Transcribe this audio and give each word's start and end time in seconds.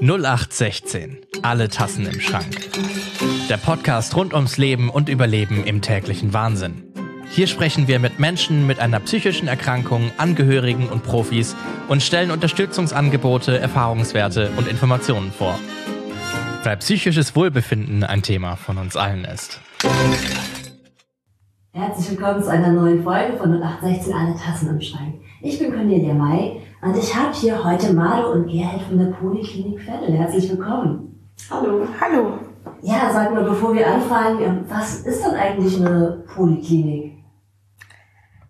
0816. 0.00 1.18
Alle 1.42 1.68
Tassen 1.68 2.06
im 2.06 2.20
Schrank. 2.20 2.70
Der 3.48 3.56
Podcast 3.56 4.16
rund 4.16 4.34
ums 4.34 4.56
Leben 4.56 4.88
und 4.88 5.08
Überleben 5.08 5.64
im 5.64 5.82
täglichen 5.82 6.32
Wahnsinn. 6.32 6.84
Hier 7.30 7.46
sprechen 7.46 7.88
wir 7.88 7.98
mit 7.98 8.18
Menschen 8.18 8.66
mit 8.66 8.78
einer 8.78 9.00
psychischen 9.00 9.48
Erkrankung, 9.48 10.12
Angehörigen 10.16 10.88
und 10.88 11.02
Profis 11.02 11.56
und 11.88 12.02
stellen 12.02 12.30
Unterstützungsangebote, 12.30 13.58
Erfahrungswerte 13.58 14.50
und 14.56 14.68
Informationen 14.68 15.32
vor. 15.32 15.58
Weil 16.62 16.76
psychisches 16.76 17.34
Wohlbefinden 17.34 18.04
ein 18.04 18.22
Thema 18.22 18.56
von 18.56 18.78
uns 18.78 18.96
allen 18.96 19.24
ist. 19.24 19.60
Herzlich 21.72 22.10
willkommen 22.10 22.42
zu 22.42 22.50
einer 22.50 22.70
neuen 22.70 23.02
Folge 23.02 23.38
von 23.38 23.50
0816 23.50 24.12
Alle 24.12 24.36
Tassen 24.36 24.68
im 24.70 24.80
Schrank. 24.80 25.14
Ich 25.40 25.58
bin 25.58 25.72
Cornelia 25.72 26.14
May 26.14 26.60
und 26.82 26.96
ich 26.96 27.14
habe 27.14 27.32
hier 27.32 27.62
heute 27.62 27.92
Mado 27.92 28.32
und 28.32 28.48
Gerhard 28.48 28.82
von 28.82 28.98
der 28.98 29.12
Poliklinik 29.12 29.80
Vettel. 29.80 30.18
Herzlich 30.18 30.50
willkommen. 30.50 31.32
Hallo. 31.48 31.86
Hallo. 32.00 32.32
Ja, 32.82 33.08
sag 33.12 33.32
mal, 33.32 33.44
bevor 33.44 33.72
wir 33.72 33.86
anfangen, 33.86 34.64
was 34.68 35.00
ist 35.00 35.24
denn 35.24 35.34
eigentlich 35.36 35.76
eine 35.76 36.24
Poliklinik? 36.34 37.12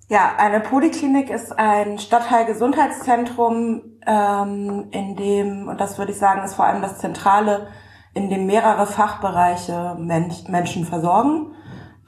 Ja, 0.09 0.33
eine 0.38 0.60
Poliklinik 0.60 1.29
ist 1.29 1.59
ein 1.59 1.98
Stadtteilgesundheitszentrum, 1.98 3.83
ähm, 4.07 4.88
in 4.91 5.16
dem, 5.16 5.69
und 5.69 5.79
das 5.79 5.99
würde 5.99 6.12
ich 6.12 6.19
sagen, 6.19 6.43
ist 6.43 6.55
vor 6.55 6.65
allem 6.65 6.80
das 6.80 6.99
Zentrale, 6.99 7.66
in 8.15 8.30
dem 8.30 8.46
mehrere 8.46 8.87
Fachbereiche 8.87 9.96
Mensch, 9.99 10.49
Menschen 10.49 10.87
versorgen. 10.87 11.55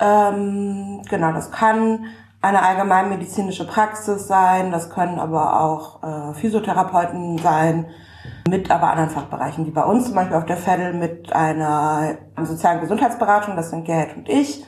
Ähm, 0.00 1.02
genau, 1.08 1.32
das 1.32 1.50
kann 1.50 2.06
eine 2.44 2.62
allgemeinmedizinische 2.62 3.66
Praxis 3.66 4.28
sein, 4.28 4.70
das 4.70 4.90
können 4.90 5.18
aber 5.18 5.60
auch 5.60 6.02
äh, 6.02 6.34
Physiotherapeuten 6.34 7.38
sein, 7.38 7.86
mit 8.46 8.70
aber 8.70 8.90
anderen 8.90 9.10
Fachbereichen, 9.10 9.66
wie 9.66 9.70
bei 9.70 9.84
uns 9.84 10.06
zum 10.06 10.14
Beispiel 10.14 10.36
auf 10.36 10.44
der 10.44 10.58
Fedel 10.58 10.92
mit 10.92 11.32
einer 11.32 12.18
sozialen 12.42 12.80
Gesundheitsberatung, 12.80 13.56
das 13.56 13.70
sind 13.70 13.86
Gerhard 13.86 14.16
und 14.16 14.28
ich, 14.28 14.64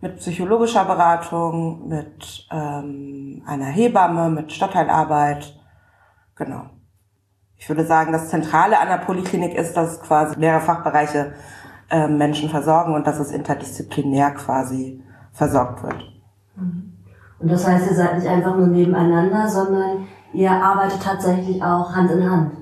mit 0.00 0.16
psychologischer 0.16 0.86
Beratung, 0.86 1.88
mit 1.88 2.46
ähm, 2.50 3.42
einer 3.46 3.66
Hebamme, 3.66 4.30
mit 4.30 4.52
Stadtteilarbeit. 4.52 5.54
Genau. 6.36 6.70
Ich 7.56 7.68
würde 7.68 7.84
sagen, 7.84 8.12
das 8.12 8.30
Zentrale 8.30 8.78
an 8.78 8.88
der 8.88 8.98
Poliklinik 8.98 9.54
ist, 9.54 9.76
dass 9.76 10.00
quasi 10.00 10.38
mehrere 10.38 10.60
Fachbereiche 10.60 11.34
äh, 11.90 12.08
Menschen 12.08 12.48
versorgen 12.48 12.94
und 12.94 13.06
dass 13.06 13.18
es 13.18 13.32
interdisziplinär 13.32 14.30
quasi 14.30 15.02
versorgt 15.32 15.82
wird. 15.82 16.02
Mhm. 16.56 16.87
Und 17.40 17.50
das 17.50 17.66
heißt, 17.66 17.90
ihr 17.90 17.96
seid 17.96 18.18
nicht 18.18 18.28
einfach 18.28 18.56
nur 18.56 18.66
nebeneinander, 18.66 19.48
sondern 19.48 20.08
ihr 20.32 20.50
arbeitet 20.50 21.02
tatsächlich 21.02 21.62
auch 21.62 21.94
Hand 21.94 22.10
in 22.10 22.28
Hand. 22.28 22.52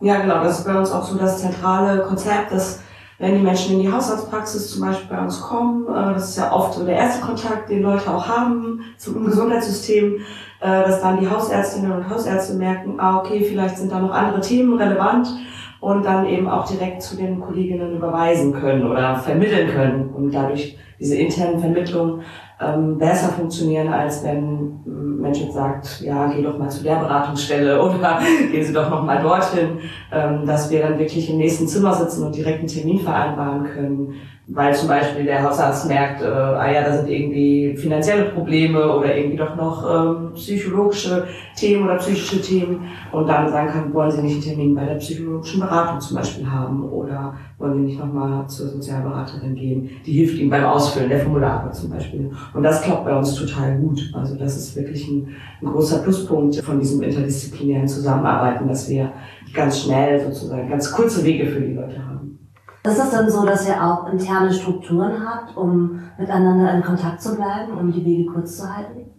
Ja, 0.00 0.20
genau. 0.20 0.42
Das 0.42 0.58
ist 0.58 0.66
bei 0.66 0.78
uns 0.78 0.90
auch 0.90 1.04
so 1.04 1.16
das 1.16 1.38
zentrale 1.38 2.02
Konzept, 2.02 2.52
dass 2.52 2.80
wenn 3.18 3.36
die 3.36 3.42
Menschen 3.42 3.74
in 3.74 3.82
die 3.82 3.92
Hausarztpraxis 3.92 4.72
zum 4.72 4.80
Beispiel 4.80 5.16
bei 5.16 5.22
uns 5.22 5.40
kommen, 5.40 5.86
äh, 5.86 6.14
das 6.14 6.30
ist 6.30 6.38
ja 6.38 6.52
oft 6.52 6.74
so 6.74 6.84
der 6.84 6.96
erste 6.96 7.24
Kontakt, 7.24 7.70
den 7.70 7.82
Leute 7.82 8.12
auch 8.12 8.26
haben 8.26 8.80
zum 8.98 9.24
Gesundheitssystem, 9.24 10.16
äh, 10.60 10.82
dass 10.82 11.00
dann 11.00 11.20
die 11.20 11.30
Hausärztinnen 11.30 11.92
und 11.92 12.10
Hausärzte 12.10 12.54
merken, 12.54 12.98
ah, 12.98 13.18
okay, 13.18 13.44
vielleicht 13.48 13.78
sind 13.78 13.92
da 13.92 14.00
noch 14.00 14.10
andere 14.10 14.40
Themen 14.40 14.76
relevant 14.76 15.28
und 15.82 16.04
dann 16.04 16.26
eben 16.26 16.48
auch 16.48 16.64
direkt 16.64 17.02
zu 17.02 17.16
den 17.16 17.40
Kolleginnen 17.40 17.96
überweisen 17.96 18.52
können 18.52 18.88
oder 18.88 19.16
vermitteln 19.16 19.68
können. 19.68 20.10
Und 20.10 20.32
dadurch 20.32 20.78
diese 21.00 21.16
internen 21.16 21.58
Vermittlungen 21.58 22.22
ähm, 22.60 22.98
besser 22.98 23.30
funktionieren, 23.30 23.88
als 23.88 24.22
wenn 24.22 24.84
ein 24.86 25.20
Mensch 25.20 25.40
jetzt 25.40 25.54
sagt, 25.54 26.00
ja, 26.02 26.28
geh 26.28 26.40
doch 26.40 26.56
mal 26.56 26.68
zu 26.68 26.84
der 26.84 27.00
Beratungsstelle 27.00 27.82
oder 27.82 28.20
gehen 28.52 28.64
Sie 28.64 28.72
doch 28.72 28.88
noch 28.90 29.04
mal 29.04 29.20
dorthin, 29.20 29.80
ähm, 30.12 30.46
dass 30.46 30.70
wir 30.70 30.82
dann 30.82 31.00
wirklich 31.00 31.28
im 31.28 31.38
nächsten 31.38 31.66
Zimmer 31.66 31.92
sitzen 31.92 32.26
und 32.26 32.36
direkt 32.36 32.60
einen 32.60 32.68
Termin 32.68 33.00
vereinbaren 33.00 33.64
können, 33.64 34.14
weil 34.54 34.74
zum 34.74 34.88
Beispiel 34.88 35.24
der 35.24 35.42
Hausarzt 35.42 35.88
merkt, 35.88 36.22
äh, 36.22 36.26
ah 36.26 36.70
ja, 36.70 36.82
da 36.82 36.96
sind 36.96 37.08
irgendwie 37.08 37.74
finanzielle 37.76 38.26
Probleme 38.26 38.96
oder 38.96 39.16
irgendwie 39.16 39.36
doch 39.36 39.56
noch 39.56 39.84
ähm, 39.88 40.32
psychologische 40.34 41.26
Themen 41.56 41.84
oder 41.84 41.96
psychische 41.96 42.40
Themen 42.40 42.88
und 43.12 43.26
dann 43.28 43.50
sagen 43.50 43.68
kann, 43.68 43.94
wollen 43.94 44.10
Sie 44.10 44.22
nicht 44.22 44.34
einen 44.34 44.42
Termin 44.42 44.74
bei 44.74 44.84
der 44.84 44.96
psychologischen 44.96 45.60
Beratung 45.60 46.00
zum 46.00 46.16
Beispiel 46.18 46.50
haben 46.50 46.84
oder 46.84 47.34
wollen 47.58 47.74
Sie 47.74 47.84
nicht 47.92 47.98
nochmal 47.98 48.46
zur 48.48 48.68
Sozialberaterin 48.68 49.54
gehen, 49.54 49.90
die 50.04 50.12
hilft 50.12 50.36
Ihnen 50.36 50.50
beim 50.50 50.64
Ausfüllen 50.64 51.08
der 51.08 51.20
Formulare 51.20 51.70
zum 51.70 51.90
Beispiel. 51.90 52.30
Und 52.52 52.62
das 52.62 52.82
klappt 52.82 53.04
bei 53.04 53.16
uns 53.16 53.34
total 53.34 53.78
gut. 53.78 54.12
Also 54.12 54.36
das 54.36 54.56
ist 54.56 54.76
wirklich 54.76 55.08
ein, 55.08 55.28
ein 55.62 55.66
großer 55.66 55.98
Pluspunkt 55.98 56.56
von 56.56 56.78
diesem 56.78 57.02
interdisziplinären 57.02 57.88
Zusammenarbeiten, 57.88 58.68
dass 58.68 58.88
wir 58.90 59.12
ganz 59.54 59.82
schnell 59.82 60.20
sozusagen 60.20 60.68
ganz 60.68 60.92
kurze 60.92 61.24
Wege 61.24 61.46
für 61.46 61.60
die 61.60 61.74
Leute 61.74 62.04
haben. 62.04 62.11
Ist 62.84 62.98
es 62.98 63.10
dann 63.10 63.30
so, 63.30 63.46
dass 63.46 63.68
ihr 63.68 63.80
auch 63.80 64.12
interne 64.12 64.52
Strukturen 64.52 65.24
habt, 65.24 65.56
um 65.56 66.00
miteinander 66.18 66.74
in 66.74 66.82
Kontakt 66.82 67.22
zu 67.22 67.36
bleiben, 67.36 67.78
um 67.78 67.92
die 67.92 68.04
Wege 68.04 68.32
kurz 68.32 68.56
zu 68.56 68.74
halten? 68.74 69.12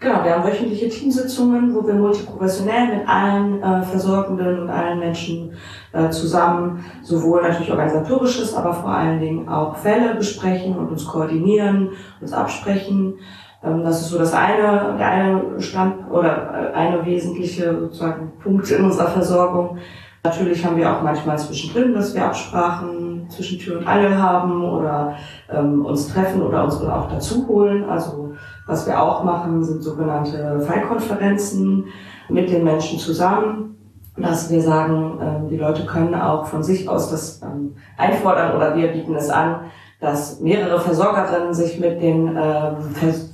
Genau, 0.00 0.22
wir 0.22 0.34
haben 0.34 0.44
wöchentliche 0.44 0.90
Teamsitzungen, 0.90 1.74
wo 1.74 1.86
wir 1.86 1.94
multiprofessionell 1.94 2.98
mit 2.98 3.08
allen 3.08 3.62
äh, 3.62 3.82
Versorgenden 3.84 4.60
und 4.60 4.68
allen 4.68 4.98
Menschen 4.98 5.54
äh, 5.92 6.10
zusammen 6.10 6.84
sowohl 7.02 7.40
natürlich 7.40 7.70
organisatorisches, 7.70 8.54
aber 8.54 8.74
vor 8.74 8.90
allen 8.90 9.18
Dingen 9.18 9.48
auch 9.48 9.76
Fälle 9.76 10.14
besprechen 10.14 10.76
und 10.76 10.90
uns 10.90 11.06
koordinieren, 11.06 11.90
uns 12.20 12.34
absprechen. 12.34 13.14
Ähm, 13.62 13.82
das 13.82 14.02
ist 14.02 14.08
so 14.08 14.18
das 14.18 14.34
eine, 14.34 14.96
der 14.98 15.08
eine 15.08 15.60
Stand 15.62 16.10
oder 16.10 16.72
äh, 16.72 16.74
eine 16.74 17.06
wesentliche 17.06 17.74
sozusagen 17.80 18.32
Punkt 18.42 18.70
in 18.70 18.84
unserer 18.84 19.08
Versorgung. 19.08 19.78
Natürlich 20.26 20.64
haben 20.64 20.78
wir 20.78 20.90
auch 20.90 21.02
manchmal 21.02 21.38
zwischendrin, 21.38 21.92
dass 21.92 22.14
wir 22.14 22.24
Absprachen 22.24 23.28
zwischen 23.28 23.58
Tür 23.58 23.80
und 23.80 23.86
Angel 23.86 24.16
haben 24.16 24.64
oder 24.64 25.16
ähm, 25.52 25.84
uns 25.84 26.08
treffen 26.08 26.40
oder 26.40 26.64
uns 26.64 26.80
auch 26.80 27.10
dazu 27.10 27.46
holen. 27.46 27.84
Also 27.84 28.32
was 28.66 28.86
wir 28.86 29.02
auch 29.02 29.22
machen, 29.22 29.62
sind 29.62 29.82
sogenannte 29.82 30.60
Fallkonferenzen 30.60 31.84
mit 32.30 32.48
den 32.48 32.64
Menschen 32.64 32.98
zusammen, 32.98 33.76
dass 34.16 34.50
wir 34.50 34.62
sagen, 34.62 35.18
ähm, 35.20 35.48
die 35.50 35.58
Leute 35.58 35.84
können 35.84 36.14
auch 36.14 36.46
von 36.46 36.62
sich 36.62 36.88
aus 36.88 37.10
das 37.10 37.42
ähm, 37.42 37.74
einfordern 37.98 38.56
oder 38.56 38.74
wir 38.74 38.88
bieten 38.88 39.14
es 39.16 39.28
an, 39.28 39.56
dass 40.00 40.40
mehrere 40.40 40.80
Versorgerinnen 40.80 41.52
sich 41.52 41.78
mit 41.78 42.00
den 42.00 42.28
ähm, 42.28 42.76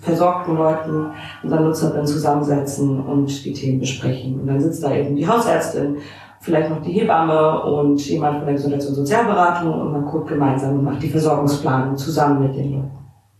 versorgten 0.01 0.57
Leuten, 0.57 1.07
unseren 1.43 1.65
Nutzerinnen 1.65 2.07
zusammensetzen 2.07 3.01
und 3.01 3.45
die 3.45 3.53
Themen 3.53 3.81
besprechen. 3.81 4.41
Und 4.41 4.47
dann 4.47 4.61
sitzt 4.61 4.83
da 4.83 4.93
eben 4.93 5.17
die 5.17 5.27
Hausärztin 5.27 5.99
vielleicht 6.41 6.71
noch 6.71 6.81
die 6.81 6.93
Hebamme 6.93 7.63
und 7.63 8.01
jemand 8.09 8.39
von 8.39 8.47
der 8.47 8.55
Gesundheits- 8.55 8.87
und 8.87 8.95
Sozialberatung 8.95 9.73
und 9.73 9.93
man 9.93 10.05
guckt 10.05 10.29
gemeinsam 10.29 10.79
und 10.79 10.85
macht 10.85 11.03
die 11.03 11.11
Versorgungsplanung 11.11 11.97
zusammen 11.97 12.43
mit 12.43 12.57
den 12.57 12.73
Leuten. 12.73 12.91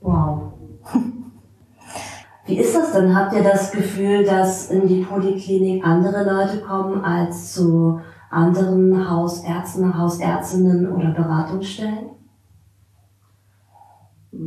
Wow. 0.01 0.53
Wie 2.47 2.59
ist 2.59 2.75
das 2.75 2.93
denn? 2.93 3.15
Habt 3.17 3.33
ihr 3.33 3.43
das 3.43 3.71
Gefühl, 3.71 4.25
dass 4.25 4.71
in 4.71 4.87
die 4.87 5.03
Poliklinik 5.03 5.87
andere 5.87 6.25
Leute 6.25 6.61
kommen 6.61 7.03
als 7.05 7.55
zu 7.55 8.01
anderen 8.31 9.09
Hausärzten, 9.09 9.97
Hausärztinnen 9.97 10.93
oder 10.93 11.11
Beratungsstellen? 11.11 12.11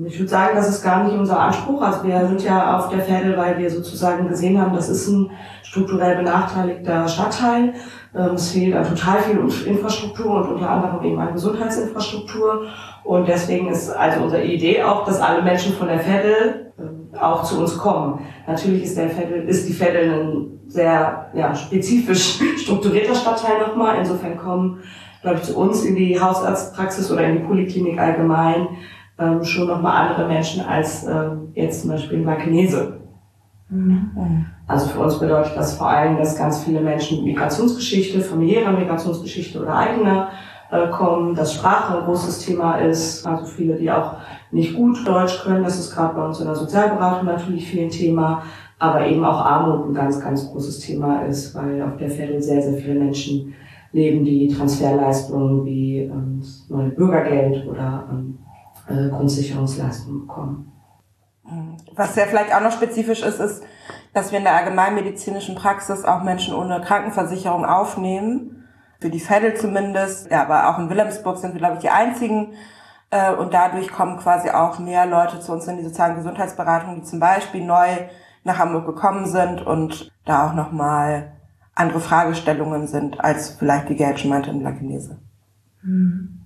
Ich 0.05 0.17
würde 0.17 0.29
sagen, 0.29 0.55
das 0.55 0.69
ist 0.69 0.83
gar 0.83 1.03
nicht 1.03 1.17
unser 1.17 1.39
Anspruch. 1.39 1.81
Also 1.81 2.03
wir 2.03 2.25
sind 2.27 2.43
ja 2.43 2.77
auf 2.77 2.89
der 2.89 2.99
Pferde, 2.99 3.37
weil 3.37 3.57
wir 3.57 3.69
sozusagen 3.69 4.27
gesehen 4.27 4.59
haben, 4.59 4.73
das 4.73 4.89
ist 4.89 5.07
ein 5.07 5.29
strukturell 5.61 6.17
benachteiligter 6.17 7.07
Stadtteil. 7.07 7.73
Ähm, 8.15 8.35
es 8.35 8.51
fehlt 8.51 8.75
an 8.75 8.87
total 8.87 9.19
viel 9.19 9.39
Infrastruktur 9.67 10.35
und 10.35 10.53
unter 10.53 10.69
anderem 10.69 11.03
eben 11.03 11.19
an 11.19 11.33
Gesundheitsinfrastruktur. 11.33 12.67
Und 13.03 13.27
deswegen 13.27 13.69
ist 13.69 13.89
also 13.89 14.23
unsere 14.23 14.43
Idee 14.43 14.83
auch, 14.83 15.05
dass 15.05 15.19
alle 15.19 15.41
Menschen 15.41 15.73
von 15.73 15.87
der 15.87 15.99
Veddel 15.99 16.73
ähm, 16.79 17.09
auch 17.19 17.43
zu 17.43 17.59
uns 17.59 17.77
kommen. 17.77 18.19
Natürlich 18.47 18.83
ist 18.83 18.97
der 18.97 19.09
Veddel, 19.09 19.47
ist 19.47 19.67
die 19.67 19.79
Veddel 19.79 20.11
ein 20.11 20.59
sehr 20.67 21.31
ja, 21.33 21.55
spezifisch 21.55 22.39
strukturierter 22.57 23.15
Stadtteil 23.15 23.59
nochmal. 23.59 23.97
Insofern 23.97 24.37
kommen, 24.37 24.83
glaube 25.21 25.37
ich, 25.37 25.43
zu 25.43 25.57
uns 25.57 25.83
in 25.83 25.95
die 25.95 26.19
Hausarztpraxis 26.19 27.11
oder 27.11 27.23
in 27.23 27.37
die 27.37 27.43
Poliklinik 27.43 27.99
allgemein 27.99 28.67
ähm, 29.19 29.43
schon 29.43 29.67
nochmal 29.67 30.07
andere 30.07 30.27
Menschen 30.27 30.65
als 30.65 31.05
ähm, 31.05 31.51
jetzt 31.53 31.81
zum 31.81 31.91
Beispiel 31.91 32.19
in 32.19 32.23
Blankenese. 32.23 33.02
Mhm. 33.73 34.45
Also 34.67 34.87
für 34.87 34.99
uns 34.99 35.19
bedeutet 35.19 35.53
das 35.55 35.75
vor 35.75 35.89
allem, 35.89 36.17
dass 36.17 36.37
ganz 36.37 36.63
viele 36.63 36.79
Menschen 36.79 37.17
mit 37.17 37.33
Migrationsgeschichte, 37.33 38.21
familiärer 38.21 38.71
Migrationsgeschichte 38.71 39.61
oder 39.61 39.75
eigener 39.75 40.29
äh, 40.71 40.87
kommen, 40.89 41.33
dass 41.33 41.55
Sprache 41.55 41.97
ein 41.97 42.05
großes 42.05 42.45
Thema 42.45 42.75
ist, 42.75 43.25
also 43.25 43.45
viele, 43.45 43.75
die 43.75 43.91
auch 43.91 44.17
nicht 44.51 44.75
gut 44.75 45.05
Deutsch 45.07 45.43
können, 45.43 45.63
das 45.63 45.79
ist 45.79 45.93
gerade 45.93 46.13
bei 46.13 46.25
uns 46.25 46.39
in 46.39 46.45
der 46.45 46.55
Sozialberatung 46.55 47.25
natürlich 47.25 47.67
viel 47.67 47.83
ein 47.83 47.89
Thema, 47.89 48.43
aber 48.77 49.07
eben 49.07 49.25
auch 49.25 49.43
Armut 49.43 49.87
ein 49.87 49.93
ganz, 49.93 50.19
ganz 50.19 50.51
großes 50.51 50.79
Thema 50.79 51.23
ist, 51.23 51.55
weil 51.55 51.81
auf 51.81 51.97
der 51.97 52.11
Fälle 52.11 52.41
sehr, 52.41 52.61
sehr 52.61 52.75
viele 52.75 52.99
Menschen 52.99 53.55
leben, 53.91 54.23
die 54.23 54.49
Transferleistungen 54.49 55.65
wie 55.65 55.99
ähm, 55.99 56.37
das 56.39 56.67
neue 56.69 56.89
Bürgergeld 56.89 57.67
oder 57.67 58.07
ähm, 58.11 58.37
äh, 58.87 59.09
Grundsicherungsleistungen 59.09 60.27
bekommen. 60.27 60.72
Was 61.95 62.15
ja 62.15 62.25
vielleicht 62.25 62.53
auch 62.55 62.61
noch 62.61 62.71
spezifisch 62.71 63.21
ist, 63.21 63.39
ist, 63.39 63.63
dass 64.13 64.31
wir 64.31 64.37
in 64.39 64.45
der 64.45 64.55
allgemeinmedizinischen 64.55 65.55
Praxis 65.55 66.05
auch 66.05 66.23
Menschen 66.23 66.53
ohne 66.53 66.81
Krankenversicherung 66.81 67.65
aufnehmen. 67.65 68.59
für 68.99 69.09
die 69.09 69.19
Veddel 69.19 69.55
zumindest. 69.55 70.31
Ja, 70.31 70.43
aber 70.43 70.69
auch 70.69 70.79
in 70.79 70.89
Wilhelmsburg 70.89 71.37
sind 71.37 71.53
wir, 71.53 71.59
glaube 71.59 71.75
ich, 71.75 71.81
die 71.81 71.89
einzigen. 71.89 72.53
Äh, 73.11 73.33
und 73.33 73.53
dadurch 73.53 73.91
kommen 73.91 74.17
quasi 74.17 74.49
auch 74.49 74.79
mehr 74.79 75.05
Leute 75.05 75.41
zu 75.41 75.51
uns 75.51 75.67
in 75.67 75.75
die 75.75 75.83
sozialen 75.83 76.15
Gesundheitsberatung, 76.15 76.95
die 76.95 77.03
zum 77.03 77.19
Beispiel 77.19 77.65
neu 77.65 77.85
nach 78.45 78.59
Hamburg 78.59 78.85
gekommen 78.85 79.25
sind 79.25 79.61
und 79.61 80.11
da 80.25 80.47
auch 80.47 80.53
nochmal 80.53 81.33
andere 81.75 81.99
Fragestellungen 81.99 82.87
sind, 82.87 83.19
als 83.19 83.51
vielleicht 83.51 83.89
die 83.89 83.95
Geld 83.95 84.19
schon 84.19 84.29
meinte 84.29 84.49
in 84.49 84.59
Blankenese. 84.59 85.19
Hm. 85.81 86.39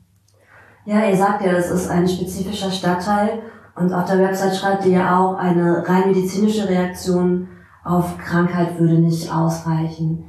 Ja, 0.86 1.06
ihr 1.06 1.18
sagt 1.18 1.42
ja, 1.44 1.52
es 1.52 1.70
ist 1.70 1.90
ein 1.90 2.08
spezifischer 2.08 2.72
Stadtteil 2.72 3.44
und 3.78 3.94
auf 3.94 4.06
der 4.06 4.20
Website 4.20 4.56
schreibt 4.56 4.86
ihr 4.86 4.94
ja 4.94 5.20
auch, 5.20 5.38
eine 5.38 5.88
rein 5.88 6.08
medizinische 6.08 6.68
Reaktion 6.68 7.48
auf 7.84 8.18
Krankheit 8.18 8.80
würde 8.80 8.96
nicht 8.96 9.32
ausreichen. 9.32 10.26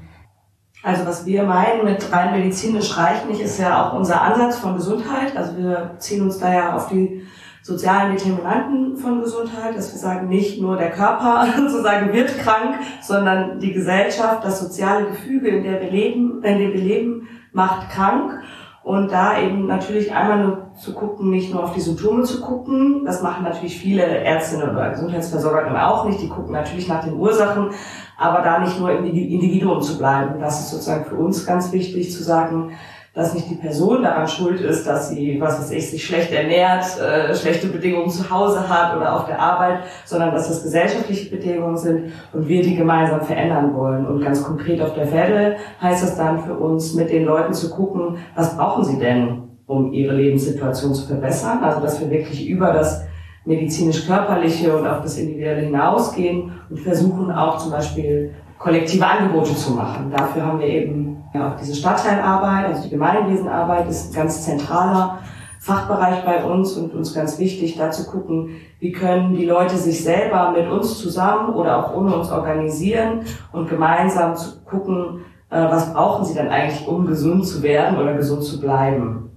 Also 0.82 1.04
was 1.06 1.26
wir 1.26 1.42
meinen 1.42 1.84
mit 1.84 2.12
rein 2.12 2.38
medizinisch 2.38 2.96
reicht 2.96 3.28
nicht, 3.28 3.40
ist 3.40 3.58
ja 3.58 3.88
auch 3.88 3.94
unser 3.94 4.22
Ansatz 4.22 4.58
von 4.58 4.76
Gesundheit. 4.76 5.36
Also 5.36 5.56
wir 5.56 5.96
ziehen 5.98 6.22
uns 6.22 6.38
da 6.38 6.52
ja 6.52 6.76
auf 6.76 6.88
die 6.88 7.26
sozialen 7.62 8.12
Determinanten 8.12 8.96
von 8.96 9.20
Gesundheit, 9.20 9.76
dass 9.76 9.92
wir 9.92 9.98
sagen, 9.98 10.28
nicht 10.28 10.60
nur 10.60 10.76
der 10.76 10.90
Körper 10.90 11.46
sozusagen 11.56 12.12
wird 12.12 12.38
krank, 12.38 12.76
sondern 13.02 13.58
die 13.58 13.72
Gesellschaft, 13.72 14.44
das 14.44 14.60
soziale 14.60 15.06
Gefüge, 15.06 15.48
in 15.48 15.64
in 15.64 16.58
dem 16.58 16.72
wir 16.72 16.80
leben, 16.80 17.28
macht 17.52 17.90
krank. 17.90 18.40
Und 18.88 19.12
da 19.12 19.38
eben 19.38 19.66
natürlich 19.66 20.14
einmal 20.14 20.42
nur 20.42 20.70
zu 20.74 20.94
gucken, 20.94 21.28
nicht 21.28 21.52
nur 21.52 21.62
auf 21.62 21.74
die 21.74 21.80
Symptome 21.82 22.22
zu 22.22 22.40
gucken. 22.40 23.02
Das 23.04 23.20
machen 23.20 23.44
natürlich 23.44 23.78
viele 23.78 24.02
Ärztinnen 24.02 24.70
oder 24.70 24.88
Gesundheitsversorgerinnen 24.88 25.76
auch 25.76 26.06
nicht. 26.06 26.22
Die 26.22 26.28
gucken 26.30 26.52
natürlich 26.52 26.88
nach 26.88 27.04
den 27.04 27.12
Ursachen, 27.12 27.68
aber 28.16 28.40
da 28.40 28.60
nicht 28.60 28.80
nur 28.80 28.90
im 28.90 29.04
Individuum 29.04 29.82
zu 29.82 29.98
bleiben. 29.98 30.40
Das 30.40 30.60
ist 30.60 30.70
sozusagen 30.70 31.04
für 31.04 31.16
uns 31.16 31.44
ganz 31.44 31.70
wichtig 31.70 32.10
zu 32.10 32.22
sagen, 32.22 32.78
dass 33.18 33.34
nicht 33.34 33.50
die 33.50 33.56
Person 33.56 34.04
daran 34.04 34.28
schuld 34.28 34.60
ist, 34.60 34.86
dass 34.86 35.08
sie, 35.08 35.40
was 35.40 35.58
weiß 35.58 35.72
ich, 35.72 35.90
sich 35.90 36.06
schlecht 36.06 36.30
ernährt, 36.32 36.84
äh, 37.00 37.34
schlechte 37.34 37.66
Bedingungen 37.66 38.10
zu 38.10 38.30
Hause 38.30 38.68
hat 38.68 38.96
oder 38.96 39.16
auf 39.16 39.26
der 39.26 39.40
Arbeit, 39.40 39.80
sondern 40.04 40.32
dass 40.32 40.46
das 40.46 40.62
gesellschaftliche 40.62 41.28
Bedingungen 41.28 41.76
sind 41.76 42.12
und 42.32 42.46
wir 42.46 42.62
die 42.62 42.76
gemeinsam 42.76 43.20
verändern 43.22 43.74
wollen. 43.74 44.06
Und 44.06 44.22
ganz 44.22 44.44
konkret 44.44 44.80
auf 44.80 44.94
der 44.94 45.08
Felde 45.08 45.56
heißt 45.82 46.04
das 46.04 46.16
dann 46.16 46.44
für 46.44 46.54
uns, 46.54 46.94
mit 46.94 47.10
den 47.10 47.24
Leuten 47.24 47.52
zu 47.52 47.70
gucken, 47.70 48.18
was 48.36 48.56
brauchen 48.56 48.84
sie 48.84 49.00
denn, 49.00 49.48
um 49.66 49.92
ihre 49.92 50.14
Lebenssituation 50.14 50.94
zu 50.94 51.08
verbessern. 51.08 51.58
Also 51.64 51.80
dass 51.80 52.00
wir 52.00 52.08
wirklich 52.12 52.48
über 52.48 52.72
das 52.72 53.04
medizinisch-körperliche 53.46 54.76
und 54.76 54.86
auf 54.86 55.02
das 55.02 55.18
Individuelle 55.18 55.62
hinausgehen 55.62 56.52
und 56.70 56.78
versuchen 56.78 57.32
auch 57.32 57.58
zum 57.58 57.72
Beispiel 57.72 58.32
kollektive 58.60 59.04
Angebote 59.04 59.56
zu 59.56 59.72
machen. 59.72 60.12
Dafür 60.16 60.46
haben 60.46 60.60
wir 60.60 60.68
eben 60.68 61.17
ja, 61.38 61.48
auch 61.48 61.56
diese 61.56 61.74
Stadtteilarbeit, 61.74 62.66
also 62.66 62.82
die 62.84 62.90
Gemeinwesenarbeit 62.90 63.88
ist 63.88 64.10
ein 64.10 64.14
ganz 64.14 64.44
zentraler 64.44 65.18
Fachbereich 65.60 66.24
bei 66.24 66.44
uns 66.44 66.76
und 66.76 66.94
uns 66.94 67.14
ganz 67.14 67.38
wichtig, 67.38 67.76
da 67.76 67.90
zu 67.90 68.06
gucken, 68.10 68.50
wie 68.80 68.92
können 68.92 69.34
die 69.34 69.44
Leute 69.44 69.76
sich 69.76 70.02
selber 70.02 70.52
mit 70.52 70.70
uns 70.70 70.98
zusammen 70.98 71.54
oder 71.54 71.78
auch 71.78 71.94
ohne 71.94 72.14
uns 72.14 72.30
organisieren 72.30 73.22
und 73.52 73.68
gemeinsam 73.68 74.36
zu 74.36 74.62
gucken, 74.64 75.24
äh, 75.50 75.60
was 75.60 75.92
brauchen 75.92 76.24
sie 76.24 76.34
denn 76.34 76.48
eigentlich, 76.48 76.86
um 76.86 77.06
gesund 77.06 77.46
zu 77.46 77.62
werden 77.62 77.98
oder 77.98 78.14
gesund 78.14 78.44
zu 78.44 78.60
bleiben. 78.60 79.30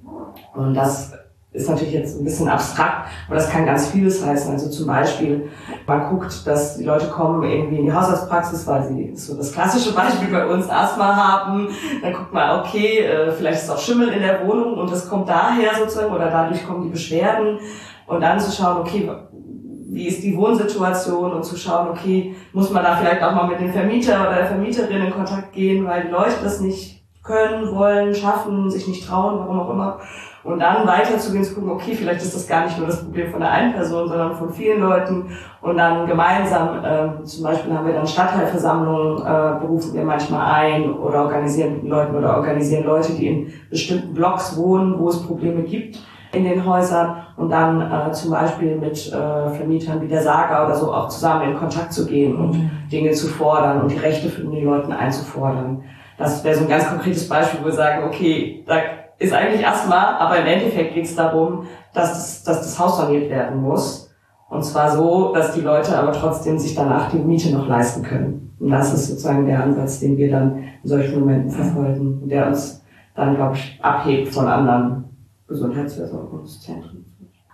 Und 0.54 0.74
das 0.74 1.14
ist 1.54 1.70
natürlich 1.70 1.94
jetzt 1.94 2.18
ein 2.18 2.24
bisschen 2.24 2.48
abstrakt, 2.48 3.10
aber 3.28 3.36
das 3.36 3.50
kann 3.50 3.66
ganz 3.66 3.90
vieles 3.90 4.26
heißen. 4.26 4.54
Also 4.54 4.70
zum 4.70 4.88
Beispiel, 4.88 5.50
man 5.86 6.10
guckt, 6.10 6.48
dass 6.48 6.78
die 6.78 6.86
Leute 6.86 7.08
kommen 7.08 7.44
irgendwie 7.44 7.80
in 7.80 7.86
die 7.88 7.94
Hausarztpraxis, 7.94 8.66
weil 8.68 8.88
sie 8.88 9.12
so 9.16 9.36
das 9.36 9.52
klassische 9.52 9.94
Beispiel 9.94 10.30
bei 10.30 10.46
uns 10.48 10.70
Asthma 10.70 11.14
haben. 11.14 11.68
Dann 12.02 12.14
guckt 12.14 12.32
man, 12.32 12.62
okay, 12.62 13.00
äh, 13.00 13.32
vielleicht 13.32 13.64
ist 13.64 13.70
auch 13.70 13.80
Schimmel 13.80 14.10
in 14.10 14.22
der 14.22 14.48
Wohnung 14.48 14.76
und 14.76 14.90
das 14.90 15.10
kommt 15.10 15.28
daher 15.28 15.76
sozusagen 15.78 16.14
oder 16.14 16.30
dadurch 16.30 16.66
kommen 16.66 16.84
die 16.84 16.90
Beschwerden. 16.90 17.60
Und 18.08 18.22
dann 18.22 18.40
zu 18.40 18.52
schauen, 18.52 18.78
okay, 18.78 19.10
wie 19.90 20.08
ist 20.08 20.24
die 20.24 20.38
Wohnsituation 20.38 21.34
und 21.34 21.44
zu 21.44 21.58
schauen, 21.58 21.90
okay, 21.90 22.34
muss 22.54 22.72
man 22.72 22.84
da 22.84 22.96
vielleicht 22.96 23.22
auch 23.22 23.36
mal 23.36 23.48
mit 23.48 23.60
dem 23.60 23.74
Vermieter 23.74 24.22
oder 24.22 24.36
der 24.36 24.46
Vermieterin 24.46 25.06
in 25.06 25.12
Kontakt 25.12 25.52
gehen, 25.52 25.86
weil 25.86 26.04
die 26.04 26.12
Leute 26.12 26.36
das 26.42 26.62
nicht 26.62 27.01
können, 27.24 27.76
wollen, 27.76 28.16
schaffen, 28.16 28.70
sich 28.70 28.88
nicht 28.88 29.08
trauen, 29.08 29.40
warum 29.40 29.60
auch 29.60 29.70
immer. 29.70 30.00
Und 30.44 30.60
dann 30.60 30.88
weiterzugehen, 30.88 31.44
zu 31.44 31.54
gucken, 31.54 31.70
okay, 31.70 31.94
vielleicht 31.94 32.24
ist 32.24 32.36
das 32.36 32.48
gar 32.48 32.66
nicht 32.66 32.78
nur 32.80 32.88
das 32.88 33.04
Problem 33.04 33.30
von 33.30 33.42
der 33.42 33.52
einen 33.52 33.74
Person, 33.74 34.08
sondern 34.08 34.36
von 34.36 34.52
vielen 34.52 34.82
Leuten. 34.82 35.38
Und 35.62 35.78
dann 35.78 36.08
gemeinsam, 36.08 36.84
äh, 36.84 37.24
zum 37.24 37.44
Beispiel 37.44 37.72
haben 37.72 37.86
wir 37.86 37.94
dann 37.94 38.08
Stadtteilversammlungen, 38.08 39.20
äh, 39.20 39.60
berufen 39.60 39.94
wir 39.94 40.04
manchmal 40.04 40.52
ein 40.52 40.92
oder 40.94 41.26
organisieren 41.26 41.74
mit 41.74 41.84
Leuten 41.84 42.16
oder 42.16 42.38
organisieren 42.38 42.86
Leute, 42.86 43.14
die 43.14 43.28
in 43.28 43.54
bestimmten 43.70 44.16
Blocks 44.16 44.58
wohnen, 44.58 44.98
wo 44.98 45.10
es 45.10 45.22
Probleme 45.22 45.62
gibt 45.62 46.00
in 46.34 46.46
den 46.46 46.66
Häusern 46.66 47.18
und 47.38 47.50
dann 47.50 47.82
äh, 47.82 48.12
zum 48.14 48.32
Beispiel 48.32 48.78
mit 48.78 49.08
äh, 49.08 49.50
Vermietern 49.50 50.02
wie 50.02 50.08
der 50.08 50.24
Saga 50.24 50.66
oder 50.66 50.76
so 50.76 50.92
auch 50.92 51.10
zusammen 51.10 51.52
in 51.52 51.58
Kontakt 51.58 51.94
zu 51.94 52.08
gehen 52.08 52.36
und 52.36 52.58
mhm. 52.58 52.72
Dinge 52.92 53.12
zu 53.12 53.28
fordern 53.28 53.82
und 53.82 53.92
die 53.92 53.98
Rechte 53.98 54.30
von 54.30 54.50
den 54.50 54.66
Leuten 54.66 54.92
einzufordern. 54.92 55.84
Das 56.22 56.44
wäre 56.44 56.56
so 56.56 56.64
ein 56.64 56.70
ganz 56.70 56.88
konkretes 56.88 57.28
Beispiel, 57.28 57.62
wo 57.62 57.66
wir 57.66 57.72
sagen, 57.72 58.04
okay, 58.06 58.64
da 58.68 58.76
ist 59.18 59.34
eigentlich 59.34 59.66
Asthma, 59.66 60.18
aber 60.18 60.38
im 60.38 60.46
Endeffekt 60.46 60.94
geht 60.94 61.06
es 61.06 61.16
darum, 61.16 61.66
dass 61.94 62.12
das, 62.12 62.44
dass 62.44 62.62
das 62.62 62.80
Haus 62.80 62.98
saniert 62.98 63.30
werden 63.30 63.62
muss. 63.62 64.10
Und 64.50 64.64
zwar 64.64 64.92
so, 64.92 65.34
dass 65.34 65.54
die 65.54 65.62
Leute 65.62 65.98
aber 65.98 66.12
trotzdem 66.12 66.60
sich 66.60 66.76
danach 66.76 67.10
die 67.10 67.18
Miete 67.18 67.52
noch 67.52 67.68
leisten 67.68 68.04
können. 68.04 68.56
Und 68.60 68.70
das 68.70 68.94
ist 68.94 69.08
sozusagen 69.08 69.46
der 69.48 69.64
Ansatz, 69.64 70.00
den 70.00 70.18
wir 70.18 70.30
dann 70.30 70.58
in 70.84 70.90
solchen 70.90 71.20
Momenten 71.20 71.50
verfolgen, 71.50 72.28
der 72.30 72.48
uns 72.48 72.84
dann, 73.16 73.36
glaube 73.36 73.56
ich, 73.56 73.80
abhebt 73.82 74.34
von 74.34 74.48
anderen 74.48 75.06
Gesundheitsversorgungszentren. 75.48 77.06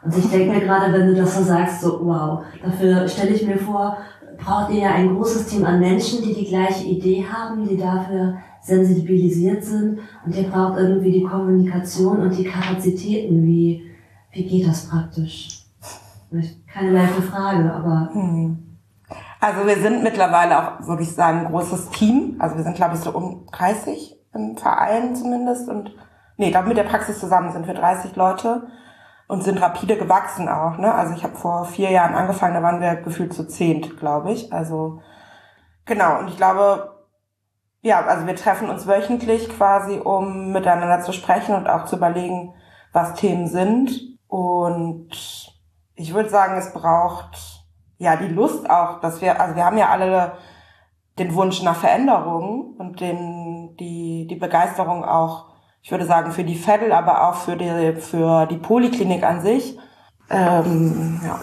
Und 0.04 0.18
ich 0.18 0.30
denke 0.30 0.54
mir 0.54 0.62
gerade, 0.62 0.92
wenn 0.92 1.08
du 1.08 1.16
das 1.16 1.38
so 1.38 1.44
sagst, 1.44 1.82
so 1.82 2.00
wow, 2.04 2.44
dafür 2.64 3.08
stelle 3.08 3.32
ich 3.32 3.46
mir 3.46 3.58
vor, 3.58 3.98
braucht 4.38 4.72
ihr 4.72 4.82
ja 4.82 4.92
ein 4.92 5.16
großes 5.16 5.48
Team 5.48 5.66
an 5.66 5.80
Menschen, 5.80 6.24
die 6.24 6.34
die 6.34 6.46
gleiche 6.46 6.86
Idee 6.86 7.26
haben, 7.26 7.68
die 7.68 7.78
dafür 7.78 8.38
sensibilisiert 8.62 9.64
sind 9.64 10.00
und 10.26 10.36
ihr 10.36 10.50
braucht 10.50 10.78
irgendwie 10.78 11.12
die 11.12 11.24
Kommunikation 11.24 12.20
und 12.20 12.38
die 12.38 12.44
Kapazitäten. 12.44 13.44
Wie, 13.44 13.84
wie 14.32 14.46
geht 14.46 14.68
das 14.68 14.90
praktisch? 14.90 15.64
Keine 16.72 16.92
leichte 16.92 17.22
Frage, 17.22 17.72
aber. 17.74 18.10
Hm. 18.14 18.64
Also 19.40 19.66
wir 19.66 19.78
sind 19.78 20.04
mittlerweile 20.04 20.58
auch, 20.58 20.88
würde 20.88 21.04
ich 21.04 21.14
sagen, 21.14 21.46
ein 21.46 21.52
großes 21.52 21.90
Team. 21.92 22.36
Also 22.40 22.58
wir 22.58 22.64
sind, 22.64 22.76
glaube 22.76 22.96
ich, 22.96 23.02
so 23.02 23.12
um 23.12 23.46
30 23.52 24.18
im 24.34 24.58
Verein 24.58 25.16
zumindest. 25.16 25.70
Und 25.70 25.92
nee, 26.38 26.52
glaube 26.52 26.68
mit 26.68 26.78
der 26.78 26.84
Praxis 26.84 27.20
zusammen 27.20 27.52
sind 27.52 27.68
wir 27.68 27.74
30 27.74 28.16
Leute 28.16 28.68
und 29.28 29.44
sind 29.44 29.62
rapide 29.62 29.98
gewachsen 29.98 30.50
auch. 30.50 30.78
Ne? 30.78 30.94
Also 30.94 31.14
ich 31.14 31.24
habe 31.24 31.36
vor 31.36 31.66
vier 31.66 31.92
Jahren 31.92 32.16
angefangen, 32.16 32.56
da 32.56 32.64
waren 32.64 32.82
wir 32.82 32.96
gefühlt 32.96 33.34
zu 33.34 33.48
zehnt, 33.48 33.98
glaube 33.98 34.32
ich. 34.32 34.52
Also 34.52 35.02
genau, 35.86 36.20
und 36.20 36.30
ich 36.30 36.38
glaube, 36.38 36.97
ja, 37.88 38.06
also 38.06 38.28
wir 38.28 38.36
treffen 38.36 38.70
uns 38.70 38.86
wöchentlich 38.86 39.48
quasi, 39.50 39.98
um 39.98 40.52
miteinander 40.52 41.00
zu 41.00 41.14
sprechen 41.14 41.56
und 41.56 41.68
auch 41.68 41.86
zu 41.86 41.96
überlegen, 41.96 42.54
was 42.92 43.14
Themen 43.14 43.48
sind. 43.48 43.92
Und 44.28 45.10
ich 45.96 46.14
würde 46.14 46.30
sagen, 46.30 46.58
es 46.58 46.74
braucht 46.74 47.64
ja 47.98 48.18
die 48.18 48.28
Lust 48.28 48.70
auch, 48.70 49.00
dass 49.00 49.22
wir, 49.22 49.40
also 49.40 49.56
wir 49.56 49.64
haben 49.64 49.78
ja 49.78 49.90
alle 49.90 50.34
den 51.18 51.34
Wunsch 51.34 51.64
nach 51.64 51.78
Veränderung 51.78 52.76
und 52.78 53.00
den, 53.00 53.76
die, 53.78 54.28
die 54.28 54.36
Begeisterung 54.36 55.06
auch, 55.06 55.46
ich 55.82 55.90
würde 55.90 56.06
sagen, 56.06 56.32
für 56.32 56.44
die 56.44 56.56
Fedel, 56.56 56.92
aber 56.92 57.30
auch 57.30 57.36
für 57.36 57.56
die, 57.56 57.94
für 58.02 58.46
die 58.48 58.58
Poliklinik 58.58 59.24
an 59.24 59.42
sich. 59.42 59.80
Ähm, 60.30 61.22
ja. 61.26 61.40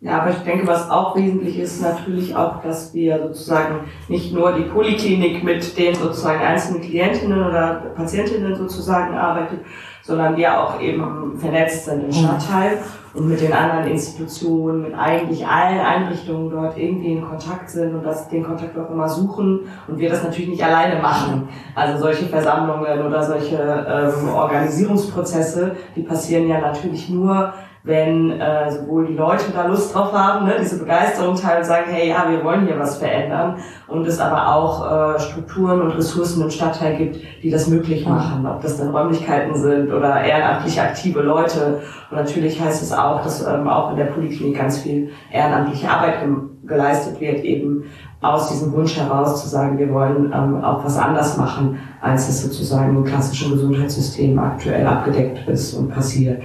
Ja, 0.00 0.20
aber 0.20 0.30
ich 0.30 0.38
denke, 0.38 0.64
was 0.68 0.88
auch 0.90 1.16
wesentlich 1.16 1.58
ist, 1.58 1.82
natürlich 1.82 2.36
auch, 2.36 2.62
dass 2.62 2.94
wir 2.94 3.18
sozusagen 3.18 3.80
nicht 4.06 4.32
nur 4.32 4.52
die 4.52 4.62
Poliklinik 4.62 5.42
mit 5.42 5.76
den 5.76 5.92
sozusagen 5.92 6.40
einzelnen 6.40 6.82
Klientinnen 6.82 7.44
oder 7.44 7.82
Patientinnen 7.96 8.54
sozusagen 8.54 9.16
arbeitet, 9.16 9.58
sondern 10.04 10.36
wir 10.36 10.56
auch 10.56 10.80
eben 10.80 11.36
vernetzt 11.36 11.86
sind 11.86 12.04
im 12.04 12.12
Stadtteil 12.12 12.78
und 13.12 13.28
mit 13.28 13.40
den 13.40 13.52
anderen 13.52 13.88
Institutionen, 13.88 14.82
mit 14.82 14.94
eigentlich 14.94 15.44
allen 15.44 15.80
Einrichtungen 15.80 16.48
dort 16.48 16.78
irgendwie 16.78 17.14
in 17.14 17.28
Kontakt 17.28 17.68
sind 17.68 17.92
und 17.92 18.04
das, 18.04 18.28
den 18.28 18.44
Kontakt 18.44 18.78
auch 18.78 18.90
immer 18.90 19.08
suchen 19.08 19.62
und 19.88 19.98
wir 19.98 20.10
das 20.10 20.22
natürlich 20.22 20.48
nicht 20.50 20.64
alleine 20.64 21.02
machen. 21.02 21.48
Also 21.74 21.98
solche 22.00 22.26
Versammlungen 22.26 23.04
oder 23.04 23.20
solche 23.20 23.56
ähm, 23.56 24.28
Organisierungsprozesse, 24.32 25.74
die 25.96 26.02
passieren 26.02 26.46
ja 26.46 26.60
natürlich 26.60 27.10
nur, 27.10 27.52
wenn 27.88 28.38
äh, 28.38 28.70
sowohl 28.70 29.06
die 29.06 29.14
Leute 29.14 29.46
da 29.54 29.66
Lust 29.66 29.94
drauf 29.94 30.12
haben, 30.12 30.44
ne, 30.44 30.56
diese 30.60 30.78
Begeisterung 30.78 31.34
teilen 31.36 31.60
und 31.60 31.64
sagen, 31.64 31.86
hey, 31.90 32.10
ja, 32.10 32.26
wir 32.30 32.44
wollen 32.44 32.66
hier 32.66 32.78
was 32.78 32.98
verändern 32.98 33.56
und 33.86 34.06
es 34.06 34.20
aber 34.20 34.54
auch 34.54 35.16
äh, 35.16 35.18
Strukturen 35.18 35.80
und 35.80 35.92
Ressourcen 35.92 36.42
im 36.42 36.50
Stadtteil 36.50 36.96
gibt, 36.96 37.16
die 37.42 37.50
das 37.50 37.66
möglich 37.66 38.06
machen, 38.06 38.46
ob 38.46 38.60
das 38.60 38.76
dann 38.76 38.90
Räumlichkeiten 38.90 39.56
sind 39.56 39.90
oder 39.90 40.20
ehrenamtlich 40.20 40.78
aktive 40.78 41.22
Leute. 41.22 41.80
Und 42.10 42.18
natürlich 42.18 42.60
heißt 42.60 42.82
es 42.82 42.92
auch, 42.92 43.22
dass 43.22 43.46
ähm, 43.46 43.66
auch 43.66 43.92
in 43.92 43.96
der 43.96 44.04
Poliklinik 44.04 44.58
ganz 44.58 44.78
viel 44.78 45.10
ehrenamtliche 45.32 45.88
Arbeit 45.88 46.16
geleistet 46.64 47.18
wird, 47.22 47.42
eben 47.42 47.84
aus 48.20 48.50
diesem 48.50 48.70
Wunsch 48.74 48.98
heraus 48.98 49.42
zu 49.42 49.48
sagen, 49.48 49.78
wir 49.78 49.90
wollen 49.94 50.30
ähm, 50.34 50.62
auch 50.62 50.84
was 50.84 50.98
anders 50.98 51.38
machen, 51.38 51.78
als 52.02 52.28
es 52.28 52.42
sozusagen 52.42 52.96
im 52.96 53.04
klassischen 53.04 53.52
Gesundheitssystem 53.52 54.38
aktuell 54.38 54.86
abgedeckt 54.86 55.48
ist 55.48 55.72
und 55.72 55.88
passiert. 55.88 56.42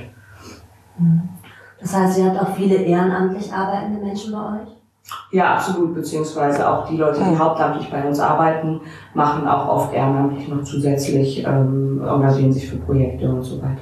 Das 1.83 1.93
heißt, 1.93 2.17
ihr 2.17 2.25
habt 2.25 2.41
auch 2.41 2.55
viele 2.55 2.75
ehrenamtlich 2.75 3.53
arbeitende 3.53 3.99
Menschen 3.99 4.31
bei 4.31 4.39
euch? 4.39 4.69
Ja, 5.31 5.55
absolut, 5.55 5.93
beziehungsweise 5.93 6.67
auch 6.67 6.87
die 6.87 6.95
Leute, 6.95 7.19
die 7.19 7.37
hauptamtlich 7.37 7.91
bei 7.91 8.07
uns 8.07 8.21
arbeiten, 8.21 8.79
machen 9.13 9.45
auch 9.45 9.67
oft 9.67 9.93
ehrenamtlich 9.93 10.47
noch 10.47 10.63
zusätzlich, 10.63 11.45
ähm, 11.45 12.01
engagieren 12.01 12.53
sich 12.53 12.69
für 12.69 12.77
Projekte 12.77 13.29
und 13.29 13.43
so 13.43 13.61
weiter. 13.61 13.81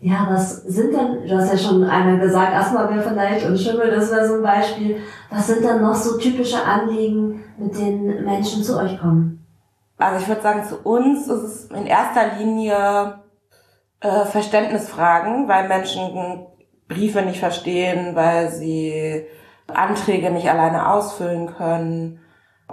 Ja, 0.00 0.28
was 0.30 0.62
sind 0.62 0.94
denn, 0.94 1.28
du 1.28 1.36
hast 1.36 1.50
ja 1.50 1.58
schon 1.58 1.82
einmal 1.82 2.20
gesagt, 2.20 2.54
Asthma 2.54 2.86
vielleicht 2.86 3.44
und 3.44 3.58
Schimmel, 3.58 3.90
das 3.90 4.12
wäre 4.12 4.28
so 4.28 4.34
ein 4.34 4.42
Beispiel. 4.42 4.98
Was 5.30 5.48
sind 5.48 5.64
dann 5.64 5.82
noch 5.82 5.94
so 5.94 6.16
typische 6.16 6.64
Anliegen, 6.64 7.42
mit 7.58 7.76
denen 7.76 8.24
Menschen 8.24 8.62
zu 8.62 8.78
euch 8.78 8.96
kommen? 9.00 9.44
Also 9.96 10.22
ich 10.22 10.28
würde 10.28 10.42
sagen, 10.42 10.62
zu 10.64 10.76
uns 10.84 11.26
ist 11.26 11.42
es 11.42 11.70
in 11.72 11.86
erster 11.86 12.36
Linie 12.38 13.18
äh, 13.98 14.24
Verständnisfragen, 14.26 15.48
weil 15.48 15.66
Menschen 15.66 16.46
Briefe 16.88 17.22
nicht 17.22 17.40
verstehen, 17.40 18.16
weil 18.16 18.50
sie 18.50 19.26
Anträge 19.72 20.30
nicht 20.30 20.50
alleine 20.50 20.90
ausfüllen 20.90 21.54
können. 21.54 22.20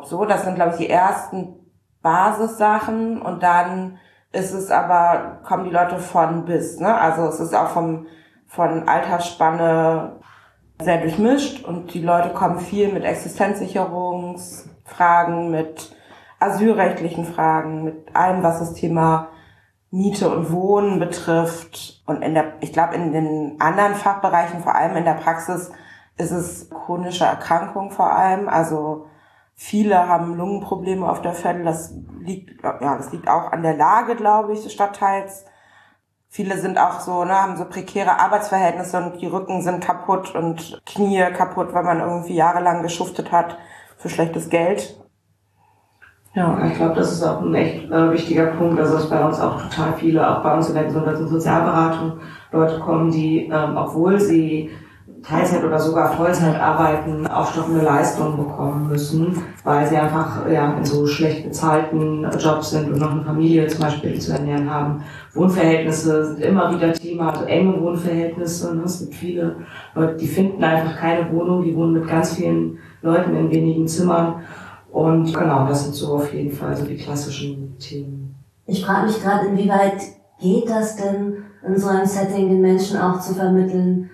So, 0.03 0.25
das 0.25 0.43
sind, 0.43 0.55
glaube 0.55 0.71
ich, 0.71 0.77
die 0.77 0.89
ersten 0.89 1.53
Basissachen 2.01 3.21
und 3.21 3.43
dann 3.43 3.99
ist 4.31 4.53
es 4.53 4.71
aber, 4.71 5.41
kommen 5.43 5.65
die 5.65 5.71
Leute 5.71 5.97
von 5.97 6.45
bis, 6.45 6.79
ne? 6.79 6.95
Also 6.95 7.27
es 7.27 7.39
ist 7.39 7.53
auch 7.55 7.69
vom, 7.69 8.07
von 8.47 8.87
Altersspanne 8.87 10.19
sehr 10.81 11.01
durchmischt 11.01 11.63
und 11.65 11.93
die 11.93 12.01
Leute 12.01 12.29
kommen 12.29 12.59
viel 12.59 12.91
mit 12.91 13.03
Existenzsicherungsfragen, 13.05 15.51
mit 15.51 15.95
asylrechtlichen 16.39 17.25
Fragen, 17.25 17.83
mit 17.85 18.15
allem, 18.15 18.43
was 18.43 18.59
das 18.59 18.73
Thema 18.73 19.29
Miete 19.95 20.29
und 20.29 20.51
Wohnen 20.51 20.99
betrifft. 20.99 22.03
Und 22.05 22.21
in 22.21 22.33
der, 22.33 22.55
ich 22.59 22.73
glaube, 22.73 22.95
in 22.95 23.13
den 23.13 23.55
anderen 23.61 23.95
Fachbereichen, 23.95 24.61
vor 24.61 24.75
allem 24.75 24.97
in 24.97 25.05
der 25.05 25.13
Praxis, 25.13 25.71
ist 26.17 26.31
es 26.31 26.69
chronische 26.69 27.23
Erkrankung 27.23 27.91
vor 27.91 28.11
allem. 28.11 28.49
Also 28.49 29.07
viele 29.53 30.09
haben 30.09 30.35
Lungenprobleme 30.35 31.09
auf 31.09 31.21
der 31.21 31.33
Fälle. 31.33 31.63
Das 31.63 31.93
liegt, 32.19 32.61
ja, 32.61 32.97
das 32.97 33.13
liegt 33.13 33.29
auch 33.29 33.53
an 33.53 33.63
der 33.63 33.77
Lage, 33.77 34.17
glaube 34.17 34.51
ich, 34.51 34.63
des 34.63 34.73
Stadtteils. 34.73 35.45
Viele 36.27 36.57
sind 36.57 36.77
auch 36.77 36.99
so, 36.99 37.23
ne, 37.23 37.33
haben 37.33 37.55
so 37.55 37.63
prekäre 37.63 38.19
Arbeitsverhältnisse 38.19 38.97
und 38.97 39.21
die 39.21 39.27
Rücken 39.27 39.61
sind 39.61 39.81
kaputt 39.81 40.35
und 40.35 40.81
Knie 40.85 41.23
kaputt, 41.31 41.73
weil 41.73 41.83
man 41.83 42.01
irgendwie 42.01 42.35
jahrelang 42.35 42.83
geschuftet 42.83 43.31
hat 43.31 43.57
für 43.97 44.09
schlechtes 44.09 44.49
Geld. 44.49 44.99
Ja, 46.35 46.61
ich 46.67 46.75
glaube, 46.75 46.95
das 46.95 47.13
ist 47.13 47.23
auch 47.23 47.41
ein 47.41 47.55
echt 47.55 47.89
äh, 47.89 48.11
wichtiger 48.11 48.47
Punkt. 48.47 48.77
Also 48.77 48.95
dass 48.95 49.09
bei 49.09 49.23
uns 49.23 49.39
auch 49.39 49.61
total 49.61 49.93
viele, 49.93 50.29
auch 50.29 50.43
bei 50.43 50.53
uns 50.53 50.67
in 50.67 50.75
der 50.75 50.83
Gesundheits- 50.83 51.21
und 51.21 51.29
Sozialberatung, 51.29 52.13
Leute 52.51 52.79
kommen, 52.79 53.09
die, 53.09 53.45
ähm, 53.45 53.77
obwohl 53.77 54.19
sie 54.19 54.69
Teilzeit 55.23 55.63
oder 55.63 55.79
sogar 55.79 56.11
Vollzeit 56.13 56.59
arbeiten, 56.59 57.25
aufstockende 57.25 57.83
Leistungen 57.83 58.37
bekommen 58.37 58.89
müssen, 58.89 59.41
weil 59.63 59.87
sie 59.87 59.97
einfach 59.97 60.47
ja, 60.47 60.77
in 60.77 60.85
so 60.85 61.07
schlecht 61.07 61.45
bezahlten 61.45 62.27
Jobs 62.37 62.71
sind 62.71 62.91
und 62.91 62.99
noch 62.99 63.11
eine 63.11 63.23
Familie 63.23 63.65
zum 63.67 63.81
Beispiel 63.81 64.19
zu 64.19 64.33
ernähren 64.33 64.69
haben. 64.69 65.03
Wohnverhältnisse 65.33 66.25
sind 66.27 66.41
immer 66.41 66.71
wieder 66.75 66.93
Thema, 66.93 67.31
also 67.31 67.45
enge 67.45 67.81
Wohnverhältnisse. 67.81 68.75
Ne? 68.75 68.83
Es 68.83 68.99
gibt 68.99 69.15
viele 69.15 69.55
Leute, 69.95 70.15
die 70.15 70.27
finden 70.27 70.63
einfach 70.63 70.97
keine 70.97 71.31
Wohnung, 71.31 71.63
die 71.63 71.75
wohnen 71.75 71.93
mit 71.93 72.07
ganz 72.07 72.35
vielen 72.35 72.77
Leuten 73.01 73.35
in 73.35 73.49
wenigen 73.49 73.87
Zimmern. 73.87 74.43
Und 74.95 75.33
genau, 75.33 75.67
das 75.67 75.83
sind 75.83 75.93
so 75.93 76.15
auf 76.15 76.33
jeden 76.33 76.53
Fall 76.55 76.73
so 76.73 76.85
die 76.85 76.95
klassischen 76.95 77.77
Themen. 77.77 78.33
Ich 78.65 78.85
frage 78.85 79.07
mich 79.07 79.21
gerade, 79.21 79.47
inwieweit 79.47 80.01
geht 80.39 80.69
das 80.69 80.95
denn 80.95 81.33
in 81.67 81.77
so 81.77 81.89
einem 81.89 82.05
Setting 82.05 82.47
den 82.47 82.61
Menschen 82.61 82.97
auch 82.97 83.19
zu 83.19 83.33
vermitteln, 83.33 84.09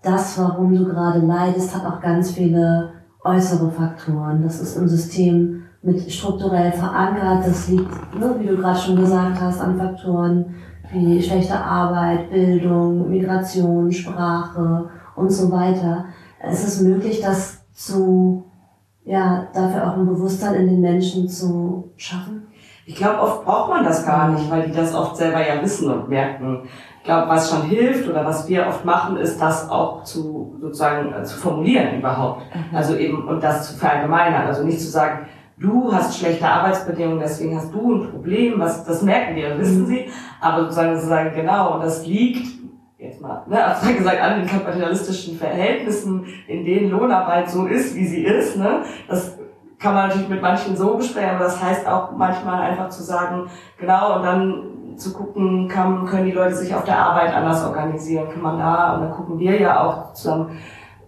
das, 0.00 0.38
warum 0.38 0.74
du 0.74 0.86
gerade 0.86 1.18
leidest, 1.18 1.76
hat 1.76 1.84
auch 1.84 2.00
ganz 2.00 2.30
viele 2.30 2.92
äußere 3.22 3.70
Faktoren. 3.70 4.42
Das 4.42 4.62
ist 4.62 4.78
im 4.78 4.88
System 4.88 5.64
mit 5.82 6.10
strukturell 6.10 6.72
verankert. 6.72 7.46
Das 7.46 7.68
liegt, 7.68 8.18
ne, 8.18 8.34
wie 8.38 8.46
du 8.46 8.56
gerade 8.56 8.78
schon 8.78 8.96
gesagt 8.96 9.38
hast, 9.38 9.60
an 9.60 9.76
Faktoren 9.76 10.54
wie 10.90 11.22
schlechte 11.22 11.58
Arbeit, 11.58 12.30
Bildung, 12.30 13.10
Migration, 13.10 13.92
Sprache 13.92 14.88
und 15.16 15.30
so 15.30 15.52
weiter. 15.52 16.06
Es 16.40 16.66
ist 16.66 16.80
möglich, 16.80 17.20
das 17.20 17.62
zu, 17.74 18.43
ja, 19.04 19.48
dafür 19.52 19.86
auch 19.86 19.96
ein 19.96 20.06
Bewusstsein 20.06 20.54
in 20.54 20.66
den 20.66 20.80
Menschen 20.80 21.28
zu 21.28 21.92
schaffen. 21.96 22.46
Ich 22.86 22.96
glaube, 22.96 23.20
oft 23.20 23.44
braucht 23.44 23.70
man 23.70 23.84
das 23.84 24.04
gar 24.04 24.28
nicht, 24.28 24.50
weil 24.50 24.64
die 24.64 24.72
das 24.72 24.94
oft 24.94 25.16
selber 25.16 25.46
ja 25.46 25.62
wissen 25.62 25.90
und 25.90 26.08
merken. 26.08 26.68
Ich 26.98 27.04
glaube, 27.04 27.28
was 27.28 27.50
schon 27.50 27.62
hilft 27.62 28.08
oder 28.08 28.24
was 28.24 28.48
wir 28.48 28.66
oft 28.66 28.84
machen, 28.84 29.16
ist 29.16 29.40
das 29.40 29.68
auch 29.70 30.04
zu 30.04 30.56
sozusagen 30.60 31.12
äh, 31.12 31.22
zu 31.22 31.36
formulieren 31.36 31.98
überhaupt. 31.98 32.42
Mhm. 32.54 32.76
Also 32.76 32.96
eben 32.96 33.26
und 33.28 33.42
das 33.42 33.68
zu 33.68 33.78
verallgemeinern. 33.78 34.46
Also 34.46 34.64
nicht 34.64 34.80
zu 34.80 34.90
sagen, 34.90 35.26
du 35.58 35.92
hast 35.92 36.18
schlechte 36.18 36.46
Arbeitsbedingungen, 36.46 37.20
deswegen 37.20 37.56
hast 37.56 37.72
du 37.72 37.94
ein 37.94 38.10
Problem. 38.10 38.54
Was 38.58 38.84
das 38.84 39.02
merken 39.02 39.36
die, 39.36 39.42
wissen 39.58 39.82
mhm. 39.82 39.86
sie. 39.86 40.06
Aber 40.40 40.62
sozusagen 40.62 40.98
zu 40.98 41.06
sagen, 41.06 41.32
genau, 41.34 41.74
und 41.74 41.84
das 41.84 42.06
liegt 42.06 42.46
jetzt 43.04 43.20
mal, 43.20 43.42
ne, 43.46 43.64
abstrakt 43.64 43.98
gesagt, 43.98 44.20
an 44.20 44.40
den 44.40 44.48
kapitalistischen 44.48 45.36
Verhältnissen, 45.36 46.26
in 46.48 46.64
denen 46.64 46.90
Lohnarbeit 46.90 47.48
so 47.50 47.66
ist, 47.66 47.94
wie 47.94 48.06
sie 48.06 48.24
ist, 48.24 48.56
ne, 48.56 48.82
das 49.08 49.38
kann 49.78 49.94
man 49.94 50.08
natürlich 50.08 50.28
mit 50.28 50.40
manchen 50.40 50.76
so 50.76 50.96
besprechen, 50.96 51.36
aber 51.36 51.44
das 51.44 51.62
heißt 51.62 51.86
auch 51.86 52.12
manchmal 52.12 52.62
einfach 52.62 52.88
zu 52.88 53.02
sagen, 53.02 53.50
genau, 53.78 54.16
und 54.16 54.22
dann 54.22 54.64
zu 54.96 55.12
gucken, 55.12 55.68
kann, 55.68 56.06
können 56.06 56.26
die 56.26 56.32
Leute 56.32 56.54
sich 56.54 56.74
auf 56.74 56.84
der 56.84 56.98
Arbeit 56.98 57.34
anders 57.34 57.64
organisieren, 57.64 58.28
kann 58.32 58.42
man 58.42 58.58
da, 58.58 58.94
und 58.94 59.02
dann 59.02 59.10
gucken 59.10 59.38
wir 59.38 59.60
ja 59.60 59.80
auch 59.84 60.12
zusammen, 60.14 60.58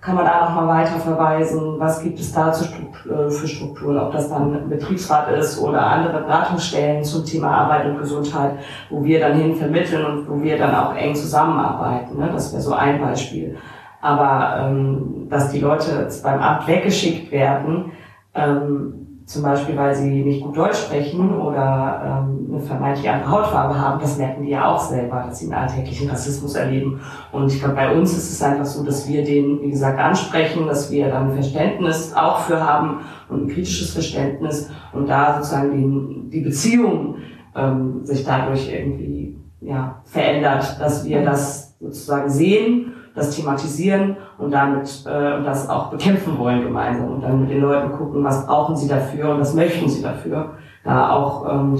kann 0.06 0.14
man 0.14 0.24
da 0.24 0.44
nochmal 0.44 0.68
weiter 0.68 1.00
verweisen, 1.00 1.80
was 1.80 2.00
gibt 2.00 2.20
es 2.20 2.32
da 2.32 2.50
äh, 2.50 3.28
für 3.28 3.48
Strukturen, 3.48 3.98
ob 3.98 4.12
das 4.12 4.28
dann 4.28 4.68
Betriebsrat 4.68 5.32
ist 5.32 5.60
oder 5.60 5.84
andere 5.84 6.22
Beratungsstellen 6.22 7.02
zum 7.02 7.24
Thema 7.24 7.50
Arbeit 7.50 7.86
und 7.86 7.98
Gesundheit, 7.98 8.52
wo 8.88 9.02
wir 9.02 9.18
dann 9.18 9.36
hin 9.36 9.56
vermitteln 9.56 10.06
und 10.06 10.30
wo 10.30 10.40
wir 10.40 10.56
dann 10.56 10.76
auch 10.76 10.94
eng 10.94 11.16
zusammenarbeiten. 11.16 12.16
Ne? 12.18 12.30
Das 12.32 12.52
wäre 12.52 12.62
so 12.62 12.72
ein 12.72 13.00
Beispiel. 13.00 13.56
Aber 14.00 14.68
ähm, 14.68 15.26
dass 15.28 15.50
die 15.50 15.58
Leute 15.58 16.08
beim 16.22 16.38
Amt 16.38 16.68
weggeschickt 16.68 17.32
werden, 17.32 17.90
ähm, 18.32 19.05
zum 19.26 19.42
Beispiel, 19.42 19.76
weil 19.76 19.92
sie 19.94 20.22
nicht 20.22 20.40
gut 20.40 20.56
Deutsch 20.56 20.78
sprechen 20.78 21.36
oder 21.36 22.24
ähm, 22.28 22.48
eine 22.48 22.60
vermeintlich 22.60 23.10
andere 23.10 23.28
Hautfarbe 23.28 23.78
haben, 23.78 24.00
das 24.00 24.18
merken 24.18 24.44
die 24.44 24.50
ja 24.50 24.72
auch 24.72 24.80
selber, 24.80 25.24
dass 25.26 25.40
sie 25.40 25.46
einen 25.46 25.54
alltäglichen 25.54 26.08
Rassismus 26.08 26.54
erleben. 26.54 27.00
Und 27.32 27.52
ich 27.52 27.58
glaube, 27.58 27.74
bei 27.74 27.92
uns 27.92 28.16
ist 28.16 28.30
es 28.30 28.40
einfach 28.40 28.64
so, 28.64 28.84
dass 28.84 29.08
wir 29.08 29.24
den, 29.24 29.60
wie 29.62 29.70
gesagt, 29.70 29.98
ansprechen, 29.98 30.68
dass 30.68 30.92
wir 30.92 31.08
dann 31.08 31.32
Verständnis 31.32 32.14
auch 32.14 32.38
für 32.38 32.64
haben 32.64 33.00
und 33.28 33.46
ein 33.46 33.48
kritisches 33.48 33.90
Verständnis 33.90 34.70
und 34.92 35.08
da 35.08 35.34
sozusagen 35.34 36.30
die, 36.30 36.30
die 36.30 36.44
Beziehung 36.44 37.16
ähm, 37.56 38.04
sich 38.04 38.24
dadurch 38.24 38.72
irgendwie 38.72 39.40
ja, 39.60 40.02
verändert, 40.04 40.76
dass 40.78 41.04
wir 41.04 41.24
das 41.24 41.76
sozusagen 41.80 42.30
sehen 42.30 42.92
das 43.16 43.34
thematisieren 43.34 44.18
und 44.38 44.50
damit 44.50 45.04
äh, 45.06 45.42
das 45.42 45.68
auch 45.68 45.90
bekämpfen 45.90 46.38
wollen 46.38 46.62
gemeinsam 46.62 47.14
und 47.14 47.22
dann 47.22 47.40
mit 47.40 47.50
den 47.50 47.60
Leuten 47.60 47.92
gucken, 47.92 48.22
was 48.22 48.46
brauchen 48.46 48.76
sie 48.76 48.88
dafür 48.88 49.30
und 49.30 49.40
was 49.40 49.54
möchten 49.54 49.88
sie 49.88 50.02
dafür, 50.02 50.54
da 50.84 51.10
auch 51.10 51.48
ähm, 51.50 51.76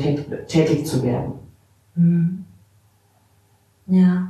tätig, 0.46 0.86
zu 0.86 1.02
werden. 1.02 1.34
Mhm. 1.94 2.44
Ja. 3.86 4.28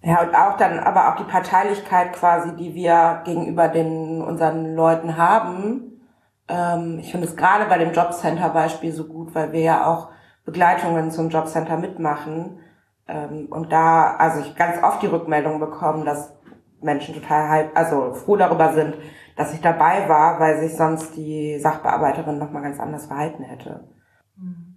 Ja, 0.00 0.22
und 0.22 0.34
auch 0.34 0.56
dann 0.56 0.78
aber 0.78 1.08
auch 1.08 1.16
die 1.16 1.30
Parteilichkeit 1.30 2.12
quasi, 2.12 2.54
die 2.54 2.74
wir 2.74 3.22
gegenüber 3.24 3.68
den 3.68 4.22
unseren 4.22 4.76
Leuten 4.76 5.16
haben. 5.16 6.00
Ähm, 6.46 6.98
ich 7.00 7.10
finde 7.10 7.26
es 7.26 7.36
gerade 7.36 7.64
bei 7.68 7.78
dem 7.78 7.92
Jobcenter-Beispiel 7.92 8.92
so 8.92 9.04
gut, 9.04 9.34
weil 9.34 9.52
wir 9.52 9.60
ja 9.60 9.86
auch 9.86 10.08
Begleitungen 10.44 11.10
zum 11.10 11.30
Jobcenter 11.30 11.76
mitmachen 11.76 12.60
ähm, 13.08 13.46
und 13.50 13.72
da, 13.72 14.16
also 14.16 14.40
ich 14.40 14.54
ganz 14.54 14.82
oft 14.82 15.02
die 15.02 15.06
Rückmeldung 15.06 15.58
bekommen, 15.58 16.04
dass 16.04 16.34
Menschen 16.80 17.14
total 17.14 17.48
halb, 17.48 17.76
also 17.76 18.14
froh 18.14 18.36
darüber 18.36 18.72
sind, 18.72 18.94
dass 19.36 19.54
ich 19.54 19.60
dabei 19.60 20.08
war, 20.08 20.40
weil 20.40 20.60
sich 20.60 20.76
sonst 20.76 21.16
die 21.16 21.58
Sachbearbeiterin 21.58 22.38
nochmal 22.38 22.62
ganz 22.62 22.80
anders 22.80 23.06
verhalten 23.06 23.44
hätte. 23.44 23.88
Mhm. 24.36 24.76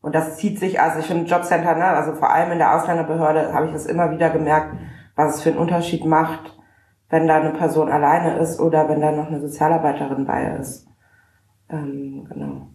Und 0.00 0.14
das 0.14 0.36
zieht 0.36 0.58
sich, 0.58 0.80
also 0.80 0.98
ich 0.98 1.06
finde 1.06 1.24
Jobcenter, 1.24 1.74
ne, 1.74 1.86
also 1.86 2.14
vor 2.14 2.30
allem 2.30 2.52
in 2.52 2.58
der 2.58 2.76
Ausländerbehörde 2.76 3.52
habe 3.52 3.66
ich 3.66 3.72
das 3.72 3.86
immer 3.86 4.10
wieder 4.10 4.30
gemerkt, 4.30 4.76
was 5.16 5.36
es 5.36 5.42
für 5.42 5.50
einen 5.50 5.58
Unterschied 5.58 6.04
macht, 6.04 6.58
wenn 7.08 7.26
da 7.26 7.36
eine 7.36 7.50
Person 7.50 7.90
alleine 7.90 8.36
ist 8.38 8.60
oder 8.60 8.88
wenn 8.88 9.00
da 9.00 9.12
noch 9.12 9.28
eine 9.28 9.40
Sozialarbeiterin 9.40 10.26
bei 10.26 10.56
ist. 10.58 10.86
Ähm, 11.70 12.26
genau. 12.28 12.68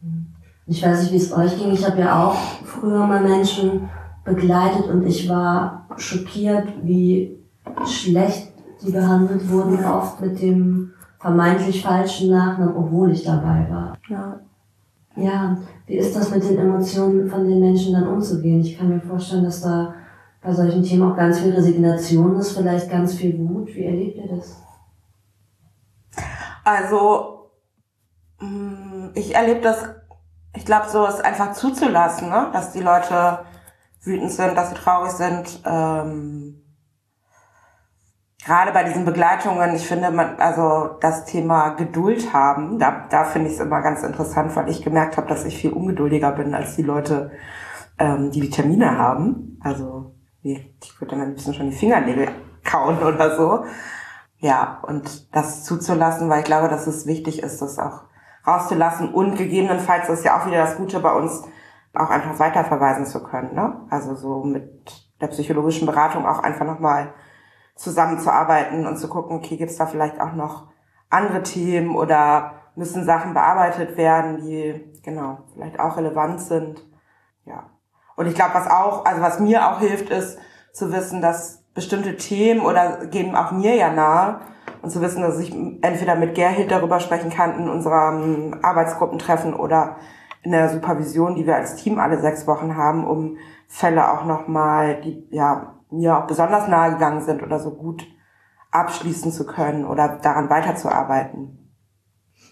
Mhm. 0.00 0.34
Ich 0.66 0.82
weiß 0.82 1.02
nicht, 1.02 1.12
wie 1.12 1.16
es 1.16 1.32
euch 1.32 1.58
ging. 1.58 1.72
Ich 1.72 1.86
habe 1.86 2.00
ja 2.00 2.24
auch 2.24 2.34
früher 2.64 3.06
mal 3.06 3.20
Menschen 3.20 3.90
begleitet 4.24 4.86
und 4.86 5.06
ich 5.06 5.28
war 5.28 5.86
schockiert, 5.96 6.66
wie 6.82 7.43
schlecht 7.86 8.54
die 8.84 8.92
behandelt 8.92 9.48
wurden, 9.50 9.84
oft 9.84 10.20
mit 10.20 10.40
dem 10.40 10.92
vermeintlich 11.18 11.82
falschen 11.82 12.30
Nachnamen, 12.30 12.76
obwohl 12.76 13.12
ich 13.12 13.24
dabei 13.24 13.66
war. 13.70 13.96
Ja. 14.08 14.40
Ja, 15.16 15.56
wie 15.86 15.94
ist 15.94 16.16
das 16.16 16.30
mit 16.30 16.42
den 16.42 16.58
Emotionen 16.58 17.28
von 17.28 17.48
den 17.48 17.60
Menschen 17.60 17.92
dann 17.92 18.08
umzugehen? 18.08 18.60
Ich 18.60 18.76
kann 18.76 18.88
mir 18.88 19.00
vorstellen, 19.00 19.44
dass 19.44 19.60
da 19.60 19.94
bei 20.42 20.52
solchen 20.52 20.82
Themen 20.82 21.10
auch 21.10 21.16
ganz 21.16 21.38
viel 21.38 21.54
Resignation 21.54 22.36
ist, 22.36 22.56
vielleicht 22.56 22.90
ganz 22.90 23.14
viel 23.14 23.38
Wut. 23.38 23.68
Wie 23.74 23.84
erlebt 23.84 24.16
ihr 24.16 24.36
das? 24.36 24.60
Also, 26.64 27.50
mm, 28.40 29.10
ich 29.14 29.36
erlebe 29.36 29.60
das, 29.60 29.88
ich 30.56 30.64
glaube, 30.64 30.88
so 30.88 31.06
ist 31.06 31.24
einfach 31.24 31.52
zuzulassen, 31.52 32.28
ne? 32.28 32.48
dass 32.52 32.72
die 32.72 32.82
Leute 32.82 33.38
wütend 34.02 34.32
sind, 34.32 34.56
dass 34.56 34.70
sie 34.70 34.74
traurig 34.74 35.12
sind. 35.12 35.62
Ähm, 35.64 36.63
gerade 38.44 38.72
bei 38.72 38.84
diesen 38.84 39.04
Begleitungen, 39.04 39.74
ich 39.74 39.86
finde, 39.86 40.10
man, 40.10 40.36
also 40.38 40.96
das 41.00 41.24
Thema 41.24 41.70
Geduld 41.70 42.32
haben, 42.32 42.78
da, 42.78 43.06
da 43.08 43.24
finde 43.24 43.48
ich 43.48 43.54
es 43.54 43.60
immer 43.60 43.80
ganz 43.80 44.02
interessant, 44.02 44.54
weil 44.54 44.68
ich 44.68 44.82
gemerkt 44.82 45.16
habe, 45.16 45.26
dass 45.28 45.44
ich 45.44 45.56
viel 45.56 45.72
ungeduldiger 45.72 46.32
bin 46.32 46.54
als 46.54 46.76
die 46.76 46.82
Leute, 46.82 47.32
ähm, 47.98 48.30
die 48.30 48.40
die 48.40 48.50
Termine 48.50 48.98
haben. 48.98 49.58
Also 49.62 50.14
ich 50.42 51.00
würde 51.00 51.16
dann 51.16 51.26
ein 51.26 51.34
bisschen 51.34 51.54
schon 51.54 51.70
die 51.70 51.76
Fingernägel 51.76 52.28
kauen 52.64 52.98
oder 53.02 53.36
so. 53.36 53.64
Ja, 54.38 54.80
und 54.86 55.34
das 55.34 55.64
zuzulassen, 55.64 56.28
weil 56.28 56.40
ich 56.40 56.44
glaube, 56.44 56.68
dass 56.68 56.86
es 56.86 57.06
wichtig 57.06 57.42
ist, 57.42 57.62
das 57.62 57.78
auch 57.78 58.02
rauszulassen 58.46 59.14
und 59.14 59.36
gegebenenfalls 59.36 60.10
ist 60.10 60.24
ja 60.24 60.38
auch 60.38 60.46
wieder 60.46 60.58
das 60.58 60.76
Gute 60.76 61.00
bei 61.00 61.12
uns, 61.12 61.44
auch 61.94 62.10
einfach 62.10 62.38
weiterverweisen 62.38 63.06
zu 63.06 63.22
können. 63.22 63.54
Ne? 63.54 63.80
Also 63.88 64.14
so 64.14 64.42
mit 64.44 64.92
der 65.20 65.28
psychologischen 65.28 65.86
Beratung 65.86 66.26
auch 66.26 66.40
einfach 66.40 66.66
nochmal 66.66 67.14
zusammenzuarbeiten 67.74 68.86
und 68.86 68.96
zu 68.96 69.08
gucken, 69.08 69.36
okay, 69.36 69.56
gibt's 69.56 69.76
da 69.76 69.86
vielleicht 69.86 70.20
auch 70.20 70.34
noch 70.34 70.68
andere 71.10 71.42
Themen 71.42 71.96
oder 71.96 72.52
müssen 72.76 73.04
Sachen 73.04 73.34
bearbeitet 73.34 73.96
werden, 73.96 74.38
die 74.38 74.92
genau 75.02 75.38
vielleicht 75.52 75.78
auch 75.78 75.96
relevant 75.96 76.40
sind. 76.40 76.84
Ja. 77.44 77.70
Und 78.16 78.26
ich 78.26 78.34
glaube, 78.34 78.54
was 78.54 78.68
auch, 78.68 79.04
also 79.04 79.20
was 79.20 79.40
mir 79.40 79.68
auch 79.68 79.80
hilft, 79.80 80.10
ist 80.10 80.38
zu 80.72 80.92
wissen, 80.92 81.20
dass 81.20 81.62
bestimmte 81.74 82.16
Themen 82.16 82.60
oder 82.60 83.06
geben 83.06 83.34
auch 83.34 83.52
mir 83.52 83.74
ja 83.74 83.92
nahe 83.92 84.40
und 84.82 84.90
zu 84.90 85.00
wissen, 85.00 85.22
dass 85.22 85.38
ich 85.38 85.52
entweder 85.52 86.14
mit 86.14 86.34
Gerhild 86.34 86.70
darüber 86.70 87.00
sprechen 87.00 87.30
kann 87.30 87.58
in 87.58 87.68
unserem 87.68 88.58
Arbeitsgruppentreffen 88.62 89.54
oder 89.54 89.96
in 90.42 90.52
der 90.52 90.68
Supervision, 90.68 91.34
die 91.34 91.46
wir 91.46 91.56
als 91.56 91.76
Team 91.76 91.98
alle 91.98 92.20
sechs 92.20 92.46
Wochen 92.46 92.76
haben, 92.76 93.06
um 93.06 93.38
Fälle 93.66 94.12
auch 94.12 94.24
nochmal, 94.24 95.00
die 95.00 95.26
ja 95.30 95.74
mir 95.96 96.18
auch 96.18 96.26
besonders 96.26 96.68
nahe 96.68 96.92
gegangen 96.92 97.22
sind 97.22 97.42
oder 97.42 97.58
so 97.58 97.70
gut 97.70 98.04
abschließen 98.70 99.32
zu 99.32 99.46
können 99.46 99.84
oder 99.84 100.18
daran 100.22 100.50
weiterzuarbeiten. 100.50 101.58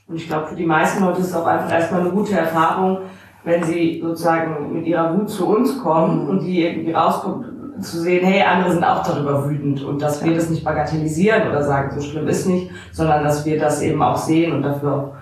Und 0.06 0.16
ich 0.16 0.28
glaube, 0.28 0.48
für 0.48 0.56
die 0.56 0.66
meisten 0.66 1.04
Leute 1.04 1.20
ist 1.20 1.28
es 1.28 1.34
auch 1.34 1.46
einfach 1.46 1.72
erstmal 1.72 2.02
eine 2.02 2.10
gute 2.10 2.38
Erfahrung, 2.38 2.98
wenn 3.44 3.62
sie 3.64 4.00
sozusagen 4.02 4.72
mit 4.72 4.86
ihrer 4.86 5.16
Wut 5.18 5.28
zu 5.28 5.48
uns 5.48 5.82
kommen 5.82 6.24
mhm. 6.24 6.30
und 6.30 6.40
die 6.40 6.64
irgendwie 6.64 6.92
rauskommt, 6.92 7.46
zu 7.80 8.00
sehen, 8.00 8.24
hey, 8.24 8.42
andere 8.42 8.72
sind 8.72 8.84
auch 8.84 9.02
darüber 9.02 9.48
wütend 9.48 9.82
und 9.82 10.00
dass 10.00 10.24
wir 10.24 10.34
das 10.34 10.50
nicht 10.50 10.64
bagatellisieren 10.64 11.48
oder 11.48 11.62
sagen, 11.62 11.98
so 11.98 12.00
schlimm 12.00 12.28
ist 12.28 12.46
nicht, 12.46 12.70
sondern 12.92 13.24
dass 13.24 13.44
wir 13.44 13.58
das 13.58 13.82
eben 13.82 14.02
auch 14.02 14.16
sehen 14.16 14.52
und 14.52 14.62
dafür 14.62 14.94
auch, 14.94 15.14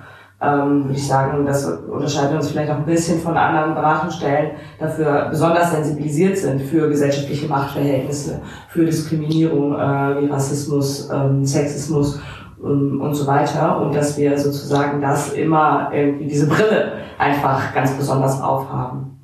ähm, 0.43 0.85
würde 0.85 0.95
ich 0.95 1.07
sagen, 1.07 1.45
das 1.45 1.67
unterscheidet 1.67 2.37
uns 2.37 2.49
vielleicht 2.49 2.71
auch 2.71 2.79
ein 2.79 2.87
bisschen 2.87 3.21
von 3.21 3.37
anderen 3.37 3.75
Beratungsstellen, 3.75 4.53
dafür 4.79 5.29
besonders 5.29 5.71
sensibilisiert 5.71 6.39
sind 6.39 6.63
für 6.63 6.89
gesellschaftliche 6.89 7.47
Machtverhältnisse, 7.47 8.41
für 8.69 8.87
Diskriminierung 8.87 9.75
äh, 9.75 10.23
wie 10.23 10.27
Rassismus, 10.27 11.11
ähm, 11.13 11.45
Sexismus 11.45 12.21
ähm, 12.65 13.01
und 13.03 13.15
so 13.15 13.27
weiter 13.27 13.81
und 13.81 13.95
dass 13.95 14.17
wir 14.17 14.39
sozusagen 14.39 15.03
das 15.03 15.33
immer 15.35 15.91
irgendwie 15.93 16.27
diese 16.27 16.47
Brille 16.47 16.93
einfach 17.19 17.75
ganz 17.75 17.93
besonders 17.93 18.41
aufhaben. 18.41 19.19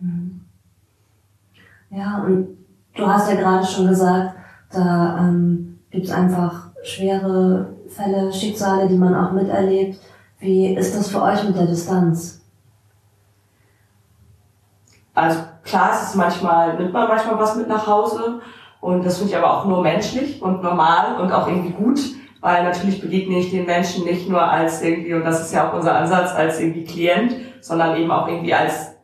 Mhm. 0.00 0.40
Ja, 1.90 2.24
und 2.26 2.48
du 2.96 3.06
hast 3.06 3.30
ja 3.30 3.36
gerade 3.36 3.64
schon 3.64 3.86
gesagt, 3.86 4.34
da 4.72 5.18
ähm, 5.20 5.78
gibt 5.90 6.06
es 6.06 6.12
einfach 6.12 6.70
schwere 6.82 7.68
Fälle, 7.88 8.32
Schicksale, 8.32 8.88
die 8.88 8.98
man 8.98 9.14
auch 9.14 9.32
miterlebt. 9.32 9.98
Wie 10.40 10.74
ist 10.74 10.96
das 10.96 11.08
für 11.08 11.22
euch 11.22 11.44
mit 11.44 11.56
der 11.56 11.66
Distanz? 11.66 12.40
Also 15.14 15.40
klar, 15.62 15.90
es 15.92 16.08
ist 16.08 16.14
manchmal, 16.16 16.78
nimmt 16.78 16.92
man 16.92 17.08
manchmal 17.08 17.38
was 17.38 17.56
mit 17.56 17.68
nach 17.68 17.86
Hause 17.86 18.40
und 18.80 19.04
das 19.04 19.18
finde 19.18 19.32
ich 19.32 19.38
aber 19.38 19.58
auch 19.58 19.64
nur 19.66 19.82
menschlich 19.82 20.40
und 20.40 20.62
normal 20.62 21.20
und 21.20 21.30
auch 21.32 21.46
irgendwie 21.46 21.72
gut 21.72 22.00
weil 22.40 22.64
natürlich 22.64 23.00
begegne 23.00 23.38
ich 23.38 23.50
den 23.50 23.66
Menschen 23.66 24.04
nicht 24.04 24.28
nur 24.28 24.42
als 24.42 24.82
irgendwie, 24.82 25.14
und 25.14 25.24
das 25.24 25.42
ist 25.42 25.54
ja 25.54 25.68
auch 25.68 25.74
unser 25.74 25.94
Ansatz, 25.94 26.34
als 26.34 26.58
irgendwie 26.58 26.84
Klient, 26.84 27.36
sondern 27.60 27.96
eben 27.96 28.10
auch 28.10 28.26
irgendwie 28.28 28.54
als, 28.54 28.94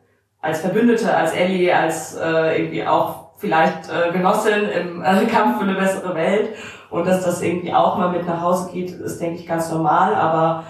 als 0.41 0.61
Verbündete, 0.61 1.15
als 1.15 1.33
Ellie, 1.33 1.75
als 1.75 2.15
äh, 2.15 2.59
irgendwie 2.59 2.85
auch 2.85 3.27
vielleicht 3.37 3.89
äh, 3.89 4.11
Genossin 4.11 4.69
im 4.69 5.03
äh, 5.03 5.25
Kampf 5.31 5.59
für 5.59 5.65
eine 5.65 5.75
bessere 5.75 6.15
Welt. 6.15 6.55
Und 6.89 7.05
dass 7.05 7.23
das 7.23 7.41
irgendwie 7.41 7.73
auch 7.73 7.97
mal 7.97 8.09
mit 8.09 8.25
nach 8.25 8.41
Hause 8.41 8.71
geht, 8.71 8.91
ist, 8.91 9.21
denke 9.21 9.39
ich, 9.39 9.45
ganz 9.45 9.71
normal. 9.71 10.15
Aber 10.15 10.63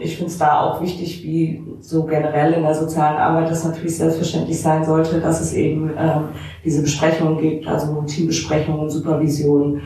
ich 0.00 0.16
finde 0.16 0.30
es 0.30 0.38
da 0.38 0.60
auch 0.60 0.80
wichtig, 0.82 1.22
wie 1.22 1.62
so 1.80 2.04
generell 2.04 2.52
in 2.52 2.62
der 2.62 2.74
sozialen 2.74 3.16
Arbeit 3.16 3.50
das 3.50 3.64
natürlich 3.64 3.96
selbstverständlich 3.96 4.60
sein 4.60 4.84
sollte, 4.84 5.20
dass 5.20 5.40
es 5.40 5.54
eben 5.54 5.90
ähm, 5.96 6.28
diese 6.64 6.82
Besprechungen 6.82 7.38
gibt, 7.38 7.66
also 7.66 8.02
Teambesprechungen, 8.02 8.90
Supervision. 8.90 9.82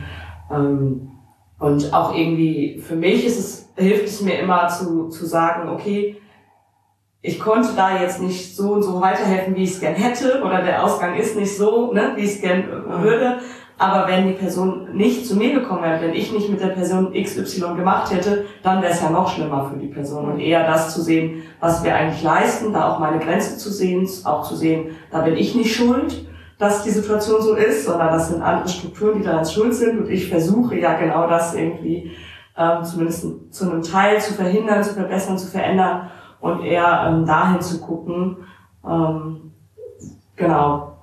Ähm, 0.51 1.09
und 1.59 1.93
auch 1.93 2.13
irgendwie 2.13 2.79
für 2.79 2.95
mich 2.95 3.25
ist 3.25 3.39
es, 3.39 3.73
hilft 3.77 4.07
es 4.07 4.21
mir 4.21 4.39
immer 4.39 4.67
zu, 4.67 5.07
zu 5.09 5.25
sagen, 5.25 5.69
okay, 5.69 6.17
ich 7.21 7.39
konnte 7.39 7.69
da 7.75 8.01
jetzt 8.01 8.21
nicht 8.21 8.55
so 8.55 8.73
und 8.73 8.83
so 8.83 9.01
weiterhelfen, 9.01 9.55
wie 9.55 9.63
ich 9.63 9.71
es 9.71 9.79
gern 9.79 9.95
hätte, 9.95 10.43
oder 10.43 10.61
der 10.61 10.83
Ausgang 10.83 11.15
ist 11.15 11.35
nicht 11.35 11.55
so, 11.55 11.91
ne, 11.91 12.11
wie 12.15 12.21
ich 12.21 12.35
es 12.35 12.41
gern 12.41 12.65
würde. 13.01 13.39
Aber 13.77 14.07
wenn 14.07 14.27
die 14.27 14.33
Person 14.33 14.95
nicht 14.95 15.25
zu 15.27 15.35
mir 15.35 15.53
gekommen 15.53 15.83
wäre, 15.83 16.01
wenn 16.01 16.13
ich 16.13 16.31
nicht 16.31 16.49
mit 16.49 16.61
der 16.61 16.67
Person 16.67 17.11
XY 17.11 17.75
gemacht 17.75 18.11
hätte, 18.13 18.45
dann 18.63 18.81
wäre 18.81 18.93
es 18.93 19.01
ja 19.01 19.09
noch 19.09 19.29
schlimmer 19.29 19.69
für 19.69 19.77
die 19.77 19.87
Person. 19.87 20.31
Und 20.31 20.39
eher 20.39 20.65
das 20.65 20.93
zu 20.93 21.01
sehen, 21.01 21.43
was 21.59 21.83
wir 21.83 21.93
eigentlich 21.93 22.23
leisten, 22.23 22.71
da 22.71 22.89
auch 22.89 22.99
meine 22.99 23.19
Grenze 23.19 23.57
zu 23.57 23.69
sehen, 23.69 24.07
auch 24.23 24.47
zu 24.47 24.55
sehen, 24.55 24.91
da 25.11 25.21
bin 25.21 25.35
ich 25.35 25.55
nicht 25.55 25.75
schuld 25.75 26.25
dass 26.57 26.83
die 26.83 26.91
Situation 26.91 27.41
so 27.41 27.55
ist, 27.55 27.85
sondern 27.85 28.07
das 28.07 28.29
sind 28.29 28.41
andere 28.41 28.69
Strukturen, 28.69 29.19
die 29.19 29.25
daran 29.25 29.45
schuld 29.45 29.73
sind. 29.73 29.99
Und 29.99 30.09
ich 30.09 30.29
versuche 30.29 30.79
ja 30.79 30.93
genau 30.97 31.27
das 31.27 31.53
irgendwie 31.53 32.11
ähm, 32.57 32.83
zumindest 32.83 33.53
zu 33.53 33.69
einem 33.69 33.81
Teil 33.81 34.21
zu 34.21 34.33
verhindern, 34.33 34.83
zu 34.83 34.93
verbessern, 34.93 35.37
zu 35.37 35.47
verändern 35.47 36.09
und 36.39 36.61
eher 36.63 37.07
ähm, 37.07 37.25
dahin 37.25 37.61
zu 37.61 37.81
gucken. 37.81 38.37
Ähm, 38.87 39.51
genau, 40.35 40.94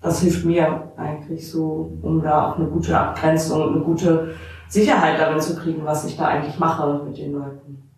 das 0.00 0.20
hilft 0.20 0.44
mir 0.44 0.92
eigentlich 0.96 1.50
so, 1.50 1.98
um 2.02 2.22
da 2.22 2.50
auch 2.50 2.58
eine 2.58 2.68
gute 2.68 2.98
Abgrenzung 2.98 3.62
und 3.62 3.74
eine 3.76 3.84
gute 3.84 4.34
Sicherheit 4.68 5.18
darin 5.18 5.40
zu 5.40 5.56
kriegen, 5.56 5.84
was 5.84 6.04
ich 6.04 6.16
da 6.16 6.26
eigentlich 6.26 6.58
mache 6.58 7.02
mit 7.04 7.16
den 7.16 7.32
Leuten. 7.32 7.90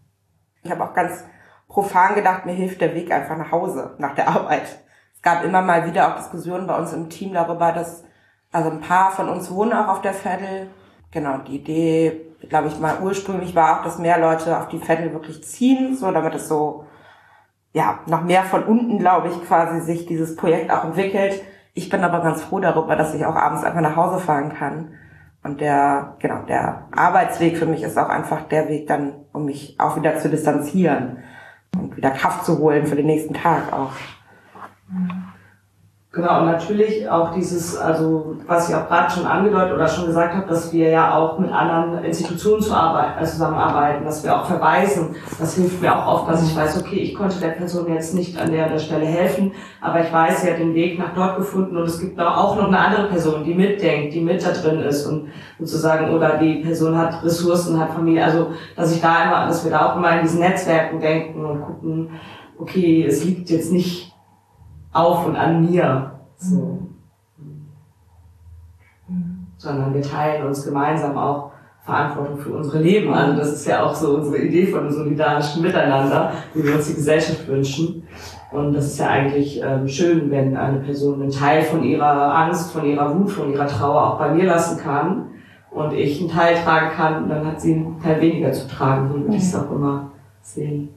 Ich 0.63 0.71
habe 0.71 0.85
auch 0.85 0.95
ganz 0.95 1.25
profan 1.69 2.15
gedacht, 2.15 2.47
mir 2.47 2.53
hilft 2.53 2.81
der 2.81 2.95
Weg 2.95 3.11
einfach 3.11 3.37
nach 3.37 3.53
Hause, 3.53 3.95
nach 3.99 4.15
der 4.15 4.29
Arbeit 4.29 4.81
es 5.19 5.23
gab 5.23 5.43
immer 5.43 5.63
mal 5.63 5.85
wieder 5.85 6.09
auch 6.09 6.17
Diskussionen 6.17 6.69
bei 6.69 6.79
uns 6.79 6.93
im 6.93 7.11
Team 7.11 7.33
darüber, 7.33 7.73
dass, 7.73 8.05
also 8.53 8.71
ein 8.71 8.81
paar 8.81 9.11
von 9.11 9.29
uns 9.29 9.51
wohnen 9.51 9.73
auch 9.73 9.89
auf 9.89 10.01
der 10.01 10.15
Veddel. 10.15 10.69
Genau, 11.11 11.39
die 11.39 11.57
Idee, 11.57 12.21
glaube 12.49 12.69
ich 12.69 12.79
mal 12.79 13.03
ursprünglich 13.03 13.53
war 13.57 13.81
auch, 13.81 13.83
dass 13.83 13.99
mehr 13.99 14.21
Leute 14.21 14.57
auf 14.57 14.69
die 14.69 14.79
Veddel 14.79 15.13
wirklich 15.13 15.43
ziehen, 15.43 15.97
so 15.97 16.13
damit 16.13 16.37
es 16.37 16.47
so, 16.47 16.85
ja, 17.73 17.99
noch 18.07 18.23
mehr 18.23 18.45
von 18.45 18.63
unten, 18.63 19.01
glaube 19.01 19.27
ich, 19.27 19.45
quasi 19.45 19.81
sich 19.81 20.07
dieses 20.07 20.37
Projekt 20.37 20.71
auch 20.71 20.85
entwickelt. 20.85 21.43
Ich 21.79 21.91
bin 21.91 22.03
aber 22.03 22.19
ganz 22.23 22.43
froh 22.43 22.59
darüber, 22.59 22.97
dass 22.97 23.15
ich 23.15 23.25
auch 23.25 23.37
abends 23.37 23.63
einfach 23.63 23.81
nach 23.81 23.95
Hause 23.95 24.19
fahren 24.19 24.53
kann. 24.53 24.95
Und 25.45 25.61
der, 25.61 26.17
genau, 26.19 26.43
der 26.43 26.89
Arbeitsweg 26.91 27.57
für 27.57 27.67
mich 27.67 27.85
ist 27.85 27.97
auch 27.97 28.09
einfach 28.09 28.49
der 28.49 28.69
Weg 28.69 28.89
dann, 28.89 29.13
um 29.33 29.45
mich 29.45 29.77
auch 29.79 29.97
wieder 29.97 30.19
zu 30.19 30.29
distanzieren 30.29 31.19
und 31.79 31.97
wieder 31.97 32.11
Kraft 32.11 32.45
zu 32.45 32.59
holen 32.59 32.85
für 32.85 32.97
den 32.97 33.07
nächsten 33.07 33.33
Tag 33.33 33.73
auch. 33.73 33.93
Genau, 36.11 36.41
und 36.41 36.47
natürlich 36.47 37.07
auch 37.07 37.35
dieses, 37.35 37.77
also 37.77 38.37
was 38.47 38.71
ich 38.71 38.75
auch 38.75 38.89
gerade 38.89 39.11
schon 39.11 39.27
angedeutet 39.27 39.75
oder 39.75 39.87
schon 39.87 40.07
gesagt 40.07 40.35
habe, 40.35 40.49
dass 40.49 40.73
wir 40.73 40.89
ja 40.89 41.15
auch 41.15 41.39
mit 41.39 41.53
anderen 41.53 42.03
Institutionen 42.03 42.63
also 42.73 43.31
zusammenarbeiten, 43.31 44.07
dass 44.07 44.25
wir 44.25 44.35
auch 44.35 44.47
verweisen. 44.47 45.15
Das 45.39 45.57
hilft 45.57 45.83
mir 45.83 45.95
auch 45.95 46.15
oft, 46.15 46.31
dass 46.31 46.49
ich 46.51 46.57
weiß, 46.57 46.81
okay, 46.81 46.97
ich 46.97 47.15
konnte 47.15 47.39
der 47.39 47.51
Person 47.51 47.93
jetzt 47.93 48.15
nicht 48.15 48.41
an 48.41 48.51
der, 48.51 48.71
der 48.71 48.79
Stelle 48.79 49.05
helfen, 49.05 49.53
aber 49.83 50.01
ich 50.01 50.11
weiß, 50.11 50.41
sie 50.41 50.51
hat 50.51 50.59
den 50.59 50.75
Weg 50.75 50.99
nach 50.99 51.13
dort 51.15 51.37
gefunden 51.37 51.77
und 51.77 51.85
es 51.85 52.01
gibt 52.01 52.19
auch 52.19 52.57
noch 52.57 52.69
eine 52.69 52.79
andere 52.79 53.09
Person, 53.09 53.45
die 53.45 53.55
mitdenkt, 53.55 54.15
die 54.15 54.23
mit 54.23 54.43
da 54.43 54.53
drin 54.53 54.81
ist 54.81 55.05
und 55.05 55.29
sozusagen, 55.59 56.15
oder 56.15 56.39
die 56.39 56.63
Person 56.63 56.97
hat 56.97 57.23
Ressourcen, 57.23 57.79
hat 57.79 57.91
Familie, 57.91 58.25
also 58.25 58.53
dass 58.77 58.95
ich 58.95 59.03
da 59.03 59.25
immer, 59.25 59.47
dass 59.47 59.63
wir 59.63 59.73
da 59.73 59.91
auch 59.91 59.97
immer 59.97 60.17
in 60.17 60.23
diesen 60.23 60.41
Netzwerken 60.41 61.01
denken 61.01 61.45
und 61.45 61.61
gucken, 61.61 62.11
okay, 62.59 63.05
es 63.07 63.23
liegt 63.27 63.51
jetzt 63.51 63.71
nicht 63.71 64.15
auf 64.93 65.27
und 65.27 65.37
an 65.37 65.65
mir. 65.65 66.13
So. 66.37 66.89
Mhm. 69.09 69.47
Sondern 69.57 69.95
wir 69.95 70.03
teilen 70.03 70.47
uns 70.47 70.65
gemeinsam 70.65 71.17
auch 71.17 71.53
Verantwortung 71.89 72.37
für 72.37 72.51
unsere 72.51 72.83
Leben 72.83 73.15
an. 73.15 73.37
Das 73.37 73.51
ist 73.51 73.67
ja 73.67 73.83
auch 73.83 73.95
so 73.95 74.17
unsere 74.17 74.39
Idee 74.39 74.67
von 74.67 74.81
einem 74.81 74.91
solidarischen 74.91 75.63
Miteinander, 75.63 76.33
wie 76.53 76.63
wir 76.63 76.75
uns 76.75 76.87
die 76.87 76.95
Gesellschaft 76.95 77.49
wünschen. 77.49 78.07
Und 78.53 78.75
das 78.75 78.87
ist 78.87 78.99
ja 78.99 79.09
eigentlich 79.09 79.63
ähm, 79.63 79.89
schön, 79.89 80.31
wenn 80.31 80.55
eine 80.55 80.81
Person 80.81 81.23
einen 81.23 81.31
Teil 81.31 81.63
von 81.63 81.83
ihrer 81.83 82.35
Angst, 82.35 82.73
von 82.73 82.85
ihrer 82.85 83.19
Wut, 83.19 83.31
von 83.31 83.51
ihrer 83.51 83.67
Trauer 83.67 84.03
auch 84.07 84.19
bei 84.19 84.35
mir 84.35 84.45
lassen 84.45 84.79
kann 84.79 85.29
und 85.71 85.95
ich 85.95 86.21
einen 86.21 86.31
Teil 86.31 86.57
tragen 86.63 86.91
kann, 86.95 87.29
dann 87.29 87.47
hat 87.47 87.61
sie 87.61 87.75
einen 87.75 88.01
Teil 88.03 88.21
weniger 88.21 88.53
zu 88.53 88.69
tragen. 88.69 89.09
So 89.09 89.21
würde 89.21 89.37
ich 89.37 89.43
es 89.43 89.55
auch 89.57 89.71
immer 89.71 90.11
sehen. 90.43 90.91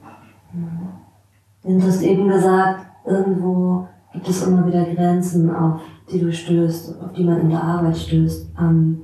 Du 1.62 1.82
hast 1.82 2.02
eben 2.02 2.28
gesagt, 2.28 2.86
irgendwo 3.04 3.88
gibt 4.12 4.28
es 4.28 4.46
immer 4.46 4.66
wieder 4.66 4.84
Grenzen, 4.84 5.54
auf 5.54 5.80
die 6.10 6.20
du 6.20 6.32
stößt, 6.32 7.00
auf 7.02 7.12
die 7.12 7.24
man 7.24 7.40
in 7.40 7.50
der 7.50 7.62
Arbeit 7.62 7.96
stößt. 7.96 8.50
Ähm, 8.58 9.02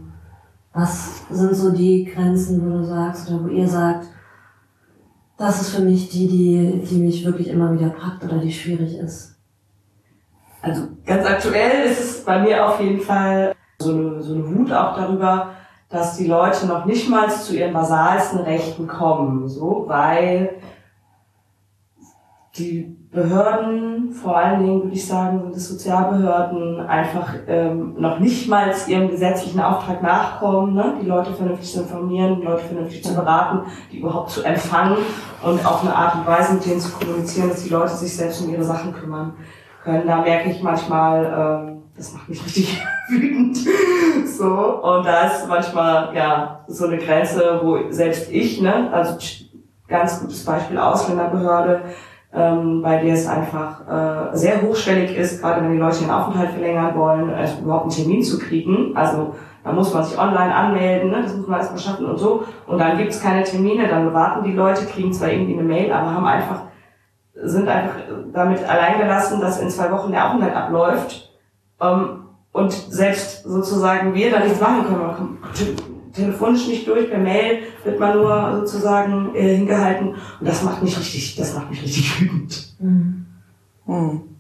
was 0.73 1.27
sind 1.31 1.55
so 1.55 1.73
die 1.73 2.05
Grenzen, 2.05 2.65
wo 2.65 2.79
du 2.79 2.85
sagst 2.85 3.31
oder 3.31 3.45
wo 3.45 3.49
ihr 3.49 3.67
sagt, 3.67 4.07
das 5.37 5.61
ist 5.61 5.71
für 5.71 5.83
mich 5.83 6.11
die, 6.11 6.27
die, 6.27 6.85
die 6.85 6.99
mich 6.99 7.25
wirklich 7.25 7.49
immer 7.49 7.73
wieder 7.73 7.91
packt 7.91 8.25
oder 8.25 8.39
die 8.39 8.53
schwierig 8.53 8.99
ist? 8.99 9.37
Also 10.61 10.89
ganz 11.07 11.25
aktuell 11.25 11.87
ist 11.87 12.01
es 12.01 12.25
bei 12.25 12.41
mir 12.41 12.67
auf 12.67 12.81
jeden 12.81 13.01
Fall 13.01 13.55
so 13.81 13.93
eine, 13.93 14.23
so 14.23 14.35
eine 14.35 14.57
Wut 14.57 14.73
auch 14.73 14.97
darüber, 14.97 15.51
dass 15.89 16.17
die 16.17 16.27
Leute 16.27 16.67
noch 16.67 16.85
nicht 16.85 17.09
mal 17.09 17.31
zu 17.31 17.57
ihren 17.57 17.73
basalsten 17.73 18.41
Rechten 18.41 18.87
kommen, 18.87 19.49
so, 19.49 19.85
weil 19.87 20.57
die 22.59 22.99
Behörden, 23.11 24.13
vor 24.13 24.37
allen 24.37 24.63
Dingen 24.63 24.83
würde 24.83 24.95
ich 24.95 25.07
sagen, 25.07 25.51
es 25.55 25.69
Sozialbehörden, 25.69 26.81
einfach 26.81 27.33
ähm, 27.47 27.95
noch 27.99 28.19
nicht 28.19 28.49
mal 28.49 28.71
ihrem 28.87 29.09
gesetzlichen 29.09 29.61
Auftrag 29.61 30.03
nachkommen, 30.03 30.75
ne? 30.75 30.99
die 31.03 31.07
Leute 31.07 31.33
vernünftig 31.33 31.73
zu 31.73 31.81
informieren, 31.81 32.41
die 32.41 32.47
Leute 32.47 32.65
vernünftig 32.65 33.03
zu 33.03 33.15
beraten, 33.15 33.67
die 33.91 34.01
überhaupt 34.01 34.31
zu 34.31 34.43
empfangen 34.43 34.99
und 35.43 35.65
auf 35.65 35.83
eine 35.83 35.97
Art 35.97 36.17
und 36.17 36.27
Weise 36.27 36.55
mit 36.55 36.67
denen 36.67 36.81
zu 36.81 36.93
kommunizieren, 36.93 37.49
dass 37.49 37.65
die 37.65 37.71
Leute 37.71 37.95
sich 37.95 38.15
selbst 38.15 38.45
um 38.45 38.53
ihre 38.53 38.65
Sachen 38.65 38.93
kümmern 38.93 39.33
können. 39.83 40.07
Da 40.07 40.21
merke 40.21 40.51
ich 40.51 40.63
manchmal, 40.63 41.69
ähm, 41.69 41.83
das 41.97 42.13
macht 42.13 42.29
mich 42.29 42.45
richtig 42.45 42.83
wütend. 43.09 43.57
so, 44.27 44.83
und 44.83 45.07
da 45.07 45.29
ist 45.29 45.49
manchmal 45.49 46.15
ja 46.15 46.61
so 46.69 46.87
eine 46.87 46.99
Grenze, 46.99 47.61
wo 47.63 47.91
selbst 47.91 48.31
ich, 48.31 48.61
ne, 48.61 48.93
also 48.93 49.17
ganz 49.89 50.21
gutes 50.21 50.45
Beispiel 50.45 50.79
Ausländerbehörde, 50.79 51.83
ähm, 52.33 52.83
bei 52.83 52.99
der 53.03 53.15
es 53.15 53.27
einfach 53.27 53.81
äh, 53.89 54.37
sehr 54.37 54.61
hochschwellig 54.63 55.17
ist, 55.17 55.41
gerade 55.41 55.63
wenn 55.63 55.73
die 55.73 55.79
Leute 55.79 56.01
den 56.01 56.11
Aufenthalt 56.11 56.51
verlängern 56.51 56.95
wollen, 56.97 57.33
also 57.33 57.63
überhaupt 57.63 57.85
einen 57.85 57.93
Termin 57.93 58.23
zu 58.23 58.39
kriegen. 58.39 58.97
Also 58.97 59.35
da 59.65 59.73
muss 59.73 59.93
man 59.93 60.05
sich 60.05 60.19
online 60.19 60.55
anmelden, 60.55 61.11
ne? 61.11 61.23
das 61.23 61.35
muss 61.35 61.47
man 61.47 61.59
erstmal 61.59 61.81
schaffen 61.81 62.07
und 62.07 62.19
so. 62.19 62.45
Und 62.67 62.79
dann 62.79 62.99
gibt 62.99 63.11
es 63.11 63.23
keine 63.23 63.45
Termine, 63.45 63.89
dann 63.89 64.13
warten 64.13 64.45
die 64.45 64.53
Leute, 64.53 64.85
kriegen 64.85 65.13
zwar 65.13 65.31
irgendwie 65.31 65.55
eine 65.55 65.63
Mail, 65.63 65.93
aber 65.93 66.15
haben 66.15 66.27
einfach, 66.27 66.63
sind 67.35 67.69
einfach 67.69 67.97
damit 68.33 68.63
alleingelassen, 68.69 69.41
dass 69.41 69.61
in 69.61 69.71
zwei 69.71 69.91
Wochen 69.91 70.13
der 70.13 70.27
Aufenthalt 70.27 70.55
abläuft. 70.55 71.31
Ähm, 71.81 72.25
und 72.53 72.73
selbst 72.73 73.45
sozusagen 73.45 74.15
wir 74.15 74.31
da 74.31 74.41
nichts 74.41 74.61
machen 74.61 74.85
können 74.87 75.39
telefonisch 76.19 76.67
nicht 76.69 76.87
durch, 76.87 77.11
per 77.11 77.19
Mail 77.19 77.63
wird 77.85 77.99
man 77.99 78.17
nur 78.17 78.61
sozusagen 78.61 79.35
äh, 79.35 79.57
hingehalten. 79.57 80.09
Und 80.09 80.49
das 80.49 80.63
macht 80.63 80.83
mich 80.83 80.99
richtig, 80.99 81.37
das 81.37 81.55
macht 81.55 81.71
mich 81.71 81.83
richtig 81.83 82.21
wütend. 82.21 82.77
Mhm. 82.81 83.27
Hm. 83.87 84.37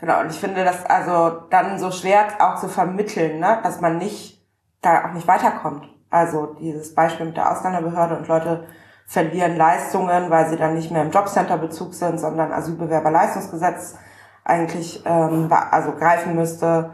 Genau, 0.00 0.20
und 0.20 0.30
ich 0.30 0.38
finde 0.38 0.64
das 0.64 0.84
also 0.86 1.42
dann 1.50 1.78
so 1.78 1.90
schwer 1.90 2.28
auch 2.38 2.60
zu 2.60 2.68
vermitteln, 2.68 3.40
ne? 3.40 3.58
dass 3.62 3.80
man 3.80 3.98
nicht, 3.98 4.40
da 4.80 5.08
auch 5.08 5.12
nicht 5.12 5.26
weiterkommt. 5.26 5.88
Also 6.10 6.56
dieses 6.60 6.94
Beispiel 6.94 7.26
mit 7.26 7.36
der 7.36 7.50
Ausländerbehörde 7.50 8.16
und 8.16 8.28
Leute 8.28 8.66
verlieren 9.06 9.56
Leistungen, 9.56 10.30
weil 10.30 10.48
sie 10.48 10.56
dann 10.56 10.74
nicht 10.74 10.90
mehr 10.90 11.02
im 11.02 11.10
Jobcenter-Bezug 11.10 11.94
sind, 11.94 12.20
sondern 12.20 12.52
Asylbewerberleistungsgesetz 12.52 13.96
eigentlich 14.44 15.02
ähm, 15.04 15.50
also 15.50 15.92
greifen 15.92 16.34
müsste 16.34 16.90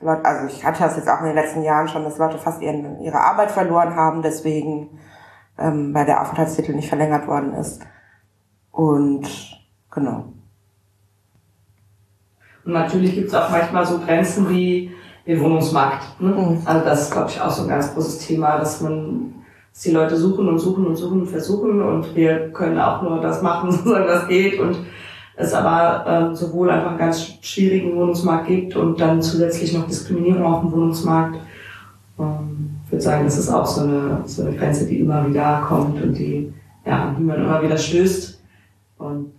Leute, 0.00 0.24
also 0.24 0.46
ich 0.46 0.64
hatte 0.64 0.82
das 0.82 0.96
jetzt 0.96 1.08
auch 1.08 1.20
in 1.20 1.26
den 1.26 1.34
letzten 1.34 1.62
Jahren 1.62 1.88
schon, 1.88 2.04
dass 2.04 2.18
Leute 2.18 2.38
fast 2.38 2.62
ihren, 2.62 3.00
ihre 3.00 3.20
Arbeit 3.20 3.50
verloren 3.50 3.96
haben, 3.96 4.22
deswegen, 4.22 4.98
ähm, 5.58 5.92
weil 5.92 6.06
der 6.06 6.22
Aufenthaltstitel 6.22 6.72
nicht 6.72 6.88
verlängert 6.88 7.26
worden 7.26 7.54
ist. 7.54 7.82
Und 8.70 9.26
genau. 9.90 10.32
Und 12.64 12.72
natürlich 12.72 13.14
gibt 13.14 13.28
es 13.28 13.34
auch 13.34 13.50
manchmal 13.50 13.84
so 13.84 13.98
Grenzen 13.98 14.48
wie 14.50 14.92
den 15.26 15.40
Wohnungsmarkt. 15.40 16.20
Ne? 16.20 16.30
Mhm. 16.30 16.62
Also 16.64 16.84
das 16.84 17.02
ist, 17.02 17.12
glaube 17.12 17.30
ich, 17.30 17.40
auch 17.40 17.50
so 17.50 17.62
ein 17.62 17.68
ganz 17.68 17.92
großes 17.92 18.26
Thema, 18.26 18.58
dass 18.58 18.80
man 18.80 19.34
dass 19.72 19.82
die 19.82 19.90
Leute 19.90 20.16
suchen 20.16 20.48
und 20.48 20.58
suchen 20.58 20.86
und 20.86 20.96
suchen 20.96 21.20
und 21.20 21.26
versuchen 21.28 21.82
und 21.82 22.16
wir 22.16 22.50
können 22.52 22.80
auch 22.80 23.02
nur 23.02 23.20
das 23.20 23.42
machen, 23.42 23.70
solange 23.84 24.06
das 24.06 24.26
geht 24.26 24.58
und 24.58 24.76
es 25.38 25.54
aber 25.54 26.04
ähm, 26.06 26.34
sowohl 26.34 26.68
einfach 26.68 26.90
einen 26.90 26.98
ganz 26.98 27.38
schwierigen 27.42 27.94
Wohnungsmarkt 27.94 28.48
gibt 28.48 28.74
und 28.74 29.00
dann 29.00 29.22
zusätzlich 29.22 29.72
noch 29.72 29.86
Diskriminierung 29.86 30.42
auf 30.42 30.60
dem 30.62 30.72
Wohnungsmarkt. 30.72 31.36
Ähm, 32.18 32.70
ich 32.84 32.92
würde 32.92 33.02
sagen, 33.02 33.24
das 33.24 33.38
ist 33.38 33.48
auch 33.48 33.64
so 33.64 33.82
eine, 33.82 34.22
so 34.24 34.42
eine 34.42 34.56
Grenze, 34.56 34.86
die 34.86 34.98
immer 34.98 35.28
wieder 35.28 35.64
kommt 35.66 36.02
und 36.02 36.14
die, 36.14 36.52
ja, 36.84 37.04
an 37.04 37.16
die 37.16 37.22
man 37.22 37.36
immer 37.36 37.62
wieder 37.62 37.78
stößt. 37.78 38.42
Und 38.98 39.32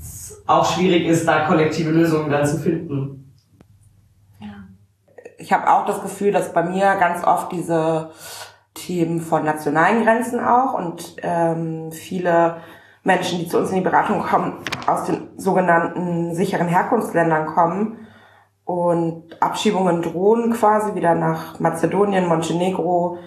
es 0.00 0.42
auch 0.44 0.74
schwierig 0.74 1.06
ist, 1.06 1.26
da 1.26 1.46
kollektive 1.46 1.90
Lösungen 1.90 2.28
dann 2.28 2.44
zu 2.44 2.58
finden. 2.58 3.32
Ich 5.38 5.52
habe 5.52 5.70
auch 5.70 5.86
das 5.86 6.02
Gefühl, 6.02 6.32
dass 6.32 6.52
bei 6.52 6.64
mir 6.64 6.96
ganz 6.96 7.22
oft 7.24 7.52
diese 7.52 8.10
Themen 8.74 9.20
von 9.20 9.44
nationalen 9.44 10.02
Grenzen 10.02 10.40
auch 10.40 10.74
und 10.74 11.16
ähm, 11.22 11.92
viele 11.92 12.56
Menschen, 13.06 13.38
die 13.38 13.46
zu 13.48 13.58
uns 13.58 13.70
in 13.70 13.76
die 13.76 13.82
Beratung 13.82 14.20
kommen, 14.20 14.64
aus 14.86 15.04
den 15.04 15.28
sogenannten 15.36 16.34
sicheren 16.34 16.66
Herkunftsländern 16.66 17.46
kommen 17.46 18.06
und 18.64 19.40
Abschiebungen 19.40 20.02
drohen 20.02 20.52
quasi 20.52 20.96
wieder 20.96 21.14
nach 21.14 21.60
Mazedonien, 21.60 22.26
Montenegro 22.26 23.18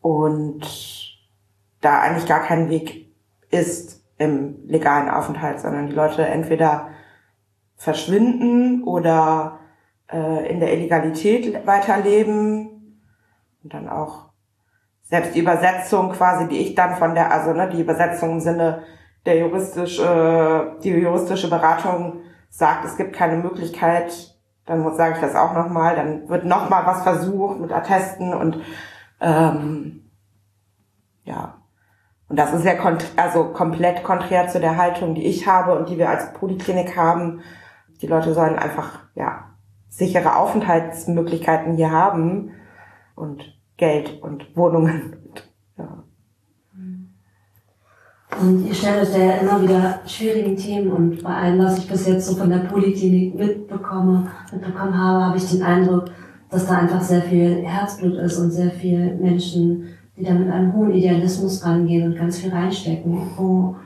und 0.00 0.62
da 1.82 2.00
eigentlich 2.00 2.26
gar 2.26 2.40
kein 2.40 2.70
Weg 2.70 3.14
ist 3.50 4.02
im 4.16 4.66
legalen 4.66 5.10
Aufenthalt, 5.10 5.60
sondern 5.60 5.88
die 5.88 5.94
Leute 5.94 6.24
entweder 6.26 6.88
verschwinden 7.76 8.82
oder 8.84 9.58
äh, 10.10 10.50
in 10.50 10.58
der 10.58 10.72
Illegalität 10.72 11.66
weiterleben 11.66 12.98
und 13.62 13.74
dann 13.74 13.90
auch 13.90 14.29
selbst 15.10 15.34
die 15.34 15.40
Übersetzung 15.40 16.12
quasi, 16.12 16.48
die 16.48 16.58
ich 16.58 16.74
dann 16.76 16.94
von 16.94 17.14
der, 17.14 17.32
also 17.32 17.52
ne, 17.52 17.68
die 17.68 17.80
Übersetzung 17.80 18.30
im 18.30 18.40
Sinne 18.40 18.82
der 19.26 19.38
juristische, 19.38 20.02
äh, 20.78 20.80
die 20.82 20.90
juristische 20.90 21.50
Beratung 21.50 22.20
sagt, 22.48 22.84
es 22.84 22.96
gibt 22.96 23.12
keine 23.14 23.36
Möglichkeit, 23.36 24.36
dann 24.66 24.94
sage 24.94 25.14
ich 25.16 25.20
das 25.20 25.34
auch 25.34 25.52
nochmal, 25.52 25.96
dann 25.96 26.28
wird 26.28 26.44
nochmal 26.44 26.86
was 26.86 27.02
versucht 27.02 27.58
mit 27.58 27.72
Attesten 27.72 28.32
und 28.32 28.58
ähm, 29.20 30.10
ja. 31.24 31.56
Und 32.28 32.36
das 32.36 32.52
ist 32.52 32.64
ja 32.64 32.74
also 33.16 33.46
komplett 33.46 34.04
konträr 34.04 34.46
zu 34.46 34.60
der 34.60 34.76
Haltung, 34.76 35.16
die 35.16 35.26
ich 35.26 35.48
habe 35.48 35.76
und 35.76 35.88
die 35.88 35.98
wir 35.98 36.08
als 36.08 36.32
Poliklinik 36.32 36.96
haben. 36.96 37.40
Die 38.00 38.06
Leute 38.06 38.32
sollen 38.34 38.56
einfach, 38.56 39.00
ja, 39.16 39.50
sichere 39.88 40.36
Aufenthaltsmöglichkeiten 40.36 41.74
hier 41.74 41.90
haben. 41.90 42.52
Und 43.16 43.59
Geld 43.80 44.22
und 44.22 44.54
Wohnungen. 44.54 45.16
Ja. 45.78 46.04
Und 48.38 48.66
ihr 48.66 48.74
stellt 48.74 49.02
euch 49.02 49.12
da 49.14 49.18
ja 49.18 49.32
immer 49.38 49.62
wieder 49.62 50.00
schwierigen 50.06 50.54
Themen 50.54 50.92
und 50.92 51.22
bei 51.22 51.34
allem, 51.34 51.64
was 51.64 51.78
ich 51.78 51.88
bis 51.88 52.06
jetzt 52.06 52.26
so 52.26 52.36
von 52.36 52.50
der 52.50 52.58
Poliklinik 52.58 53.34
mitbekomme, 53.34 54.30
mitbekommen 54.52 54.96
habe, 54.96 55.24
habe 55.24 55.38
ich 55.38 55.50
den 55.50 55.62
Eindruck, 55.62 56.10
dass 56.50 56.66
da 56.66 56.78
einfach 56.78 57.00
sehr 57.00 57.22
viel 57.22 57.62
Herzblut 57.62 58.18
ist 58.18 58.38
und 58.38 58.50
sehr 58.50 58.70
viel 58.70 59.16
Menschen, 59.16 59.88
die 60.14 60.24
da 60.24 60.34
mit 60.34 60.50
einem 60.50 60.74
hohen 60.74 60.92
Idealismus 60.92 61.64
rangehen 61.64 62.12
und 62.12 62.18
ganz 62.18 62.38
viel 62.38 62.50
reinstecken. 62.50 63.30
Wo, 63.36 63.76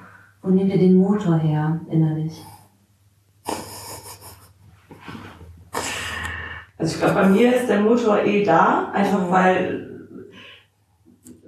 wo 0.42 0.50
nehmt 0.50 0.72
ihr 0.72 0.78
den 0.78 0.96
Motor 0.96 1.38
her 1.38 1.80
innerlich? 1.88 2.42
Also 6.84 6.96
ich 6.96 7.00
glaube, 7.00 7.14
bei 7.14 7.28
mir 7.30 7.56
ist 7.56 7.66
der 7.66 7.80
Motor 7.80 8.18
eh 8.24 8.44
da, 8.44 8.90
einfach 8.92 9.20
mhm. 9.20 9.30
weil 9.32 10.10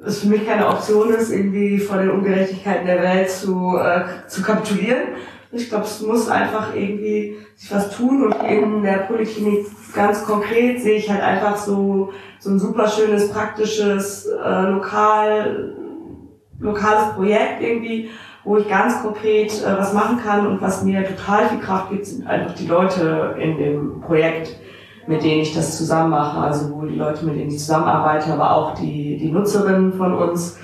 es 0.03 0.20
für 0.20 0.29
mich 0.29 0.46
keine 0.46 0.66
Option 0.66 1.11
ist, 1.11 1.31
irgendwie 1.31 1.79
vor 1.79 1.99
den 1.99 2.11
Ungerechtigkeiten 2.11 2.87
der 2.87 3.03
Welt 3.03 3.31
zu, 3.31 3.77
äh, 3.77 4.27
zu 4.29 4.40
kapitulieren. 4.40 5.09
Ich 5.53 5.68
glaube, 5.68 5.85
es 5.85 6.01
muss 6.01 6.31
einfach 6.31 6.75
irgendwie 6.75 7.37
sich 7.55 7.70
was 7.70 7.94
tun 7.94 8.25
und 8.25 8.35
in 8.49 8.83
der 8.83 9.01
Poliklinik 9.01 9.66
ganz 9.94 10.25
konkret 10.25 10.81
sehe 10.81 10.96
ich 10.96 11.11
halt 11.11 11.22
einfach 11.22 11.59
so, 11.59 12.14
so 12.38 12.49
ein 12.49 12.59
super 12.59 12.88
schönes, 12.88 13.31
praktisches, 13.31 14.25
äh, 14.25 14.62
lokal, 14.70 15.75
lokales 16.61 17.12
Projekt 17.14 17.61
irgendwie, 17.61 18.09
wo 18.42 18.57
ich 18.57 18.66
ganz 18.70 19.03
konkret 19.03 19.53
äh, 19.53 19.77
was 19.77 19.92
machen 19.92 20.18
kann 20.25 20.46
und 20.46 20.62
was 20.62 20.83
mir 20.83 21.07
total 21.07 21.51
viel 21.51 21.59
Kraft 21.59 21.90
gibt, 21.90 22.07
sind 22.07 22.27
einfach 22.27 22.55
die 22.55 22.66
Leute 22.66 23.37
in 23.38 23.59
dem 23.59 24.01
Projekt 24.01 24.61
mit 25.07 25.23
denen 25.23 25.40
ich 25.42 25.55
das 25.55 25.77
zusammen 25.77 26.11
mache, 26.11 26.38
also 26.38 26.69
sowohl 26.69 26.88
die 26.88 26.97
Leute, 26.97 27.25
mit 27.25 27.37
denen 27.37 27.51
ich 27.51 27.59
zusammenarbeite, 27.59 28.33
aber 28.33 28.55
auch 28.55 28.75
die, 28.75 29.16
die 29.16 29.31
Nutzerinnen 29.31 29.92
von 29.92 30.14
uns, 30.14 30.59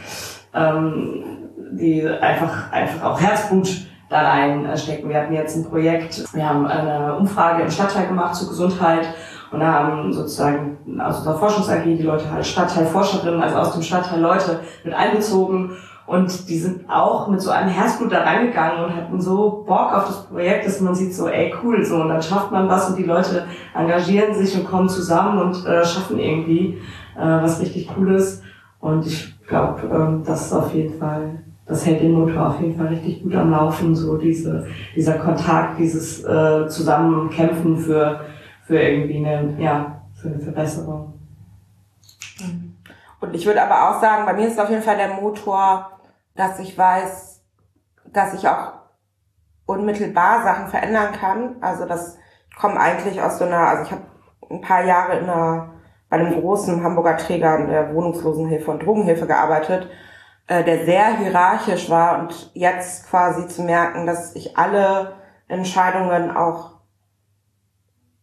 ähm, 0.55 1.25
die 1.73 2.07
einfach, 2.07 2.73
einfach 2.73 3.11
auch 3.11 3.21
Herzblut 3.21 3.69
da 4.09 4.21
reinstecken. 4.21 5.09
Wir 5.09 5.17
hatten 5.17 5.33
jetzt 5.33 5.57
ein 5.57 5.65
Projekt, 5.65 6.23
wir 6.35 6.49
haben 6.49 6.67
eine 6.67 7.17
Umfrage 7.17 7.63
im 7.63 7.71
Stadtteil 7.71 8.09
gemacht 8.09 8.35
zur 8.35 8.49
Gesundheit 8.49 9.07
und 9.51 9.61
da 9.61 9.73
haben 9.73 10.13
sozusagen 10.13 10.79
aus 11.01 11.19
unserer 11.19 11.39
Forschungs-AG 11.39 11.85
die 11.85 12.03
Leute 12.03 12.31
halt 12.31 12.45
Stadtteilforscherinnen, 12.45 13.43
also 13.43 13.57
aus 13.57 13.73
dem 13.73 13.83
Stadtteil 13.83 14.21
Leute 14.21 14.61
mit 14.85 14.93
einbezogen 14.93 15.73
und 16.07 16.49
die 16.49 16.59
sind 16.59 16.91
auch 16.91 17.29
mit 17.29 17.41
so 17.41 17.51
einem 17.51 17.71
Herzblut 17.71 18.13
da 18.13 18.23
reingegangen 18.23 18.85
und 18.85 18.97
hatten 18.97 19.21
so 19.21 19.65
Bock 19.67 19.95
auf 19.95 20.07
das 20.07 20.27
Projekt, 20.27 20.67
dass 20.67 20.81
man 20.81 20.95
sieht 20.95 21.15
so, 21.15 21.29
ey 21.29 21.55
cool, 21.63 21.85
so 21.85 21.97
und 21.97 22.09
dann 22.09 22.23
schafft 22.23 22.51
man 22.51 22.69
was 22.69 22.91
und 22.91 22.99
die 22.99 23.05
Leute 23.05 23.47
engagieren 23.75 24.35
sich 24.35 24.57
und 24.57 24.67
kommen 24.67 24.89
zusammen 24.89 25.41
und 25.41 25.65
äh, 25.65 25.85
schaffen 25.85 26.19
irgendwie 26.19 26.79
äh, 27.17 27.21
was 27.21 27.61
richtig 27.61 27.89
Cooles. 27.95 28.43
Und 28.81 29.07
ich 29.07 29.33
glaube, 29.47 29.83
ähm, 29.93 30.23
das 30.27 30.47
ist 30.47 30.53
auf 30.53 30.75
jeden 30.75 30.99
Fall, 30.99 31.45
das 31.67 31.87
hält 31.87 32.03
den 32.03 32.13
Motor 32.13 32.49
auf 32.49 32.61
jeden 32.61 32.77
Fall 32.77 32.89
richtig 32.89 33.23
gut 33.23 33.35
am 33.37 33.53
Laufen, 33.53 33.95
so 33.95 34.17
diese, 34.17 34.67
dieser 34.97 35.15
Kontakt, 35.15 35.79
dieses 35.79 36.25
äh, 36.25 36.67
Zusammenkämpfen 36.67 37.79
für, 37.79 38.21
für 38.67 38.79
irgendwie 38.79 39.25
eine, 39.25 39.55
ja, 39.59 40.03
für 40.15 40.29
eine 40.29 40.41
Verbesserung. 40.41 41.15
Und 43.21 43.37
ich 43.37 43.47
würde 43.47 43.63
aber 43.63 43.89
auch 43.89 44.01
sagen, 44.01 44.27
bei 44.27 44.33
mir 44.33 44.49
ist 44.49 44.59
auf 44.59 44.69
jeden 44.69 44.83
Fall 44.83 44.97
der 44.97 45.15
Motor, 45.15 45.92
dass 46.35 46.59
ich 46.59 46.77
weiß, 46.77 47.45
dass 48.07 48.35
ich 48.35 48.49
auch 48.49 48.73
unmittelbar 49.67 50.43
Sachen 50.43 50.69
verändern 50.69 51.13
kann. 51.13 51.57
Also 51.61 51.87
das 51.87 52.19
kommt 52.59 52.77
eigentlich 52.77 53.21
aus 53.21 53.39
so 53.39 53.45
einer, 53.45 53.69
also 53.69 53.85
ich 53.85 53.93
habe 53.93 54.03
ein 54.51 54.61
paar 54.61 54.85
Jahre 54.85 55.19
in 55.19 55.29
einer, 55.29 55.75
bei 56.09 56.19
einem 56.19 56.41
großen 56.41 56.83
Hamburger 56.83 57.17
Träger 57.17 57.59
in 57.59 57.69
der 57.69 57.95
Wohnungslosenhilfe 57.95 58.71
und 58.71 58.83
Drogenhilfe 58.85 59.27
gearbeitet, 59.27 59.89
äh, 60.47 60.63
der 60.65 60.85
sehr 60.85 61.17
hierarchisch 61.17 61.89
war 61.89 62.21
und 62.21 62.51
jetzt 62.55 63.09
quasi 63.09 63.49
zu 63.49 63.63
merken, 63.63 64.07
dass 64.07 64.35
ich 64.35 64.57
alle 64.59 65.15
Entscheidungen 65.49 66.37
auch 66.37 66.73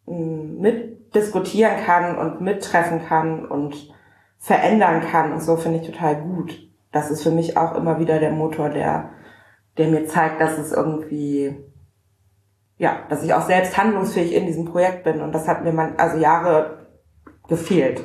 hm, 0.06 0.60
mitdiskutieren 0.60 1.84
kann 1.86 2.17
und 2.17 2.41
mittreffen 2.41 3.06
kann 3.08 3.45
und 3.45 3.93
verändern 4.38 5.02
kann 5.02 5.34
und 5.34 5.41
so 5.41 5.58
finde 5.58 5.80
ich 5.80 5.89
total 5.89 6.22
gut. 6.22 6.69
Das 6.91 7.12
ist 7.12 7.23
für 7.23 7.32
mich 7.32 7.58
auch 7.58 7.75
immer 7.75 7.99
wieder 7.99 8.19
der 8.19 8.32
Motor, 8.32 8.69
der, 8.69 9.12
der 9.78 9.89
mir 9.89 10.08
zeigt, 10.08 10.41
dass 10.41 10.58
es 10.58 10.71
irgendwie, 10.71 11.56
ja, 12.78 12.99
dass 13.10 13.23
ich 13.23 13.34
auch 13.34 13.43
selbst 13.43 13.78
handlungsfähig 13.78 14.34
in 14.34 14.47
diesem 14.47 14.65
Projekt 14.65 15.04
bin 15.04 15.21
und 15.21 15.34
das 15.34 15.47
hat 15.47 15.63
mir 15.63 15.71
man, 15.71 15.95
also 15.97 16.17
Jahre 16.17 16.88
gefehlt. 17.47 18.04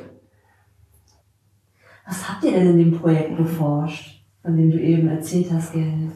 Was 2.07 2.29
habt 2.29 2.43
ihr 2.43 2.51
denn 2.51 2.71
in 2.71 2.77
dem 2.77 2.99
Projekt 2.99 3.35
geforscht, 3.35 4.23
von 4.43 4.55
dem 4.55 4.69
du 4.69 4.79
eben 4.79 5.09
erzählt 5.09 5.51
hast, 5.51 5.73
Geld? 5.73 6.11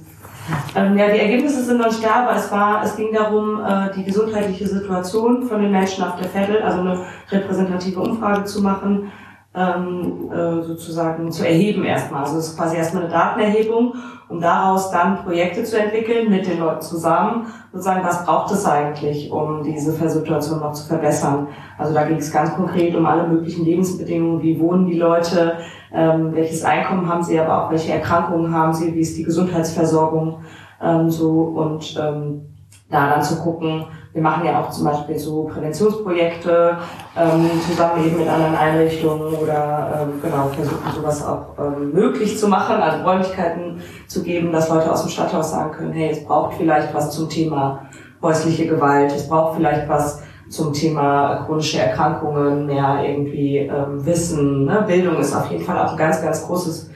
Ähm, 0.75 0.97
ja, 0.97 1.09
die 1.11 1.19
Ergebnisse 1.19 1.63
sind 1.63 1.77
noch 1.77 1.87
nicht 1.87 2.03
da, 2.03 2.27
aber 2.27 2.35
es 2.35 2.51
war, 2.51 2.83
es 2.83 2.95
ging 2.95 3.13
darum, 3.13 3.63
äh, 3.63 3.91
die 3.95 4.03
gesundheitliche 4.03 4.67
Situation 4.67 5.43
von 5.43 5.61
den 5.61 5.71
Menschen 5.71 6.03
auf 6.03 6.15
der 6.15 6.29
Vettel, 6.29 6.61
also 6.61 6.81
eine 6.81 7.05
repräsentative 7.29 7.99
Umfrage 7.99 8.43
zu 8.45 8.61
machen 8.61 9.11
ähm, 9.55 10.31
äh, 10.31 10.61
sozusagen 10.61 11.31
zu 11.31 11.47
erheben 11.47 11.83
erstmal. 11.83 12.23
Also 12.23 12.37
es 12.37 12.49
ist 12.49 12.57
quasi 12.57 12.77
erstmal 12.77 13.03
eine 13.03 13.11
Datenerhebung, 13.11 13.95
um 14.29 14.39
daraus 14.39 14.91
dann 14.91 15.23
Projekte 15.23 15.63
zu 15.63 15.79
entwickeln 15.79 16.29
mit 16.29 16.45
den 16.45 16.59
Leuten 16.59 16.81
zusammen. 16.81 17.47
Und 17.71 17.81
sagen, 17.81 18.01
was 18.03 18.25
braucht 18.25 18.51
es 18.51 18.65
eigentlich, 18.65 19.31
um 19.31 19.63
diese 19.63 19.91
Situation 19.91 20.59
noch 20.59 20.73
zu 20.73 20.87
verbessern. 20.87 21.47
Also 21.77 21.93
da 21.93 22.03
ging 22.05 22.17
es 22.17 22.31
ganz 22.31 22.53
konkret 22.55 22.95
um 22.95 23.05
alle 23.05 23.27
möglichen 23.27 23.65
Lebensbedingungen, 23.65 24.41
wie 24.41 24.59
wohnen 24.59 24.85
die 24.85 24.97
Leute, 24.97 25.57
ähm, 25.93 26.33
welches 26.33 26.63
Einkommen 26.63 27.07
haben 27.07 27.23
sie, 27.23 27.39
aber 27.39 27.65
auch 27.65 27.71
welche 27.71 27.93
Erkrankungen 27.93 28.53
haben 28.53 28.73
sie, 28.73 28.93
wie 28.93 29.01
ist 29.01 29.17
die 29.17 29.23
Gesundheitsversorgung? 29.23 30.43
Ähm, 30.81 31.09
so 31.09 31.29
und 31.29 31.99
ähm, 31.99 32.41
da 32.89 33.09
dann 33.09 33.23
zu 33.23 33.37
gucken, 33.41 33.85
wir 34.13 34.21
machen 34.23 34.43
ja 34.43 34.59
auch 34.59 34.71
zum 34.71 34.85
Beispiel 34.85 35.19
so 35.19 35.43
Präventionsprojekte 35.43 36.77
ähm, 37.15 37.49
zusammen 37.67 38.05
eben 38.05 38.17
mit 38.17 38.27
anderen 38.27 38.55
Einrichtungen 38.55 39.33
oder 39.35 40.01
ähm, 40.01 40.21
genau 40.21 40.47
versuchen 40.47 40.91
sowas 40.95 41.25
auch 41.25 41.53
ähm, 41.59 41.91
möglich 41.93 42.37
zu 42.37 42.47
machen, 42.47 42.77
also 42.77 43.03
Räumlichkeiten 43.03 43.81
zu 44.07 44.23
geben, 44.23 44.51
dass 44.51 44.69
Leute 44.69 44.91
aus 44.91 45.03
dem 45.03 45.11
Stadthaus 45.11 45.51
sagen 45.51 45.71
können, 45.71 45.93
hey, 45.93 46.09
es 46.09 46.25
braucht 46.25 46.55
vielleicht 46.55 46.93
was 46.93 47.11
zum 47.11 47.29
Thema 47.29 47.85
häusliche 48.21 48.67
Gewalt, 48.67 49.11
es 49.15 49.29
braucht 49.29 49.57
vielleicht 49.57 49.87
was 49.87 50.23
zum 50.49 50.73
Thema 50.73 51.43
chronische 51.45 51.79
Erkrankungen, 51.79 52.65
mehr 52.65 53.03
irgendwie 53.05 53.57
ähm, 53.57 54.03
Wissen. 54.03 54.65
Ne? 54.65 54.83
Bildung 54.87 55.17
ist 55.17 55.35
auf 55.35 55.51
jeden 55.51 55.63
Fall 55.63 55.77
auch 55.77 55.91
ein 55.91 55.97
ganz, 55.97 56.23
ganz 56.23 56.47
großes 56.47 56.89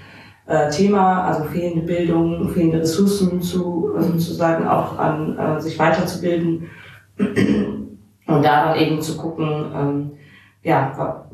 äh, 0.48 0.70
Thema, 0.72 1.26
also 1.26 1.44
fehlende 1.44 1.86
Bildung, 1.86 2.50
fehlende 2.50 2.80
Ressourcen 2.80 3.40
zu 3.40 3.92
äh, 3.96 4.02
sozusagen 4.02 4.68
auch 4.68 4.98
an 4.98 5.38
äh, 5.38 5.62
sich 5.62 5.78
weiterzubilden 5.78 6.72
und 7.18 7.98
da 8.28 8.66
dann 8.66 8.80
eben 8.80 9.02
zu 9.02 9.18
gucken, 9.18 9.72
ähm, 9.76 10.12
ja, 10.64 11.26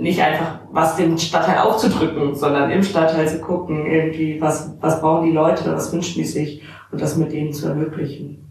nicht 0.00 0.20
einfach 0.22 0.60
was 0.72 0.96
dem 0.96 1.18
Stadtteil 1.18 1.58
aufzudrücken, 1.58 2.34
sondern 2.34 2.70
im 2.70 2.82
Stadtteil 2.82 3.28
zu 3.28 3.40
gucken, 3.40 3.86
irgendwie, 3.86 4.40
was, 4.40 4.76
was 4.80 5.00
brauchen 5.00 5.26
die 5.26 5.32
Leute, 5.32 5.72
was 5.72 5.92
wünschen 5.92 6.22
die 6.22 6.24
sich 6.24 6.62
und 6.90 7.00
das 7.00 7.16
mit 7.16 7.32
denen 7.32 7.52
zu 7.52 7.68
ermöglichen. 7.68 8.46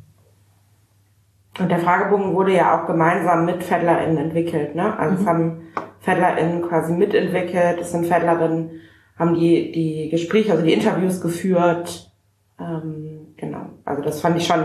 Und 1.59 1.69
der 1.69 1.79
Fragebogen 1.79 2.33
wurde 2.35 2.53
ja 2.53 2.79
auch 2.79 2.87
gemeinsam 2.87 3.45
mit 3.45 3.63
FädlerInnen 3.63 4.17
entwickelt, 4.17 4.75
ne? 4.75 4.97
Also 4.97 5.15
mhm. 5.15 5.21
es 5.21 5.27
haben 5.27 5.61
FädlerInnen 5.99 6.61
quasi 6.61 6.93
mitentwickelt, 6.93 7.79
es 7.81 7.91
sind 7.91 8.05
FädlerInnen, 8.05 8.71
haben 9.17 9.33
die, 9.33 9.71
die 9.71 10.09
Gespräche, 10.09 10.51
also 10.51 10.63
die 10.63 10.73
Interviews 10.73 11.19
geführt, 11.19 12.11
ähm, 12.59 13.33
genau. 13.35 13.65
Also 13.83 14.01
das 14.01 14.21
fand 14.21 14.37
ich 14.37 14.47
schon 14.47 14.63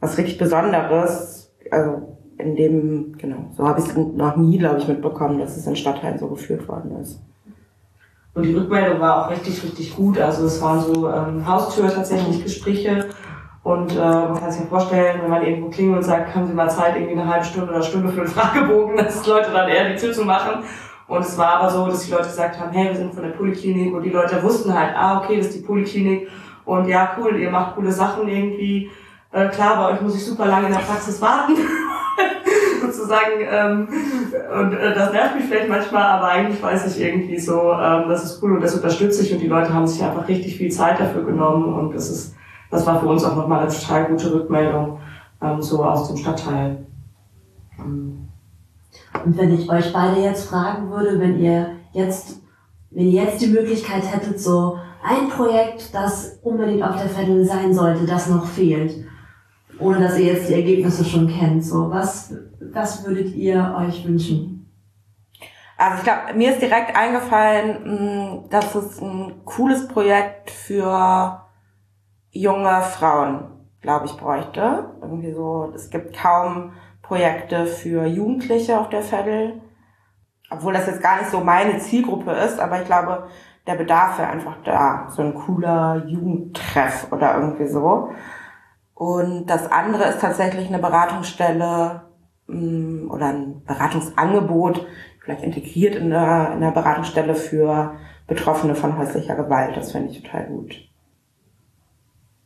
was 0.00 0.18
richtig 0.18 0.38
Besonderes. 0.38 1.52
Also 1.70 2.16
in 2.38 2.56
dem, 2.56 3.16
genau, 3.18 3.50
so 3.56 3.66
habe 3.66 3.80
ich 3.80 3.86
es 3.86 3.96
noch 3.96 4.36
nie, 4.36 4.58
glaube 4.58 4.78
ich, 4.78 4.88
mitbekommen, 4.88 5.38
dass 5.38 5.56
es 5.56 5.66
in 5.66 5.76
Stadtteilen 5.76 6.18
so 6.18 6.28
geführt 6.28 6.68
worden 6.68 6.96
ist. 7.00 7.20
Und 8.34 8.42
die 8.42 8.54
Rückmeldung 8.54 9.00
war 9.00 9.24
auch 9.24 9.30
richtig, 9.30 9.62
richtig 9.64 9.96
gut. 9.96 10.18
Also 10.20 10.44
es 10.44 10.60
waren 10.60 10.80
so 10.80 11.08
ähm, 11.10 11.46
Haustür 11.46 11.88
tatsächlich 11.88 12.44
Gespräche. 12.44 13.06
Und 13.62 13.96
äh, 13.96 13.98
man 13.98 14.38
kann 14.38 14.52
sich 14.52 14.60
ja 14.60 14.66
vorstellen, 14.66 15.22
wenn 15.22 15.30
man 15.30 15.42
irgendwo 15.42 15.70
klingelt 15.70 15.98
und 15.98 16.04
sagt, 16.04 16.34
haben 16.34 16.46
Sie 16.46 16.52
mal 16.52 16.68
Zeit, 16.68 16.94
irgendwie 16.94 17.18
eine 17.18 17.26
halbe 17.26 17.44
Stunde 17.44 17.70
oder 17.70 17.82
Stunde 17.82 18.10
für 18.10 18.20
einen 18.20 18.28
Fragebogen, 18.30 18.96
dass 18.98 19.26
Leute 19.26 19.50
dann 19.50 19.68
eher 19.68 19.88
die 19.88 19.96
Tür 19.96 20.12
zu 20.12 20.24
machen. 20.24 20.62
Und 21.08 21.20
es 21.20 21.38
war 21.38 21.60
aber 21.60 21.70
so, 21.70 21.86
dass 21.86 22.04
die 22.04 22.10
Leute 22.10 22.24
gesagt 22.24 22.60
haben, 22.60 22.72
hey, 22.72 22.88
wir 22.90 22.96
sind 22.96 23.14
von 23.14 23.22
der 23.22 23.30
Poliklinik 23.30 23.94
und 23.94 24.02
die 24.02 24.10
Leute 24.10 24.42
wussten 24.42 24.74
halt, 24.74 24.94
ah, 24.94 25.22
okay, 25.22 25.38
das 25.38 25.46
ist 25.46 25.60
die 25.60 25.64
Poliklinik 25.64 26.28
und 26.64 26.88
ja, 26.88 27.16
cool, 27.18 27.36
ihr 27.36 27.50
macht 27.50 27.76
coole 27.76 27.92
Sachen 27.92 28.28
irgendwie. 28.28 28.90
Äh, 29.36 29.48
klar, 29.50 29.76
bei 29.76 29.92
euch 29.92 30.00
muss 30.00 30.16
ich 30.16 30.24
super 30.24 30.46
lange 30.46 30.68
in 30.68 30.72
der 30.72 30.80
Praxis 30.80 31.20
warten. 31.20 31.52
sozusagen 32.80 33.40
ähm, 33.50 33.88
und 34.58 34.72
äh, 34.72 34.94
das 34.94 35.12
nervt 35.12 35.34
mich 35.36 35.44
vielleicht 35.44 35.68
manchmal, 35.68 36.04
aber 36.04 36.28
eigentlich 36.28 36.62
weiß 36.62 36.86
ich 36.96 37.02
irgendwie 37.02 37.38
so, 37.38 37.72
ähm, 37.72 38.08
das 38.08 38.24
ist 38.24 38.42
cool 38.42 38.54
und 38.54 38.62
das 38.62 38.74
unterstütze 38.74 39.22
ich 39.22 39.32
und 39.34 39.40
die 39.40 39.46
Leute 39.46 39.74
haben 39.74 39.86
sich 39.86 40.02
einfach 40.02 40.26
richtig 40.26 40.56
viel 40.56 40.70
Zeit 40.70 40.98
dafür 41.00 41.24
genommen 41.24 41.74
und 41.74 41.94
das 41.94 42.08
ist, 42.10 42.34
das 42.70 42.86
war 42.86 42.98
für 43.00 43.06
uns 43.06 43.24
auch 43.24 43.36
nochmal 43.36 43.60
eine 43.60 43.70
total 43.70 44.06
gute 44.06 44.32
Rückmeldung 44.32 45.00
ähm, 45.42 45.60
so 45.60 45.84
aus 45.84 46.08
dem 46.08 46.16
Stadtteil. 46.16 46.86
Und 47.78 48.28
wenn 49.24 49.54
ich 49.54 49.68
euch 49.70 49.92
beide 49.92 50.20
jetzt 50.20 50.48
fragen 50.48 50.90
würde, 50.90 51.20
wenn 51.20 51.38
ihr 51.38 51.72
jetzt, 51.92 52.40
wenn 52.90 53.08
ihr 53.08 53.24
jetzt 53.24 53.42
die 53.42 53.48
Möglichkeit 53.48 54.02
hättet, 54.10 54.40
so 54.40 54.78
ein 55.04 55.28
Projekt, 55.28 55.94
das 55.94 56.38
unbedingt 56.42 56.82
auf 56.82 56.96
der 56.96 57.08
Vettel 57.08 57.44
sein 57.44 57.74
sollte, 57.74 58.06
das 58.06 58.28
noch 58.28 58.46
fehlt, 58.46 59.06
ohne 59.78 60.00
dass 60.00 60.18
ihr 60.18 60.32
jetzt 60.32 60.48
die 60.48 60.54
Ergebnisse 60.54 61.04
schon 61.04 61.28
kennt. 61.28 61.64
So, 61.64 61.90
was, 61.90 62.34
was 62.72 63.06
würdet 63.06 63.34
ihr 63.34 63.76
euch 63.78 64.06
wünschen? 64.06 64.52
Also 65.78 65.98
ich 65.98 66.04
glaube, 66.04 66.34
mir 66.34 66.52
ist 66.52 66.62
direkt 66.62 66.96
eingefallen, 66.96 68.44
mm, 68.44 68.48
dass 68.48 68.74
es 68.74 69.00
ein 69.00 69.44
cooles 69.44 69.86
Projekt 69.88 70.50
für 70.50 71.42
junge 72.30 72.82
Frauen, 72.82 73.50
glaube 73.82 74.06
ich, 74.06 74.16
bräuchte. 74.16 74.90
Irgendwie 75.02 75.32
so, 75.32 75.72
es 75.74 75.90
gibt 75.90 76.16
kaum 76.16 76.72
Projekte 77.02 77.66
für 77.66 78.06
Jugendliche 78.06 78.80
auf 78.80 78.88
der 78.88 79.02
Fedel. 79.02 79.60
Obwohl 80.50 80.72
das 80.72 80.86
jetzt 80.86 81.02
gar 81.02 81.18
nicht 81.18 81.30
so 81.30 81.40
meine 81.40 81.78
Zielgruppe 81.78 82.30
ist, 82.32 82.58
aber 82.58 82.80
ich 82.80 82.86
glaube, 82.86 83.28
der 83.66 83.74
Bedarf 83.74 84.18
wäre 84.18 84.28
einfach 84.28 84.56
da. 84.64 85.08
So 85.10 85.22
ein 85.22 85.34
cooler 85.34 86.04
Jugendtreff 86.06 87.08
oder 87.10 87.34
irgendwie 87.34 87.66
so. 87.66 88.10
Und 88.96 89.46
das 89.46 89.70
andere 89.70 90.02
ist 90.04 90.20
tatsächlich 90.22 90.68
eine 90.68 90.78
Beratungsstelle 90.78 92.00
mh, 92.46 92.56
mm, 92.56 93.10
oder 93.10 93.26
ein 93.26 93.62
Beratungsangebot, 93.66 94.86
vielleicht 95.22 95.42
integriert 95.42 95.96
in 95.96 96.08
der, 96.08 96.52
in 96.54 96.62
der 96.62 96.70
Beratungsstelle 96.70 97.34
für 97.34 97.92
Betroffene 98.26 98.74
von 98.74 98.96
häuslicher 98.96 99.36
Gewalt. 99.36 99.76
Das 99.76 99.92
fände 99.92 100.10
ich 100.10 100.22
total 100.22 100.46
gut. 100.46 100.88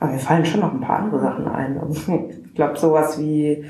Aber 0.01 0.11
mir 0.11 0.19
fallen 0.19 0.45
schon 0.45 0.59
noch 0.61 0.73
ein 0.73 0.81
paar 0.81 0.99
andere 0.99 1.21
Sachen 1.21 1.47
ein. 1.47 1.81
Ich 2.45 2.57
glaube, 2.57 2.77
sowas 2.77 3.17
wie 3.21 3.65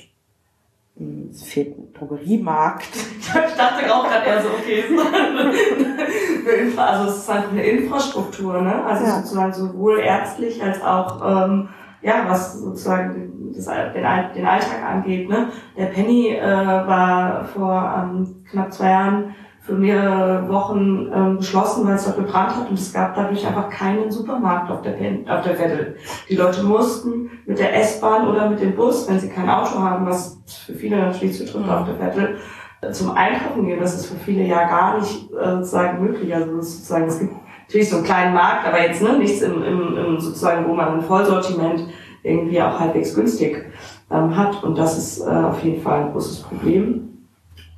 Hm, 0.96 1.28
es 1.30 1.42
fehlt 1.42 1.76
ein 1.78 1.92
Drogeriemarkt. 1.92 2.88
Ich 3.24 3.56
dachte 3.56 3.92
auch 3.92 4.04
gerade 4.04 4.26
eher 4.26 4.42
so, 4.42 4.48
okay. 4.48 4.84
also 6.76 7.10
es 7.10 7.18
ist 7.18 7.30
einfach 7.30 7.52
eine 7.52 7.64
Infrastruktur, 7.64 8.60
ne? 8.60 8.84
Also 8.84 9.04
ja. 9.04 9.10
sozusagen 9.16 9.52
sowohl 9.52 10.00
ärztlich 10.00 10.62
als 10.62 10.82
auch 10.82 11.20
ähm, 11.24 11.68
ja, 12.04 12.26
was 12.28 12.60
sozusagen 12.60 13.52
das, 13.54 13.64
den, 13.64 14.04
den 14.34 14.46
Alltag 14.46 14.84
angeht. 14.86 15.28
Ne? 15.28 15.48
Der 15.76 15.86
Penny 15.86 16.36
äh, 16.36 16.42
war 16.44 17.44
vor 17.44 17.94
ähm, 17.98 18.44
knapp 18.50 18.72
zwei 18.72 18.90
Jahren 18.90 19.34
für 19.64 19.72
mehrere 19.72 20.46
Wochen 20.50 21.10
ähm, 21.14 21.38
geschlossen, 21.38 21.86
weil 21.86 21.94
es 21.94 22.04
dort 22.04 22.18
gebrannt 22.18 22.54
hat 22.54 22.68
und 22.68 22.78
es 22.78 22.92
gab 22.92 23.14
dadurch 23.14 23.46
einfach 23.46 23.70
keinen 23.70 24.10
Supermarkt 24.10 24.70
auf 24.70 24.82
der, 24.82 24.90
Pen 24.90 25.26
auf 25.26 25.42
der 25.42 25.56
Vettel. 25.56 25.96
Die 26.28 26.36
Leute 26.36 26.62
mussten 26.64 27.30
mit 27.46 27.58
der 27.58 27.74
S-Bahn 27.80 28.28
oder 28.28 28.50
mit 28.50 28.60
dem 28.60 28.76
Bus, 28.76 29.08
wenn 29.08 29.18
sie 29.18 29.30
kein 29.30 29.48
Auto 29.48 29.78
haben, 29.78 30.04
was 30.04 30.38
für 30.66 30.74
viele 30.74 30.98
natürlich 30.98 31.38
zutrifft 31.38 31.70
auf 31.70 31.86
der 31.86 31.96
Vettel, 31.96 32.36
äh, 32.82 32.90
zum 32.90 33.12
Einkaufen 33.12 33.64
gehen. 33.64 33.80
Das 33.80 33.94
ist 33.94 34.06
für 34.06 34.16
viele 34.16 34.44
ja 34.44 34.68
gar 34.68 34.98
nicht 34.98 35.30
äh, 35.32 35.56
sozusagen 35.56 36.04
möglich. 36.04 36.34
Also 36.34 36.60
sozusagen, 36.60 37.06
es 37.06 37.18
gibt 37.18 37.32
natürlich 37.62 37.88
so 37.88 37.96
einen 37.96 38.04
kleinen 38.04 38.34
Markt, 38.34 38.66
aber 38.66 38.82
jetzt 38.82 39.00
ne, 39.00 39.16
nichts 39.16 39.40
im, 39.40 39.62
im, 39.62 39.96
im 39.96 40.20
sozusagen, 40.20 40.68
wo 40.68 40.74
man 40.74 40.96
ein 40.96 41.00
Vollsortiment 41.00 41.88
irgendwie 42.22 42.60
auch 42.60 42.78
halbwegs 42.78 43.14
günstig 43.14 43.64
ähm, 44.10 44.36
hat. 44.36 44.62
Und 44.62 44.76
das 44.76 44.98
ist 44.98 45.20
äh, 45.22 45.30
auf 45.30 45.64
jeden 45.64 45.80
Fall 45.80 46.04
ein 46.04 46.12
großes 46.12 46.42
Problem. 46.42 47.13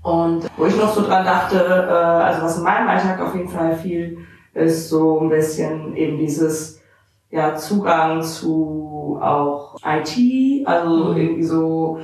Und 0.06 0.48
wo 0.56 0.66
ich 0.66 0.76
noch 0.76 0.94
so 0.94 1.02
dran 1.02 1.24
dachte, 1.24 1.56
äh, 1.56 1.92
also 1.92 2.42
was 2.42 2.58
in 2.58 2.62
meinem 2.62 2.88
Alltag 2.88 3.20
auf 3.20 3.34
jeden 3.34 3.48
Fall 3.48 3.74
viel 3.76 4.18
ist 4.54 4.88
so 4.88 5.18
ein 5.18 5.28
bisschen 5.28 5.96
eben 5.96 6.16
dieses 6.16 6.80
ja, 7.28 7.56
Zugang 7.56 8.22
zu 8.22 9.18
auch 9.20 9.76
IT, 9.84 10.64
also 10.64 11.12
mhm. 11.12 11.16
irgendwie 11.16 11.42
so, 11.42 11.98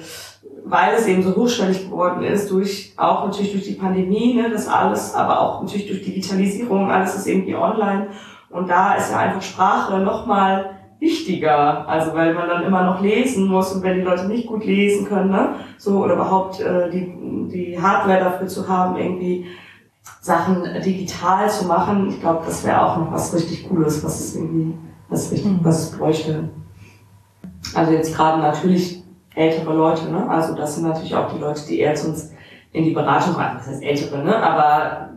weil 0.64 0.94
es 0.94 1.06
eben 1.06 1.22
so 1.22 1.36
hochschwellig 1.36 1.88
geworden 1.88 2.24
ist, 2.24 2.50
durch 2.50 2.92
auch 2.96 3.24
natürlich 3.24 3.52
durch 3.52 3.66
die 3.66 3.74
Pandemie, 3.74 4.34
ne, 4.34 4.50
das 4.50 4.66
alles, 4.66 5.14
aber 5.14 5.40
auch 5.40 5.62
natürlich 5.62 5.86
durch 5.86 6.02
Digitalisierung, 6.02 6.90
alles 6.90 7.14
ist 7.14 7.28
irgendwie 7.28 7.54
online. 7.54 8.08
Und 8.50 8.68
da 8.68 8.94
ist 8.94 9.12
ja 9.12 9.18
einfach 9.18 9.42
Sprache 9.42 10.00
nochmal 10.00 10.70
wichtiger, 11.02 11.88
also 11.88 12.14
weil 12.14 12.32
man 12.32 12.48
dann 12.48 12.62
immer 12.62 12.84
noch 12.84 13.00
lesen 13.00 13.48
muss 13.48 13.72
und 13.72 13.82
wenn 13.82 13.96
die 13.96 14.04
Leute 14.04 14.26
nicht 14.26 14.46
gut 14.46 14.64
lesen 14.64 15.06
können, 15.06 15.30
ne, 15.30 15.54
so 15.76 16.02
oder 16.04 16.14
überhaupt 16.14 16.60
äh, 16.60 16.90
die, 16.90 17.12
die 17.52 17.80
Hardware 17.80 18.20
dafür 18.20 18.46
zu 18.48 18.68
haben, 18.68 18.96
irgendwie 18.96 19.46
Sachen 20.20 20.64
digital 20.84 21.50
zu 21.50 21.66
machen, 21.66 22.08
ich 22.08 22.20
glaube, 22.20 22.42
das 22.46 22.64
wäre 22.64 22.84
auch 22.84 22.96
noch 22.96 23.12
was 23.12 23.34
richtig 23.34 23.68
Cooles, 23.68 24.02
was 24.04 24.20
es 24.20 24.36
irgendwie, 24.36 24.74
was 25.08 25.30
richtig, 25.30 25.52
mhm. 25.52 25.60
was 25.62 25.92
bräuchte. 25.92 26.48
Also 27.74 27.92
jetzt 27.92 28.14
gerade 28.14 28.40
natürlich 28.40 29.02
ältere 29.34 29.74
Leute, 29.74 30.10
ne, 30.10 30.28
also 30.28 30.54
das 30.54 30.74
sind 30.74 30.88
natürlich 30.88 31.14
auch 31.14 31.32
die 31.32 31.40
Leute, 31.40 31.62
die 31.66 31.80
eher 31.80 31.94
zu 31.94 32.08
uns 32.08 32.32
in 32.72 32.84
die 32.84 32.90
Beratung 32.90 33.34
rein, 33.34 33.56
das 33.56 33.68
heißt 33.68 33.82
ältere, 33.82 34.22
ne, 34.22 34.36
aber 34.36 35.10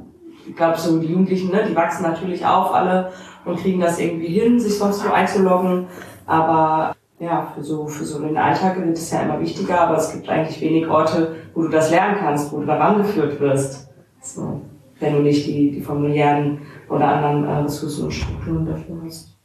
ich 0.47 0.55
glaube 0.55 0.77
so 0.77 0.99
die 0.99 1.07
Jugendlichen, 1.07 1.51
ne, 1.51 1.65
die 1.67 1.75
wachsen 1.75 2.03
natürlich 2.03 2.45
auf 2.45 2.73
alle 2.73 3.11
und 3.45 3.59
kriegen 3.59 3.79
das 3.79 3.99
irgendwie 3.99 4.27
hin, 4.27 4.59
sich 4.59 4.77
sonst 4.77 5.01
so 5.01 5.11
einzuloggen. 5.11 5.87
Aber 6.25 6.95
ja, 7.25 7.51
für 7.53 7.63
so, 7.63 7.87
für 7.87 8.05
so 8.05 8.19
den 8.19 8.37
Alltag 8.37 8.77
wird 8.77 8.95
es 8.95 9.11
ja 9.11 9.21
immer 9.21 9.39
wichtiger, 9.39 9.81
aber 9.81 9.97
es 9.97 10.13
gibt 10.13 10.29
eigentlich 10.29 10.61
wenig 10.61 10.87
Orte, 10.87 11.35
wo 11.53 11.63
du 11.63 11.69
das 11.69 11.89
lernen 11.89 12.17
kannst, 12.19 12.51
wo 12.51 12.59
du 12.59 12.67
daran 12.67 12.97
geführt 12.97 13.39
wirst. 13.39 13.89
So, 14.21 14.61
wenn 14.99 15.13
du 15.13 15.21
nicht 15.21 15.47
die, 15.47 15.71
die 15.71 15.81
familiären 15.81 16.59
oder 16.87 17.07
anderen 17.07 17.45
äh, 17.45 17.63
Ressourcen 17.63 18.05
und 18.05 18.11
Strukturen 18.11 18.65
dafür 18.65 18.97
hast. 19.03 19.35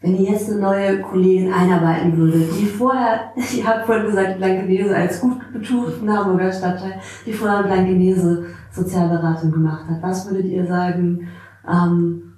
Wenn 0.00 0.16
ihr 0.16 0.32
jetzt 0.32 0.50
eine 0.50 0.60
neue 0.60 1.00
Kollegin 1.00 1.52
einarbeiten 1.52 2.16
würdet, 2.16 2.50
die 2.60 2.66
vorher, 2.66 3.32
ihr 3.56 3.66
habt 3.66 3.86
vorhin 3.86 4.06
gesagt, 4.06 4.38
Blankenese 4.38 4.94
als 4.94 5.20
gut 5.20 5.38
betuchten 5.52 6.12
Hamburger 6.12 6.52
Stadtteil, 6.52 7.00
die 7.24 7.32
vorher 7.32 7.62
Blankenese 7.62 8.46
Sozialberatung 8.72 9.52
gemacht 9.52 9.88
hat, 9.88 10.02
was 10.02 10.28
würdet 10.28 10.46
ihr 10.46 10.66
sagen, 10.66 11.28
ähm, 11.66 12.33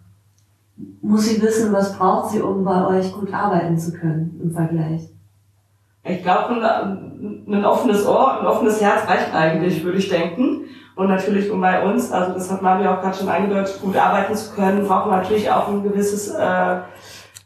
muss 1.01 1.27
sie 1.27 1.41
wissen, 1.41 1.73
was 1.73 1.97
braucht 1.97 2.31
sie, 2.31 2.41
um 2.41 2.65
bei 2.65 2.87
euch 2.87 3.13
gut 3.13 3.33
arbeiten 3.33 3.79
zu 3.79 3.93
können 3.93 4.39
im 4.43 4.53
Vergleich? 4.53 5.09
Ich 6.05 6.23
glaube, 6.23 6.55
ein, 6.55 7.45
ein, 7.49 7.65
offenes 7.65 8.07
Ohr, 8.07 8.41
ein 8.41 8.47
offenes 8.47 8.81
Herz 8.81 9.09
reicht 9.09 9.35
eigentlich, 9.35 9.83
würde 9.83 9.99
ich 9.99 10.09
denken. 10.09 10.67
Und 10.95 11.09
natürlich, 11.09 11.51
um 11.51 11.61
bei 11.61 11.85
uns, 11.85 12.11
also 12.13 12.33
das 12.33 12.51
hat 12.51 12.63
Mario 12.63 12.93
auch 12.93 13.01
gerade 13.03 13.17
schon 13.17 13.29
angedeutet, 13.29 13.81
gut 13.83 13.97
arbeiten 13.97 14.35
zu 14.35 14.55
können, 14.55 14.87
braucht 14.87 15.09
man 15.09 15.21
natürlich 15.21 15.51
auch 15.51 15.69
ein 15.69 15.83
gewisses 15.83 16.29
äh, 16.29 16.77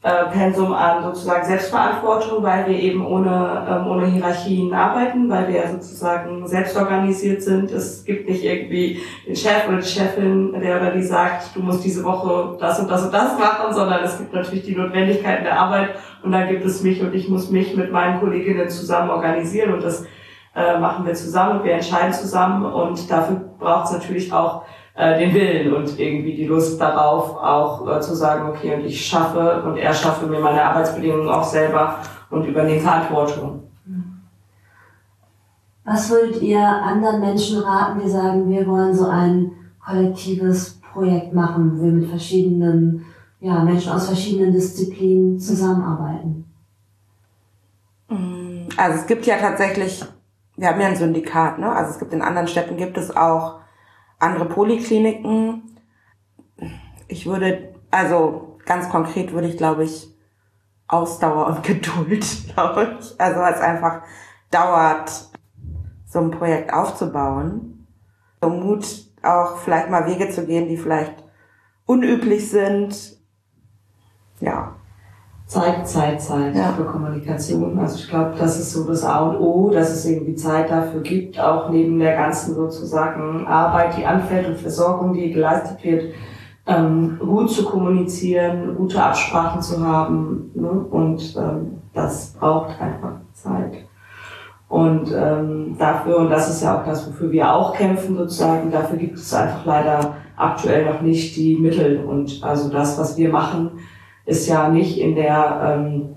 äh, 0.02 0.24
Pensum 0.32 0.72
an 0.72 1.02
sozusagen 1.02 1.44
Selbstverantwortung, 1.44 2.42
weil 2.42 2.66
wir 2.66 2.78
eben 2.78 3.04
ohne, 3.04 3.66
ähm, 3.68 3.86
ohne 3.86 4.06
Hierarchien 4.06 4.72
arbeiten, 4.72 5.28
weil 5.28 5.48
wir 5.48 5.68
sozusagen 5.68 6.46
selbst 6.46 6.74
organisiert 6.74 7.42
sind. 7.42 7.70
Es 7.70 8.02
gibt 8.06 8.26
nicht 8.26 8.42
irgendwie 8.42 8.98
den 9.26 9.36
Chef 9.36 9.68
oder 9.68 9.76
die 9.76 9.86
Chefin, 9.86 10.58
der 10.58 10.80
oder 10.80 10.92
die 10.92 11.02
sagt, 11.02 11.54
du 11.54 11.60
musst 11.60 11.84
diese 11.84 12.02
Woche 12.02 12.56
das 12.58 12.80
und 12.80 12.90
das 12.90 13.04
und 13.04 13.12
das 13.12 13.38
machen, 13.38 13.74
sondern 13.74 14.02
es 14.02 14.16
gibt 14.16 14.32
natürlich 14.32 14.64
die 14.64 14.74
Notwendigkeiten 14.74 15.44
der 15.44 15.60
Arbeit 15.60 15.90
und 16.22 16.32
dann 16.32 16.48
gibt 16.48 16.64
es 16.64 16.82
mich 16.82 17.02
und 17.02 17.14
ich 17.14 17.28
muss 17.28 17.50
mich 17.50 17.76
mit 17.76 17.92
meinen 17.92 18.20
Kolleginnen 18.20 18.70
zusammen 18.70 19.10
organisieren 19.10 19.74
und 19.74 19.82
das 19.82 20.06
äh, 20.56 20.78
machen 20.78 21.04
wir 21.04 21.12
zusammen 21.12 21.58
und 21.58 21.64
wir 21.64 21.74
entscheiden 21.74 22.14
zusammen 22.14 22.64
und 22.64 23.10
dafür 23.10 23.36
braucht 23.58 23.84
es 23.84 23.92
natürlich 23.92 24.32
auch 24.32 24.62
äh, 25.00 25.18
den 25.18 25.34
Willen 25.34 25.74
und 25.74 25.98
irgendwie 25.98 26.34
die 26.34 26.44
Lust 26.44 26.80
darauf, 26.80 27.36
auch 27.36 27.88
äh, 27.88 28.00
zu 28.00 28.14
sagen, 28.14 28.50
okay, 28.50 28.74
und 28.74 28.84
ich 28.84 29.06
schaffe 29.06 29.62
und 29.64 29.76
er 29.76 29.94
schaffe 29.94 30.26
mir 30.26 30.40
meine 30.40 30.62
Arbeitsbedingungen 30.62 31.28
auch 31.28 31.44
selber 31.44 31.96
und 32.28 32.44
übernehme 32.44 32.80
Verantwortung. 32.80 33.62
Was 35.84 36.10
würdet 36.10 36.42
ihr 36.42 36.60
anderen 36.60 37.20
Menschen 37.20 37.62
raten, 37.62 38.00
die 38.04 38.10
sagen, 38.10 38.48
wir 38.50 38.66
wollen 38.66 38.94
so 38.94 39.06
ein 39.06 39.52
kollektives 39.84 40.80
Projekt 40.92 41.32
machen, 41.32 41.78
wo 41.78 41.84
wir 41.84 41.92
mit 41.92 42.08
verschiedenen 42.08 43.04
ja, 43.40 43.64
Menschen 43.64 43.92
aus 43.92 44.06
verschiedenen 44.06 44.52
Disziplinen 44.52 45.40
zusammenarbeiten? 45.40 46.44
Also 48.76 48.98
es 48.98 49.06
gibt 49.06 49.26
ja 49.26 49.36
tatsächlich, 49.36 50.04
wir 50.56 50.68
haben 50.68 50.80
ja 50.80 50.88
ein 50.88 50.96
Syndikat, 50.96 51.58
ne? 51.58 51.72
Also 51.72 51.92
es 51.92 51.98
gibt 51.98 52.12
in 52.12 52.22
anderen 52.22 52.48
Städten 52.48 52.76
gibt 52.76 52.98
es 52.98 53.16
auch 53.16 53.60
andere 54.20 54.44
Polikliniken. 54.44 55.76
Ich 57.08 57.26
würde, 57.26 57.74
also 57.90 58.58
ganz 58.64 58.88
konkret 58.88 59.32
würde 59.32 59.48
ich, 59.48 59.56
glaube 59.56 59.84
ich, 59.84 60.08
Ausdauer 60.86 61.46
und 61.46 61.62
Geduld, 61.64 62.24
glaube 62.54 62.96
ich. 63.00 63.20
Also 63.20 63.40
es 63.40 63.60
einfach 63.60 64.02
dauert, 64.50 65.30
so 66.06 66.20
ein 66.20 66.30
Projekt 66.30 66.72
aufzubauen. 66.72 67.86
So 68.40 68.48
Mut, 68.48 68.86
auch 69.22 69.58
vielleicht 69.58 69.90
mal 69.90 70.06
Wege 70.06 70.30
zu 70.30 70.46
gehen, 70.46 70.68
die 70.68 70.76
vielleicht 70.76 71.24
unüblich 71.86 72.50
sind. 72.50 73.18
Ja. 74.40 74.76
Zeit, 75.50 75.88
Zeit, 75.88 76.22
Zeit 76.22 76.54
ja. 76.54 76.72
für 76.76 76.84
Kommunikation. 76.84 77.76
Also 77.76 77.96
ich 77.96 78.08
glaube, 78.08 78.34
das 78.38 78.60
ist 78.60 78.70
so 78.70 78.84
das 78.84 79.02
A 79.02 79.30
und 79.30 79.40
O, 79.40 79.68
dass 79.68 79.90
es 79.90 80.06
irgendwie 80.06 80.36
Zeit 80.36 80.70
dafür 80.70 81.00
gibt, 81.00 81.40
auch 81.40 81.70
neben 81.70 81.98
der 81.98 82.14
ganzen 82.14 82.54
sozusagen 82.54 83.48
Arbeit, 83.48 83.96
die 83.98 84.06
anfällt 84.06 84.46
und 84.46 84.56
Versorgung, 84.56 85.12
die 85.12 85.32
geleistet 85.32 85.82
wird, 85.82 86.14
ähm, 86.68 87.18
gut 87.18 87.50
zu 87.50 87.64
kommunizieren, 87.64 88.76
gute 88.76 89.02
Absprachen 89.02 89.60
zu 89.60 89.84
haben. 89.84 90.52
Ne? 90.54 90.70
Und 90.70 91.34
ähm, 91.36 91.80
das 91.94 92.34
braucht 92.38 92.80
einfach 92.80 93.14
Zeit. 93.32 93.88
Und 94.68 95.12
ähm, 95.12 95.74
dafür, 95.76 96.18
und 96.18 96.30
das 96.30 96.48
ist 96.48 96.62
ja 96.62 96.78
auch 96.78 96.86
das, 96.86 97.08
wofür 97.08 97.32
wir 97.32 97.52
auch 97.52 97.74
kämpfen 97.74 98.16
sozusagen, 98.16 98.70
dafür 98.70 98.98
gibt 98.98 99.18
es 99.18 99.34
einfach 99.34 99.66
leider 99.66 100.14
aktuell 100.36 100.84
noch 100.84 101.02
nicht 101.02 101.34
die 101.34 101.56
Mittel. 101.56 102.04
Und 102.04 102.38
also 102.40 102.70
das, 102.70 102.96
was 103.00 103.16
wir 103.16 103.30
machen, 103.30 103.72
ist 104.30 104.46
ja 104.46 104.68
nicht 104.68 104.98
in 104.98 105.14
der, 105.14 105.60
ähm, 105.64 106.16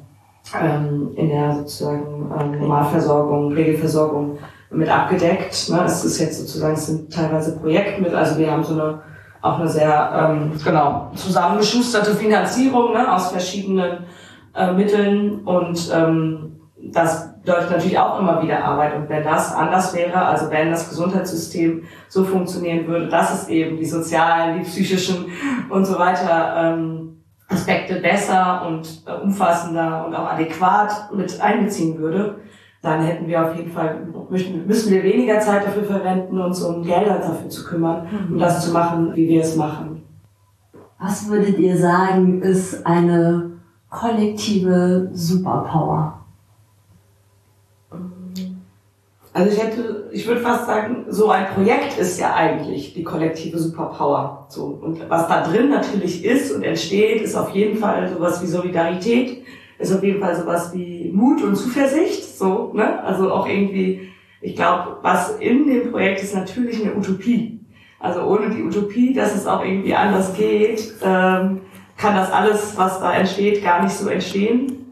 ähm, 0.62 1.12
in 1.16 1.30
der 1.30 1.56
sozusagen 1.56 2.32
ähm, 2.40 2.60
Normalversorgung, 2.60 3.54
Regelversorgung 3.54 4.38
mit 4.72 4.90
abgedeckt. 4.90 5.70
Ne? 5.70 5.82
Es 5.86 6.06
ist 6.06 6.20
jetzt 6.20 6.40
sozusagen, 6.40 6.74
es 6.74 6.88
sind 6.88 7.12
teilweise 7.12 7.58
Projektmittel, 7.58 8.18
also 8.18 8.38
wir 8.38 8.52
haben 8.52 8.64
so 8.64 8.74
eine 8.74 9.02
auch 9.42 9.60
eine 9.60 9.68
sehr 9.68 10.32
ähm, 10.32 10.54
genau 10.64 11.12
zusammengeschusterte 11.16 12.16
Finanzierung 12.16 12.94
ne, 12.94 13.14
aus 13.14 13.30
verschiedenen 13.30 14.06
äh, 14.56 14.72
Mitteln 14.72 15.42
und 15.42 15.92
ähm, 15.94 16.62
das 16.78 17.34
bedeutet 17.42 17.72
natürlich 17.72 18.00
auch 18.00 18.20
immer 18.20 18.42
wieder 18.42 18.64
Arbeit. 18.64 18.96
Und 18.96 19.10
wenn 19.10 19.24
das 19.24 19.54
anders 19.54 19.94
wäre, 19.94 20.26
also 20.26 20.50
wenn 20.50 20.72
das 20.72 20.90
Gesundheitssystem 20.90 21.84
so 22.08 22.24
funktionieren 22.24 22.88
würde, 22.88 23.10
dass 23.10 23.34
es 23.34 23.50
eben 23.50 23.76
die 23.76 23.86
sozialen, 23.86 24.60
die 24.60 24.66
psychischen 24.66 25.26
und 25.70 25.84
so 25.86 26.00
weiter 26.00 26.54
ähm, 26.58 27.03
Aspekte 27.54 27.96
besser 28.02 28.66
und 28.68 29.04
äh, 29.06 29.14
umfassender 29.24 30.06
und 30.06 30.16
auch 30.16 30.32
adäquat 30.32 31.14
mit 31.14 31.40
einbeziehen 31.40 31.98
würde, 31.98 32.38
dann 32.82 33.02
hätten 33.02 33.28
wir 33.28 33.46
auf 33.46 33.56
jeden 33.56 33.72
Fall, 33.72 34.08
müssen 34.30 34.92
wir 34.92 35.04
weniger 35.04 35.40
Zeit 35.40 35.66
dafür 35.66 35.86
verwenden, 35.86 36.40
uns 36.40 36.62
um 36.62 36.84
Gelder 36.84 37.20
dafür 37.20 37.50
zu 37.50 37.64
kümmern, 37.64 38.08
um 38.30 38.38
das 38.38 38.66
zu 38.66 38.74
machen, 38.74 39.16
wie 39.16 39.30
wir 39.30 39.42
es 39.42 39.56
machen. 39.56 40.04
Was 41.00 41.30
würdet 41.30 41.58
ihr 41.60 41.78
sagen, 41.78 42.42
ist 42.42 42.86
eine 42.86 43.52
kollektive 43.90 45.10
Superpower? 45.14 46.23
Also 49.36 49.52
ich 49.52 49.64
hätte, 49.64 50.10
ich 50.12 50.28
würde 50.28 50.42
fast 50.42 50.68
sagen, 50.68 51.06
so 51.10 51.30
ein 51.30 51.48
Projekt 51.48 51.98
ist 51.98 52.20
ja 52.20 52.36
eigentlich 52.36 52.94
die 52.94 53.04
kollektive 53.04 53.58
Superpower. 53.58 54.46
So. 54.50 54.80
Und 54.80 55.10
was 55.10 55.28
da 55.28 55.42
drin 55.42 55.70
natürlich 55.70 56.24
ist 56.24 56.52
und 56.52 56.62
entsteht, 56.62 57.22
ist 57.24 57.36
auf 57.36 57.50
jeden 57.50 57.78
Fall 57.80 58.08
sowas 58.14 58.44
wie 58.44 58.46
Solidarität, 58.46 59.44
ist 59.80 59.92
auf 59.92 60.04
jeden 60.04 60.22
Fall 60.22 60.36
sowas 60.36 60.72
wie 60.76 61.12
Mut 61.12 61.42
und 61.42 61.56
Zuversicht, 61.56 62.38
so, 62.38 62.72
ne? 62.74 63.04
Also 63.04 63.32
auch 63.32 63.48
irgendwie, 63.48 64.08
ich 64.40 64.56
glaube, 64.56 64.98
was 65.02 65.38
in 65.40 65.66
dem 65.68 65.92
Projekt 65.92 66.22
ist 66.22 66.36
natürlich 66.36 66.80
eine 66.80 66.96
Utopie. 66.96 67.60
Also 68.00 68.22
ohne 68.22 68.52
die 68.52 68.62
Utopie, 68.62 69.14
dass 69.14 69.36
es 69.36 69.48
auch 69.48 69.66
irgendwie 69.66 69.96
anders 69.96 70.36
geht, 70.36 70.94
ähm, 71.02 71.62
kann 71.98 72.16
das 72.16 72.32
alles, 72.32 72.78
was 72.78 73.00
da 73.00 73.14
entsteht, 73.14 73.64
gar 73.64 73.82
nicht 73.82 73.96
so 73.96 74.10
entstehen. 74.10 74.83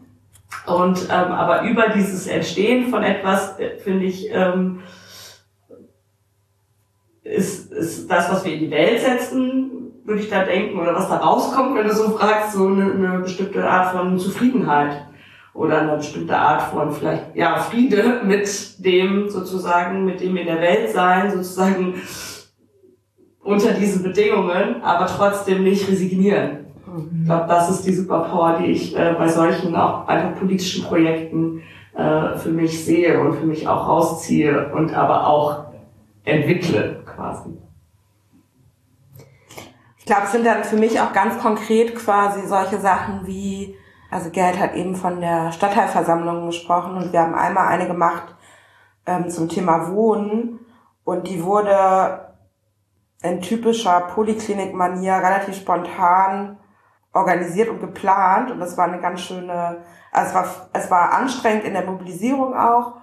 Und 0.66 1.08
ähm, 1.10 1.32
aber 1.32 1.62
über 1.62 1.88
dieses 1.88 2.26
Entstehen 2.26 2.88
von 2.88 3.02
etwas, 3.02 3.58
äh, 3.58 3.78
finde 3.78 4.04
ich, 4.04 4.30
ähm, 4.30 4.80
ist, 7.24 7.72
ist 7.72 8.10
das, 8.10 8.30
was 8.30 8.44
wir 8.44 8.54
in 8.54 8.60
die 8.60 8.70
Welt 8.70 9.00
setzen, 9.00 9.70
würde 10.04 10.20
ich 10.20 10.30
da 10.30 10.44
denken, 10.44 10.78
oder 10.78 10.94
was 10.94 11.08
da 11.08 11.16
rauskommt, 11.16 11.76
wenn 11.76 11.86
du 11.86 11.94
so 11.94 12.10
fragst, 12.10 12.52
so 12.52 12.66
eine, 12.66 12.92
eine 12.92 13.18
bestimmte 13.20 13.68
Art 13.68 13.92
von 13.92 14.18
Zufriedenheit 14.18 15.06
oder 15.54 15.80
eine 15.80 15.96
bestimmte 15.96 16.36
Art 16.36 16.62
von 16.70 16.92
vielleicht 16.92 17.36
ja 17.36 17.56
Friede 17.56 18.20
mit 18.24 18.84
dem 18.84 19.28
sozusagen, 19.28 20.04
mit 20.04 20.20
dem 20.20 20.36
in 20.36 20.46
der 20.46 20.60
Welt 20.60 20.90
sein, 20.90 21.30
sozusagen 21.30 22.00
unter 23.40 23.72
diesen 23.72 24.02
Bedingungen, 24.02 24.82
aber 24.82 25.06
trotzdem 25.06 25.62
nicht 25.64 25.88
resignieren. 25.88 26.61
Ich 26.94 27.26
glaube, 27.26 27.46
das 27.48 27.70
ist 27.70 27.86
die 27.86 27.94
Superpower, 27.94 28.58
die 28.58 28.66
ich 28.66 28.96
äh, 28.96 29.14
bei 29.16 29.28
solchen 29.28 29.74
auch 29.74 30.06
einfach 30.06 30.38
politischen 30.38 30.84
Projekten 30.84 31.62
äh, 31.94 32.36
für 32.36 32.50
mich 32.50 32.84
sehe 32.84 33.20
und 33.20 33.34
für 33.34 33.46
mich 33.46 33.66
auch 33.66 33.88
rausziehe 33.88 34.72
und 34.74 34.94
aber 34.94 35.26
auch 35.26 35.64
entwickle 36.24 37.02
quasi. 37.04 37.50
Ich 39.98 40.06
glaube, 40.06 40.22
es 40.24 40.32
sind 40.32 40.44
dann 40.44 40.64
für 40.64 40.76
mich 40.76 41.00
auch 41.00 41.12
ganz 41.12 41.38
konkret 41.38 41.94
quasi 41.94 42.46
solche 42.46 42.78
Sachen 42.78 43.26
wie, 43.26 43.76
also 44.10 44.30
Gerd 44.30 44.58
hat 44.58 44.74
eben 44.74 44.96
von 44.96 45.20
der 45.20 45.52
Stadtteilversammlung 45.52 46.46
gesprochen 46.46 46.96
und 46.96 47.12
wir 47.12 47.20
haben 47.20 47.34
einmal 47.34 47.68
eine 47.68 47.86
gemacht 47.86 48.34
ähm, 49.06 49.30
zum 49.30 49.48
Thema 49.48 49.92
Wohnen 49.92 50.58
und 51.04 51.28
die 51.28 51.42
wurde 51.44 52.32
in 53.22 53.40
typischer 53.40 54.00
Poliklinik-Manier 54.12 55.14
relativ 55.14 55.56
spontan 55.56 56.58
organisiert 57.12 57.68
und 57.68 57.80
geplant 57.80 58.50
und 58.50 58.60
das 58.60 58.76
war 58.76 58.86
eine 58.86 59.00
ganz 59.00 59.20
schöne, 59.20 59.82
also 60.10 60.28
es 60.28 60.34
war, 60.34 60.46
es 60.72 60.90
war 60.90 61.12
anstrengend 61.12 61.64
in 61.64 61.74
der 61.74 61.84
Mobilisierung 61.84 62.56
auch 62.56 62.94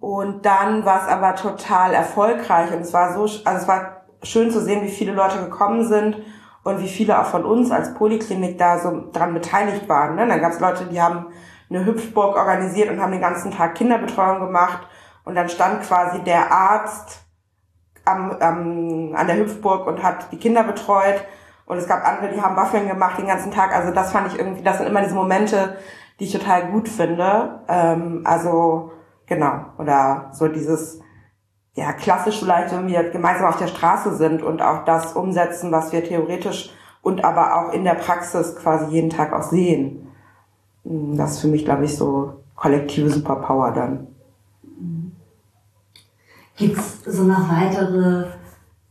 und 0.00 0.44
dann 0.44 0.84
war 0.84 1.02
es 1.02 1.08
aber 1.08 1.34
total 1.34 1.94
erfolgreich 1.94 2.72
und 2.72 2.80
es 2.80 2.92
war 2.92 3.14
so, 3.14 3.22
also 3.22 3.62
es 3.62 3.68
war 3.68 4.02
schön 4.22 4.50
zu 4.50 4.60
sehen, 4.60 4.82
wie 4.82 4.90
viele 4.90 5.12
Leute 5.12 5.38
gekommen 5.38 5.86
sind 5.86 6.16
und 6.64 6.80
wie 6.80 6.88
viele 6.88 7.18
auch 7.18 7.26
von 7.26 7.44
uns 7.44 7.70
als 7.70 7.94
Poliklinik 7.94 8.58
da 8.58 8.78
so 8.78 9.10
dran 9.12 9.32
beteiligt 9.32 9.88
waren. 9.88 10.16
Ne? 10.16 10.26
Dann 10.26 10.40
gab 10.40 10.52
es 10.52 10.60
Leute, 10.60 10.84
die 10.84 11.00
haben 11.00 11.26
eine 11.70 11.86
Hüpfburg 11.86 12.36
organisiert 12.36 12.90
und 12.90 13.00
haben 13.00 13.12
den 13.12 13.20
ganzen 13.20 13.50
Tag 13.50 13.76
Kinderbetreuung 13.76 14.40
gemacht 14.40 14.86
und 15.24 15.34
dann 15.34 15.48
stand 15.48 15.82
quasi 15.82 16.20
der 16.20 16.50
Arzt 16.52 17.22
am, 18.04 18.32
am, 18.32 19.14
an 19.14 19.26
der 19.26 19.36
Hüpfburg 19.36 19.86
und 19.86 20.02
hat 20.02 20.32
die 20.32 20.38
Kinder 20.38 20.64
betreut 20.64 21.24
und 21.70 21.78
es 21.78 21.86
gab 21.86 22.04
andere, 22.04 22.34
die 22.34 22.42
haben 22.42 22.56
Waffeln 22.56 22.88
gemacht 22.88 23.16
den 23.16 23.28
ganzen 23.28 23.52
Tag. 23.52 23.72
Also 23.72 23.94
das 23.94 24.10
fand 24.10 24.26
ich 24.26 24.36
irgendwie, 24.36 24.62
das 24.62 24.78
sind 24.78 24.88
immer 24.88 25.02
diese 25.02 25.14
Momente, 25.14 25.76
die 26.18 26.24
ich 26.24 26.32
total 26.32 26.72
gut 26.72 26.88
finde. 26.88 27.60
Ähm, 27.68 28.22
also 28.24 28.90
genau. 29.26 29.66
Oder 29.78 30.30
so 30.32 30.48
dieses, 30.48 31.00
ja, 31.74 31.92
klassisch 31.92 32.40
vielleicht, 32.40 32.74
wenn 32.74 32.88
wir 32.88 33.10
gemeinsam 33.10 33.46
auf 33.46 33.56
der 33.56 33.68
Straße 33.68 34.16
sind 34.16 34.42
und 34.42 34.60
auch 34.60 34.84
das 34.84 35.12
umsetzen, 35.12 35.70
was 35.70 35.92
wir 35.92 36.02
theoretisch 36.02 36.74
und 37.02 37.24
aber 37.24 37.56
auch 37.56 37.72
in 37.72 37.84
der 37.84 37.94
Praxis 37.94 38.56
quasi 38.56 38.86
jeden 38.90 39.10
Tag 39.10 39.32
auch 39.32 39.44
sehen. 39.44 40.08
Hm, 40.84 41.16
das 41.16 41.34
ist 41.34 41.40
für 41.42 41.48
mich, 41.48 41.64
glaube 41.64 41.84
ich, 41.84 41.96
so 41.96 42.42
kollektive 42.56 43.10
Superpower 43.10 43.70
dann. 43.70 44.08
Gibt's 46.56 47.04
so 47.06 47.22
noch 47.22 47.48
weitere 47.48 48.26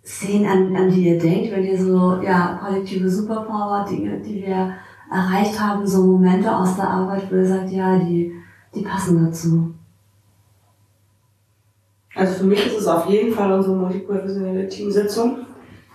Szenen, 0.09 0.47
an, 0.47 0.75
an 0.75 0.89
die 0.89 1.07
ihr 1.07 1.19
denkt, 1.19 1.51
wenn 1.51 1.63
ihr 1.63 1.77
so, 1.77 2.19
ja, 2.23 2.59
kollektive 2.63 3.07
Superpower, 3.07 3.85
Dinge, 3.87 4.19
die 4.19 4.43
wir 4.43 4.73
erreicht 5.11 5.59
haben, 5.59 5.85
so 5.85 6.03
Momente 6.03 6.53
aus 6.53 6.75
der 6.75 6.89
Arbeit, 6.89 7.31
wo 7.31 7.35
ihr 7.35 7.45
sagt, 7.45 7.69
ja, 7.69 7.95
die, 7.99 8.33
die 8.73 8.81
passen 8.81 9.23
dazu? 9.23 9.71
Also 12.15 12.39
für 12.39 12.45
mich 12.45 12.65
ist 12.65 12.79
es 12.79 12.87
auf 12.87 13.07
jeden 13.07 13.31
Fall 13.33 13.51
unsere 13.53 13.75
multiprofessionelle 13.75 14.67
Teamsitzung, 14.67 15.45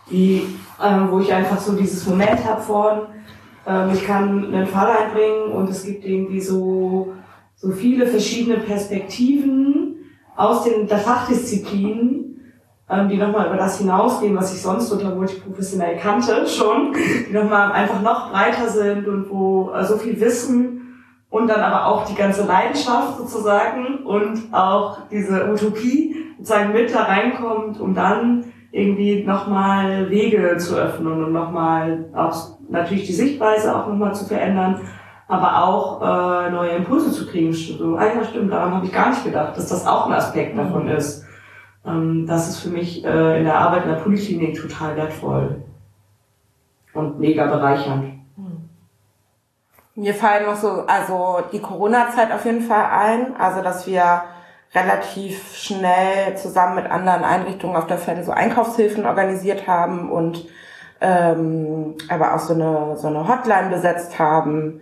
die, 0.08 0.42
äh, 0.80 1.00
wo 1.10 1.18
ich 1.18 1.32
einfach 1.34 1.58
so 1.58 1.72
dieses 1.72 2.06
Moment 2.06 2.44
habe 2.44 2.62
von, 2.62 2.98
äh, 3.66 3.92
ich 3.92 4.06
kann 4.06 4.54
einen 4.54 4.66
Fall 4.66 4.96
einbringen 4.96 5.50
und 5.52 5.68
es 5.70 5.84
gibt 5.84 6.04
irgendwie 6.04 6.40
so, 6.40 7.12
so 7.56 7.72
viele 7.72 8.06
verschiedene 8.06 8.58
Perspektiven 8.58 9.96
aus 10.36 10.62
den 10.62 10.86
der 10.86 10.98
Fachdisziplinen, 10.98 12.23
ähm, 12.88 13.08
die 13.08 13.16
nochmal 13.16 13.46
über 13.46 13.56
das 13.56 13.78
hinausgehen, 13.78 14.36
was 14.36 14.54
ich 14.54 14.62
sonst 14.62 14.90
unter 14.92 15.14
multiprofessionell 15.14 15.96
kannte 15.96 16.46
schon, 16.46 16.94
die 17.28 17.32
nochmal 17.32 17.72
einfach 17.72 18.02
noch 18.02 18.30
breiter 18.30 18.68
sind 18.68 19.06
und 19.08 19.30
wo 19.30 19.70
äh, 19.72 19.84
so 19.84 19.96
viel 19.96 20.20
Wissen 20.20 20.80
und 21.30 21.48
dann 21.48 21.60
aber 21.60 21.86
auch 21.86 22.04
die 22.04 22.14
ganze 22.14 22.46
Leidenschaft 22.46 23.18
sozusagen 23.18 24.04
und 24.04 24.52
auch 24.52 24.98
diese 25.10 25.50
Utopie 25.50 26.14
sozusagen 26.38 26.72
mit 26.72 26.94
da 26.94 27.04
reinkommt, 27.04 27.80
um 27.80 27.94
dann 27.94 28.44
irgendwie 28.70 29.24
nochmal 29.24 30.10
Wege 30.10 30.56
zu 30.58 30.76
öffnen 30.76 31.24
und 31.24 31.32
nochmal 31.32 32.06
auch 32.14 32.58
natürlich 32.68 33.06
die 33.06 33.12
Sichtweise 33.12 33.74
auch 33.74 33.86
nochmal 33.88 34.14
zu 34.14 34.26
verändern, 34.26 34.80
aber 35.26 35.64
auch 35.64 36.02
äh, 36.02 36.50
neue 36.50 36.70
Impulse 36.70 37.12
zu 37.12 37.26
kriegen. 37.26 37.52
So, 37.52 37.96
ah 37.96 38.06
ja, 38.06 38.24
stimmt, 38.24 38.52
daran 38.52 38.74
habe 38.74 38.86
ich 38.86 38.92
gar 38.92 39.10
nicht 39.10 39.24
gedacht, 39.24 39.56
dass 39.56 39.68
das 39.68 39.86
auch 39.86 40.06
ein 40.06 40.12
Aspekt 40.12 40.58
davon 40.58 40.88
ist. 40.88 41.23
Ähm, 41.86 42.26
das 42.26 42.48
ist 42.48 42.60
für 42.60 42.70
mich 42.70 43.04
äh, 43.04 43.38
in 43.38 43.44
der 43.44 43.58
Arbeit 43.58 43.84
in 43.84 43.90
der 43.90 43.98
Poliklinik 43.98 44.60
total 44.60 44.96
wertvoll 44.96 45.62
und 46.92 47.18
mega 47.18 47.46
bereichernd. 47.46 48.14
Mir 49.96 50.14
fallen 50.14 50.46
noch 50.46 50.56
so, 50.56 50.84
also 50.86 51.44
die 51.52 51.60
Corona-Zeit 51.60 52.32
auf 52.32 52.44
jeden 52.44 52.62
Fall 52.62 52.84
ein, 52.86 53.36
also 53.36 53.62
dass 53.62 53.86
wir 53.86 54.22
relativ 54.74 55.54
schnell 55.54 56.36
zusammen 56.36 56.74
mit 56.74 56.90
anderen 56.90 57.22
Einrichtungen 57.22 57.76
auf 57.76 57.86
der 57.86 57.98
Fälle 57.98 58.24
so 58.24 58.32
Einkaufshilfen 58.32 59.06
organisiert 59.06 59.68
haben 59.68 60.10
und 60.10 60.46
ähm, 61.00 61.94
aber 62.08 62.34
auch 62.34 62.40
so 62.40 62.54
eine 62.54 62.96
so 62.96 63.06
eine 63.06 63.28
Hotline 63.28 63.70
besetzt 63.70 64.18
haben, 64.18 64.80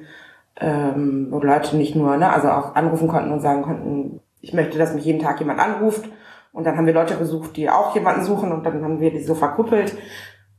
ähm, 0.58 1.26
wo 1.30 1.40
Leute 1.40 1.76
nicht 1.76 1.94
nur, 1.94 2.16
ne, 2.16 2.32
also 2.32 2.48
auch 2.48 2.74
anrufen 2.74 3.08
konnten 3.08 3.32
und 3.32 3.40
sagen 3.40 3.62
konnten, 3.62 4.20
ich 4.40 4.54
möchte, 4.54 4.78
dass 4.78 4.94
mich 4.94 5.04
jeden 5.04 5.20
Tag 5.20 5.40
jemand 5.40 5.60
anruft 5.60 6.08
und 6.52 6.64
dann 6.64 6.76
haben 6.76 6.86
wir 6.86 6.92
Leute 6.92 7.16
gesucht, 7.16 7.56
die 7.56 7.70
auch 7.70 7.94
jemanden 7.94 8.24
suchen 8.24 8.52
und 8.52 8.64
dann 8.64 8.84
haben 8.84 9.00
wir 9.00 9.10
die 9.10 9.22
so 9.22 9.34
verkuppelt. 9.34 9.96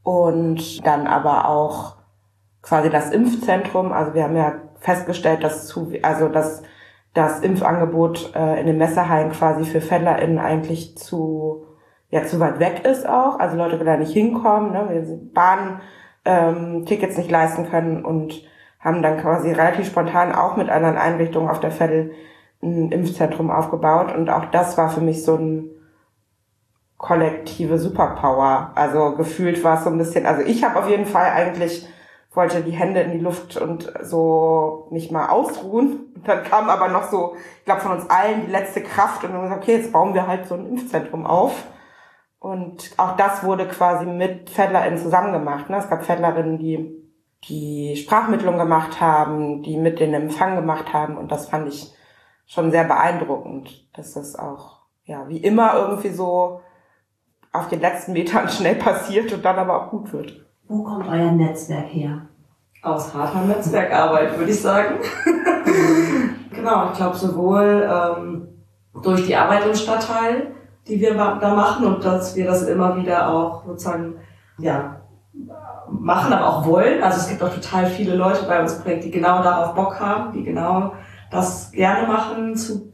Und 0.02 0.86
dann 0.86 1.08
aber 1.08 1.48
auch 1.48 1.96
quasi 2.62 2.90
das 2.90 3.12
Impfzentrum. 3.12 3.94
Also 3.94 4.14
wir 4.14 4.24
haben 4.24 4.36
ja 4.36 4.56
festgestellt, 4.80 5.44
dass 5.44 5.68
zu, 5.68 5.94
also 6.02 6.28
dass 6.28 6.64
das 7.14 7.42
Impfangebot 7.42 8.36
äh, 8.36 8.60
in 8.60 8.66
den 8.66 8.78
Messehallen 8.78 9.32
quasi 9.32 9.66
für 9.66 9.82
FändlerInnen 9.82 10.40
eigentlich 10.40 10.98
zu, 10.98 11.68
ja, 12.10 12.26
zu 12.26 12.40
weit 12.40 12.60
weg 12.60 12.86
ist 12.86 13.08
auch. 13.08 13.40
Also 13.40 13.56
Leute, 13.56 13.78
die 13.78 13.86
da 13.86 13.96
nicht 13.96 14.12
hinkommen, 14.12 14.72
ne, 14.72 14.86
weil 14.88 15.06
sie 15.06 15.18
Bahn 15.34 15.82
ähm, 16.26 16.84
nicht 16.84 17.32
leisten 17.32 17.70
können 17.70 18.04
und 18.04 18.44
haben 18.80 19.04
dann 19.04 19.20
quasi 19.20 19.52
relativ 19.52 19.88
spontan 19.88 20.34
auch 20.34 20.58
mit 20.58 20.70
anderen 20.70 20.98
Einrichtungen 20.98 21.50
auf 21.50 21.60
der 21.60 21.72
Vettel 21.72 22.12
ein 22.64 22.92
Impfzentrum 22.92 23.52
aufgebaut. 23.52 24.14
Und 24.14 24.30
auch 24.30 24.46
das 24.46 24.78
war 24.78 24.90
für 24.90 25.02
mich 25.02 25.24
so 25.24 25.36
ein 25.36 25.73
kollektive 27.04 27.78
Superpower. 27.78 28.72
Also 28.76 29.16
gefühlt 29.16 29.62
war 29.62 29.78
es 29.78 29.84
so 29.84 29.90
ein 29.90 29.98
bisschen, 29.98 30.26
also 30.26 30.42
ich 30.42 30.64
habe 30.64 30.80
auf 30.80 30.90
jeden 30.90 31.06
Fall 31.06 31.32
eigentlich 31.32 31.86
wollte 32.32 32.62
die 32.62 32.72
Hände 32.72 33.02
in 33.02 33.12
die 33.12 33.20
Luft 33.20 33.58
und 33.58 33.92
so 34.02 34.88
nicht 34.90 35.12
mal 35.12 35.28
ausruhen. 35.28 36.14
Und 36.16 36.28
dann 36.28 36.44
kam 36.44 36.70
aber 36.70 36.88
noch 36.88 37.12
so, 37.12 37.36
ich 37.60 37.66
glaube 37.66 37.82
von 37.82 37.92
uns 37.92 38.10
allen 38.10 38.46
die 38.46 38.52
letzte 38.52 38.82
Kraft 38.82 39.24
und 39.24 39.34
dann 39.34 39.44
gesagt, 39.44 39.64
okay, 39.64 39.76
jetzt 39.76 39.92
bauen 39.92 40.14
wir 40.14 40.26
halt 40.28 40.48
so 40.48 40.56
ein 40.56 40.66
Impfzentrum 40.66 41.28
auf. 41.28 41.68
Und 42.40 42.92
auch 42.96 43.18
das 43.18 43.44
wurde 43.44 43.68
quasi 43.68 44.06
mit 44.06 44.50
FädlerInnen 44.50 44.98
zusammen 44.98 45.34
gemacht. 45.34 45.70
Ne? 45.70 45.78
Es 45.78 45.90
gab 45.90 46.04
FädlerInnen, 46.04 46.58
die 46.58 47.04
die 47.50 47.98
Sprachmittlung 47.98 48.58
gemacht 48.58 49.02
haben, 49.02 49.62
die 49.62 49.76
mit 49.76 50.00
den 50.00 50.14
Empfang 50.14 50.56
gemacht 50.56 50.94
haben 50.94 51.18
und 51.18 51.34
das 51.34 51.50
fand 51.50 51.68
ich 51.68 51.94
schon 52.46 52.72
sehr 52.72 52.86
beeindruckend, 52.86 53.90
dass 53.94 54.14
das 54.14 54.40
auch, 54.40 54.84
ja, 55.04 55.28
wie 55.28 55.38
immer 55.40 55.76
irgendwie 55.76 56.10
so 56.10 56.62
auf 57.54 57.68
den 57.70 57.80
letzten 57.80 58.14
Metern 58.14 58.50
schnell 58.50 58.76
passiert 58.76 59.32
und 59.32 59.46
dann 59.46 59.58
aber 59.58 59.82
auch 59.82 59.90
gut 59.92 60.12
wird. 60.12 60.44
Wo 60.68 60.84
kommt 60.84 61.08
euer 61.08 61.32
Netzwerk 61.32 61.88
her? 61.88 62.24
Aus 62.82 63.14
harter 63.14 63.42
Netzwerkarbeit, 63.42 64.38
würde 64.38 64.52
ich 64.52 64.60
sagen. 64.60 64.96
genau, 66.50 66.90
ich 66.92 66.98
glaube 66.98 67.16
sowohl 67.16 67.88
ähm, 67.90 68.48
durch 69.02 69.26
die 69.26 69.36
Arbeit 69.36 69.66
im 69.66 69.76
Stadtteil, 69.76 70.48
die 70.88 71.00
wir 71.00 71.14
da 71.14 71.56
machen 71.56 71.86
und 71.86 72.04
dass 72.04 72.36
wir 72.36 72.46
das 72.46 72.64
immer 72.64 72.98
wieder 72.98 73.30
auch 73.30 73.66
sozusagen 73.66 74.16
ja, 74.58 75.02
machen, 75.88 76.34
aber 76.34 76.48
auch 76.48 76.66
wollen. 76.66 77.04
Also 77.04 77.20
es 77.20 77.30
gibt 77.30 77.42
auch 77.44 77.54
total 77.54 77.86
viele 77.86 78.16
Leute 78.16 78.46
bei 78.48 78.60
uns 78.62 78.74
im 78.74 78.82
Projekt, 78.82 79.04
die 79.06 79.12
genau 79.12 79.44
darauf 79.44 79.76
Bock 79.76 80.00
haben, 80.00 80.34
die 80.34 80.44
genau 80.44 80.94
das 81.32 81.72
gerne 81.72 82.08
machen, 82.08 82.56
zu 82.56 82.93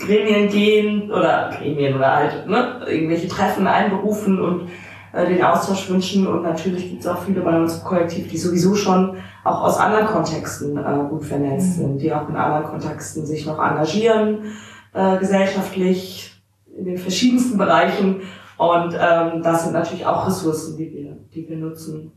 Gremien 0.00 0.48
gehen 0.48 1.10
oder 1.10 1.50
Gremien 1.56 1.94
oder 1.94 2.16
halt 2.16 2.46
ne, 2.48 2.80
irgendwelche 2.86 3.28
Treffen 3.28 3.66
einberufen 3.66 4.40
und 4.40 4.70
äh, 5.12 5.26
den 5.26 5.42
Austausch 5.42 5.88
wünschen. 5.88 6.26
Und 6.26 6.42
natürlich 6.42 6.88
gibt 6.88 7.02
es 7.02 7.06
auch 7.06 7.22
viele 7.22 7.42
bei 7.42 7.56
uns 7.56 7.78
im 7.78 7.84
Kollektiv, 7.84 8.28
die 8.28 8.38
sowieso 8.38 8.74
schon 8.74 9.16
auch 9.44 9.62
aus 9.62 9.78
anderen 9.78 10.06
Kontexten 10.06 10.76
äh, 10.76 11.08
gut 11.08 11.24
vernetzt 11.24 11.78
mhm. 11.78 11.82
sind, 11.82 11.98
die 11.98 12.12
auch 12.12 12.28
in 12.28 12.36
anderen 12.36 12.64
Kontexten 12.64 13.26
sich 13.26 13.46
noch 13.46 13.58
engagieren, 13.58 14.52
äh, 14.94 15.18
gesellschaftlich, 15.18 16.42
in 16.76 16.84
den 16.84 16.98
verschiedensten 16.98 17.58
Bereichen. 17.58 18.22
Und 18.56 18.94
ähm, 18.94 19.42
das 19.42 19.64
sind 19.64 19.72
natürlich 19.72 20.06
auch 20.06 20.26
Ressourcen, 20.26 20.76
die 20.76 20.92
wir, 20.92 21.16
die 21.34 21.48
wir 21.48 21.56
nutzen. 21.56 22.12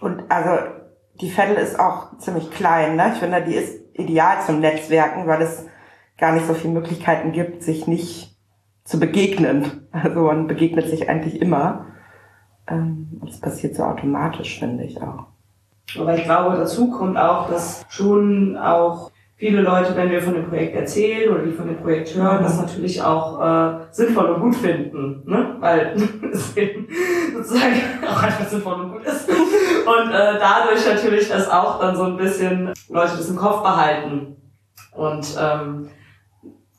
Und 0.00 0.22
also 0.28 0.50
die 1.20 1.30
Vettel 1.30 1.56
ist 1.56 1.78
auch 1.78 2.16
ziemlich 2.18 2.50
klein, 2.50 2.96
ne? 2.96 3.10
Ich 3.12 3.18
finde, 3.18 3.42
die 3.42 3.54
ist 3.54 3.74
ideal 3.94 4.36
zum 4.46 4.60
Netzwerken, 4.60 5.26
weil 5.26 5.42
es 5.42 5.66
gar 6.18 6.32
nicht 6.32 6.46
so 6.46 6.54
viele 6.54 6.74
Möglichkeiten 6.74 7.32
gibt, 7.32 7.62
sich 7.62 7.86
nicht 7.86 8.36
zu 8.84 8.98
begegnen. 8.98 9.88
Also 9.92 10.22
man 10.22 10.46
begegnet 10.46 10.88
sich 10.88 11.08
eigentlich 11.08 11.40
immer. 11.40 11.86
Ähm, 12.66 13.20
das 13.24 13.40
passiert 13.40 13.76
so 13.76 13.84
automatisch, 13.84 14.58
finde 14.58 14.84
ich 14.84 15.00
auch. 15.00 15.26
Aber 15.98 16.14
ich 16.16 16.24
glaube, 16.24 16.56
dazu 16.56 16.90
kommt 16.90 17.16
auch, 17.16 17.48
dass 17.48 17.84
schon 17.88 18.56
auch 18.56 19.10
viele 19.36 19.62
Leute, 19.62 19.96
wenn 19.96 20.10
wir 20.10 20.20
von 20.20 20.34
dem 20.34 20.48
Projekt 20.48 20.74
erzählen 20.74 21.32
oder 21.32 21.44
die 21.44 21.52
von 21.52 21.68
dem 21.68 21.78
Projekt 21.78 22.14
hören, 22.14 22.42
das 22.42 22.60
natürlich 22.60 23.00
auch 23.00 23.40
äh, 23.40 23.86
sinnvoll 23.92 24.26
und 24.26 24.40
gut 24.40 24.56
finden, 24.56 25.22
ne? 25.24 25.56
weil 25.60 25.94
es 26.32 26.54
sozusagen 27.34 27.80
auch 28.06 28.22
einfach 28.22 28.48
sinnvoll 28.48 28.74
und 28.74 28.92
gut 28.92 29.04
ist. 29.04 29.28
Und 29.28 30.10
äh, 30.10 30.38
dadurch 30.38 30.86
natürlich 30.86 31.28
das 31.28 31.48
auch 31.48 31.80
dann 31.80 31.96
so 31.96 32.04
ein 32.04 32.16
bisschen 32.16 32.72
Leute 32.88 33.16
das 33.16 33.30
im 33.30 33.36
Kopf 33.36 33.62
behalten. 33.62 34.36
Und 34.94 35.36
ähm, 35.40 35.88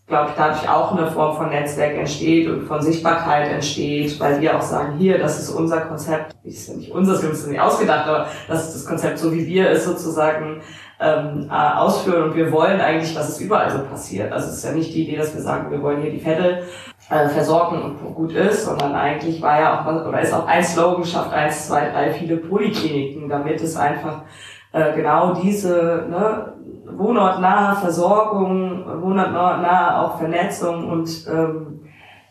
glaube 0.09 0.31
ich, 0.31 0.35
dadurch 0.35 0.67
auch 0.67 0.91
eine 0.91 1.09
Form 1.09 1.37
von 1.37 1.49
Netzwerk 1.49 1.95
entsteht 1.95 2.49
und 2.49 2.67
von 2.67 2.81
Sichtbarkeit 2.81 3.51
entsteht, 3.51 4.19
weil 4.19 4.41
wir 4.41 4.57
auch 4.57 4.61
sagen, 4.61 4.97
hier, 4.97 5.19
das 5.19 5.39
ist 5.39 5.51
unser 5.51 5.81
Konzept, 5.81 6.35
ist 6.43 6.67
ja 6.67 6.75
nicht 6.75 6.91
unser, 6.91 7.15
haben 7.15 7.31
es 7.31 7.45
nicht 7.45 7.59
ausgedacht, 7.59 8.07
aber 8.07 8.27
das 8.47 8.67
ist 8.67 8.75
das 8.75 8.85
Konzept, 8.85 9.19
so 9.19 9.31
wie 9.31 9.45
wir 9.45 9.69
es 9.69 9.85
sozusagen 9.85 10.61
ähm, 10.99 11.47
äh, 11.49 11.53
ausführen 11.53 12.23
und 12.23 12.35
wir 12.35 12.51
wollen 12.51 12.81
eigentlich, 12.81 13.13
dass 13.13 13.29
es 13.29 13.39
überall 13.39 13.69
so 13.69 13.79
passiert. 13.83 14.31
Also 14.31 14.47
es 14.47 14.55
ist 14.55 14.65
ja 14.65 14.71
nicht 14.71 14.93
die 14.93 15.03
Idee, 15.03 15.17
dass 15.17 15.33
wir 15.33 15.41
sagen, 15.41 15.71
wir 15.71 15.81
wollen 15.81 16.01
hier 16.01 16.11
die 16.11 16.19
Fette 16.19 16.63
äh, 17.09 17.29
versorgen 17.29 17.81
und 17.81 18.15
gut 18.15 18.33
ist, 18.33 18.65
sondern 18.65 18.95
eigentlich 18.95 19.41
war 19.41 19.59
ja 19.59 19.79
auch, 19.79 20.07
oder 20.07 20.21
ist 20.21 20.33
auch 20.33 20.47
ein 20.47 20.63
Slogan, 20.63 21.05
schafft 21.05 21.31
eins, 21.33 21.67
zwei, 21.67 21.89
drei, 21.91 22.11
viele 22.11 22.37
Polikliniken, 22.37 23.29
damit 23.29 23.61
es 23.61 23.77
einfach 23.77 24.23
äh, 24.71 24.95
genau 24.95 25.33
diese 25.33 26.05
ne, 26.09 26.53
wohnortnahe 26.97 27.75
Versorgung, 27.77 28.85
wohnortnahe 29.01 29.99
auch 29.99 30.17
Vernetzung 30.17 30.89
und 30.89 31.09
ähm, 31.31 31.79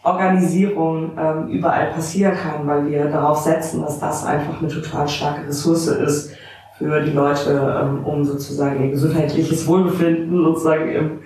Organisierung 0.05 1.13
ähm, 1.19 1.49
überall 1.49 1.89
passieren 1.89 2.35
kann, 2.35 2.67
weil 2.67 2.87
wir 2.87 3.07
darauf 3.07 3.39
setzen, 3.39 3.83
dass 3.83 3.99
das 3.99 4.25
einfach 4.25 4.61
eine 4.61 4.69
total 4.69 5.09
starke 5.09 5.47
Ressource 5.49 5.89
ist 5.89 6.35
für 6.79 7.01
die 7.03 7.11
Leute, 7.11 7.83
ähm, 7.83 8.05
um 8.05 8.25
sozusagen 8.25 8.85
ihr 8.85 8.91
gesundheitliches 8.91 9.67
Wohlbefinden 9.67 10.45
sozusagen 10.45 10.89
im 10.89 11.19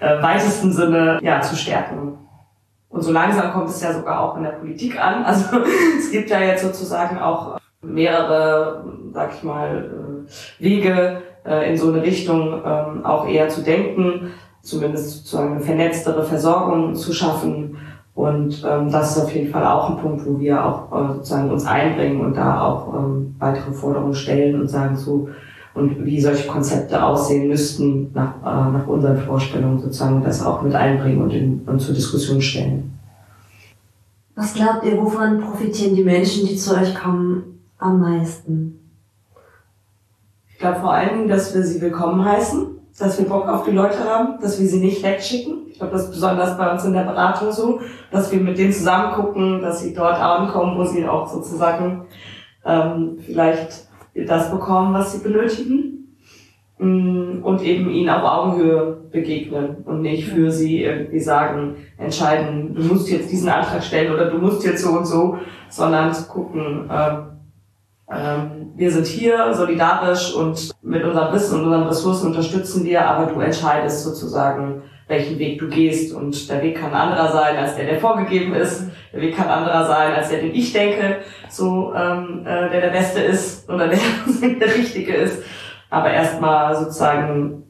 äh, 0.00 0.22
weitesten 0.22 0.72
Sinne 0.72 1.18
ja, 1.22 1.40
zu 1.40 1.56
stärken. 1.56 2.18
Und 2.90 3.02
so 3.02 3.12
langsam 3.12 3.52
kommt 3.52 3.70
es 3.70 3.82
ja 3.82 3.92
sogar 3.92 4.20
auch 4.20 4.36
in 4.36 4.42
der 4.42 4.50
Politik 4.50 5.02
an. 5.02 5.24
Also 5.24 5.44
es 5.98 6.10
gibt 6.10 6.30
ja 6.30 6.40
jetzt 6.40 6.62
sozusagen 6.62 7.18
auch 7.18 7.58
mehrere, 7.82 8.84
sag 9.12 9.34
ich 9.34 9.42
mal, 9.42 10.26
äh, 10.28 10.62
Wege, 10.62 11.22
äh, 11.44 11.70
in 11.70 11.78
so 11.78 11.88
eine 11.88 12.02
Richtung 12.02 12.60
ähm, 12.64 13.04
auch 13.04 13.26
eher 13.26 13.48
zu 13.48 13.62
denken, 13.62 14.32
zumindest 14.62 15.10
sozusagen 15.10 15.52
eine 15.52 15.60
vernetztere 15.60 16.24
Versorgung 16.24 16.94
zu 16.94 17.12
schaffen. 17.12 17.78
Und 18.14 18.64
ähm, 18.68 18.90
das 18.90 19.16
ist 19.16 19.22
auf 19.22 19.32
jeden 19.32 19.50
Fall 19.50 19.64
auch 19.64 19.90
ein 19.90 19.98
Punkt, 19.98 20.26
wo 20.26 20.40
wir 20.40 20.64
auch 20.64 20.92
äh, 20.92 21.14
sozusagen 21.14 21.50
uns 21.50 21.64
einbringen 21.64 22.20
und 22.20 22.36
da 22.36 22.62
auch 22.62 22.92
ähm, 22.94 23.36
weitere 23.38 23.72
Forderungen 23.72 24.14
stellen 24.14 24.60
und 24.60 24.68
sagen 24.68 24.96
so, 24.96 25.28
und 25.74 26.04
wie 26.04 26.20
solche 26.20 26.48
Konzepte 26.48 27.00
aussehen 27.00 27.46
müssten 27.46 28.10
nach, 28.12 28.42
nach 28.42 28.88
unseren 28.88 29.18
Vorstellungen 29.18 29.78
sozusagen 29.78 30.24
das 30.24 30.44
auch 30.44 30.62
mit 30.62 30.74
einbringen 30.74 31.22
und, 31.22 31.30
in, 31.30 31.60
und 31.66 31.78
zur 31.78 31.94
Diskussion 31.94 32.42
stellen. 32.42 32.98
Was 34.34 34.54
glaubt 34.54 34.84
ihr, 34.84 35.00
wovon 35.00 35.40
profitieren 35.40 35.94
die 35.94 36.02
Menschen, 36.02 36.48
die 36.48 36.56
zu 36.56 36.74
euch 36.74 36.96
kommen, 36.96 37.57
am 37.78 38.00
meisten? 38.00 38.90
Ich 40.50 40.58
glaube 40.58 40.80
vor 40.80 40.92
allen 40.92 41.10
Dingen, 41.10 41.28
dass 41.28 41.54
wir 41.54 41.62
sie 41.62 41.80
willkommen 41.80 42.24
heißen, 42.24 42.66
dass 42.98 43.18
wir 43.18 43.28
Bock 43.28 43.46
auf 43.48 43.64
die 43.64 43.70
Leute 43.70 44.02
haben, 44.04 44.40
dass 44.40 44.60
wir 44.60 44.66
sie 44.66 44.80
nicht 44.80 45.02
wegschicken. 45.02 45.68
Ich 45.70 45.78
glaube, 45.78 45.92
das 45.92 46.06
ist 46.06 46.10
besonders 46.10 46.58
bei 46.58 46.70
uns 46.70 46.84
in 46.84 46.92
der 46.92 47.04
Beratung 47.04 47.52
so, 47.52 47.80
dass 48.10 48.32
wir 48.32 48.40
mit 48.40 48.58
denen 48.58 48.72
zusammen 48.72 49.14
gucken, 49.14 49.60
dass 49.60 49.80
sie 49.80 49.94
dort 49.94 50.20
ankommen, 50.20 50.76
wo 50.76 50.84
sie 50.84 51.06
auch 51.06 51.28
sozusagen 51.28 52.06
ähm, 52.64 53.18
vielleicht 53.24 53.86
das 54.14 54.50
bekommen, 54.50 54.92
was 54.94 55.12
sie 55.12 55.22
benötigen 55.22 56.16
mm, 56.78 57.44
und 57.44 57.62
eben 57.62 57.88
ihnen 57.88 58.10
auf 58.10 58.24
Augenhöhe 58.24 58.98
begegnen 59.12 59.76
und 59.84 60.02
nicht 60.02 60.28
für 60.28 60.50
sie 60.50 60.82
irgendwie 60.82 61.20
sagen, 61.20 61.76
entscheiden, 61.96 62.74
du 62.74 62.82
musst 62.82 63.08
jetzt 63.08 63.30
diesen 63.30 63.48
Antrag 63.48 63.84
stellen 63.84 64.12
oder 64.12 64.28
du 64.28 64.38
musst 64.38 64.64
jetzt 64.64 64.82
so 64.82 64.90
und 64.90 65.06
so, 65.06 65.38
sondern 65.68 66.12
zu 66.12 66.24
gucken, 66.24 66.90
ähm, 66.90 67.37
ähm, 68.10 68.72
wir 68.74 68.90
sind 68.90 69.06
hier 69.06 69.52
solidarisch 69.52 70.34
und 70.34 70.70
mit 70.82 71.04
unserem 71.04 71.34
Wissen 71.34 71.58
und 71.58 71.66
unseren 71.66 71.88
Ressourcen 71.88 72.28
unterstützen 72.28 72.84
wir, 72.84 73.06
aber 73.06 73.30
du 73.30 73.40
entscheidest 73.40 74.02
sozusagen, 74.02 74.82
welchen 75.08 75.38
Weg 75.38 75.58
du 75.58 75.68
gehst. 75.68 76.14
Und 76.14 76.48
der 76.48 76.62
Weg 76.62 76.78
kann 76.78 76.94
anderer 76.94 77.30
sein, 77.30 77.56
als 77.56 77.76
der, 77.76 77.86
der 77.86 78.00
vorgegeben 78.00 78.54
ist. 78.54 78.84
Der 79.12 79.20
Weg 79.20 79.36
kann 79.36 79.48
anderer 79.48 79.86
sein, 79.86 80.14
als 80.14 80.30
der, 80.30 80.40
den 80.40 80.54
ich 80.54 80.72
denke, 80.72 81.18
so 81.50 81.92
ähm, 81.94 82.46
äh, 82.46 82.70
der 82.70 82.80
der 82.82 82.90
Beste 82.90 83.20
ist 83.20 83.68
oder 83.68 83.88
der, 83.88 83.98
der 84.60 84.74
Richtige 84.74 85.14
ist. 85.14 85.42
Aber 85.90 86.10
erstmal 86.10 86.74
sozusagen 86.74 87.64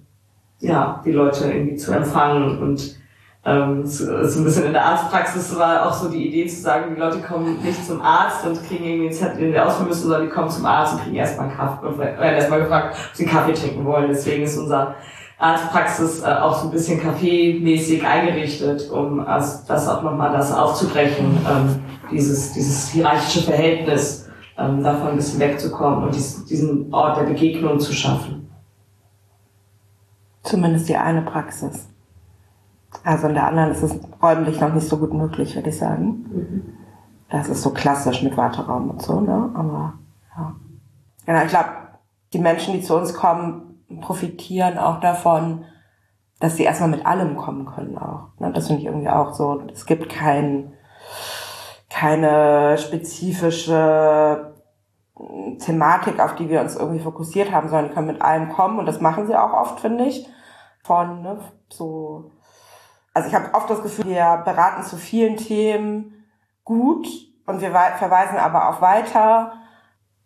ja 0.61 1.03
die 1.05 1.13
Leute 1.13 1.51
irgendwie 1.51 1.77
zu 1.77 1.93
empfangen 1.93 2.59
und 2.59 2.97
ähm, 3.45 3.87
so, 3.87 4.27
so 4.27 4.41
ein 4.41 4.45
bisschen 4.45 4.67
in 4.67 4.73
der 4.73 4.85
Arztpraxis 4.85 5.57
war 5.59 5.87
auch 5.87 5.93
so 5.93 6.09
die 6.09 6.29
Idee 6.29 6.47
zu 6.47 6.61
sagen, 6.61 6.95
die 6.95 7.01
Leute 7.01 7.21
kommen 7.21 7.63
nicht 7.63 7.87
zum 7.87 8.03
Arzt 8.03 8.45
und 8.45 8.63
kriegen 8.67 8.85
irgendwie 8.85 9.07
einen 9.07 9.15
Zettel, 9.15 9.39
den 9.39 9.53
wir 9.53 9.67
ausfüllen 9.67 9.89
müssen, 9.89 10.03
sondern 10.03 10.23
die 10.23 10.29
kommen 10.29 10.51
zum 10.51 10.67
Arzt 10.67 10.95
und 10.95 11.03
kriegen 11.03 11.17
erstmal 11.17 11.49
einen 11.49 11.57
Kaffee 11.57 11.99
werden 11.99 12.35
erstmal 12.35 12.61
gefragt, 12.61 12.97
ob 13.11 13.17
sie 13.17 13.25
einen 13.25 13.33
Kaffee 13.33 13.53
trinken 13.53 13.85
wollen. 13.85 14.09
Deswegen 14.09 14.43
ist 14.43 14.59
unser 14.59 14.97
Arztpraxis 15.39 16.23
äh, 16.23 16.27
auch 16.27 16.59
so 16.59 16.67
ein 16.67 16.73
bisschen 16.73 17.01
kaffeemäßig 17.01 18.05
eingerichtet, 18.05 18.91
um 18.91 19.21
also 19.21 19.61
das 19.69 19.89
auch 19.89 20.03
nochmal 20.03 20.33
das 20.33 20.53
aufzubrechen, 20.53 21.39
ähm, 21.49 21.81
dieses, 22.11 22.53
dieses 22.53 22.89
hierarchische 22.89 23.43
Verhältnis, 23.43 24.29
ähm, 24.59 24.83
davon 24.83 25.11
ein 25.11 25.17
bisschen 25.17 25.39
wegzukommen 25.39 26.05
und 26.05 26.15
dies, 26.15 26.45
diesen 26.45 26.93
Ort 26.93 27.19
der 27.19 27.25
Begegnung 27.25 27.79
zu 27.79 27.93
schaffen. 27.93 28.51
Zumindest 30.43 30.89
die 30.89 30.97
eine 30.97 31.23
Praxis. 31.23 31.89
Also 33.05 33.29
in 33.29 33.35
der 33.35 33.47
anderen 33.47 33.71
ist 33.71 33.83
es 33.83 33.99
räumlich 34.23 34.61
noch 34.61 34.73
nicht 34.73 34.89
so 34.89 34.99
gut 34.99 35.13
möglich, 35.13 35.55
würde 35.55 35.71
ich 35.71 35.79
sagen. 35.79 36.07
Mhm. 36.31 36.75
Das 37.31 37.49
ist 37.49 37.63
so 37.63 37.71
klassisch 37.71 38.23
mit 38.23 38.37
Warteraum 38.37 38.91
und 38.91 39.03
so, 39.03 39.21
ne? 39.21 39.51
Aber 39.55 39.95
ja. 40.37 40.55
Genau, 41.27 41.43
ich 41.43 41.49
glaube, 41.49 41.69
die 42.33 42.39
Menschen, 42.39 42.75
die 42.75 42.81
zu 42.81 42.97
uns 42.97 43.15
kommen, 43.15 43.85
profitieren 44.01 44.79
auch 44.79 45.01
davon, 45.01 45.65
dass 46.41 46.57
sie 46.57 46.65
erstmal 46.65 46.91
mit 46.91 47.05
allem 47.05 47.37
kommen 47.37 47.67
können 47.67 47.99
auch. 47.99 48.29
Ne? 48.39 48.53
Das 48.53 48.69
finde 48.69 48.83
ich 48.83 48.87
irgendwie 48.87 49.09
auch 49.09 49.35
so. 49.35 49.63
Es 49.73 49.87
gibt 49.87 50.09
kein, 50.09 50.73
keine 51.91 52.79
spezifische 52.79 54.55
Thematik, 55.59 56.21
auf 56.21 56.37
die 56.37 56.49
wir 56.49 56.61
uns 56.61 56.77
irgendwie 56.77 57.01
fokussiert 57.01 57.51
haben, 57.51 57.69
sondern 57.69 57.89
die 57.89 57.95
können 57.95 58.07
mit 58.07 58.23
allem 58.23 58.51
kommen 58.51 58.79
und 58.79 58.87
das 58.87 59.01
machen 59.01 59.27
sie 59.27 59.35
auch 59.35 59.53
oft, 59.53 59.81
finde 59.81 60.05
ich. 60.05 60.29
Von 60.85 61.23
ne, 61.23 61.41
so 61.69 62.31
also 63.19 63.31
ich 63.31 63.35
habe 63.35 63.53
oft 63.53 63.69
das 63.69 63.83
Gefühl, 63.83 64.05
wir 64.07 64.43
beraten 64.45 64.85
zu 64.85 64.97
vielen 64.97 65.37
Themen 65.37 66.25
gut 66.63 67.09
und 67.47 67.61
wir 67.61 67.71
verweisen 67.71 68.39
aber 68.39 68.69
auch 68.69 68.81
weiter. 68.81 69.55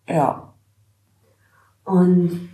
Ja. 0.07 0.53
Und 1.85 2.51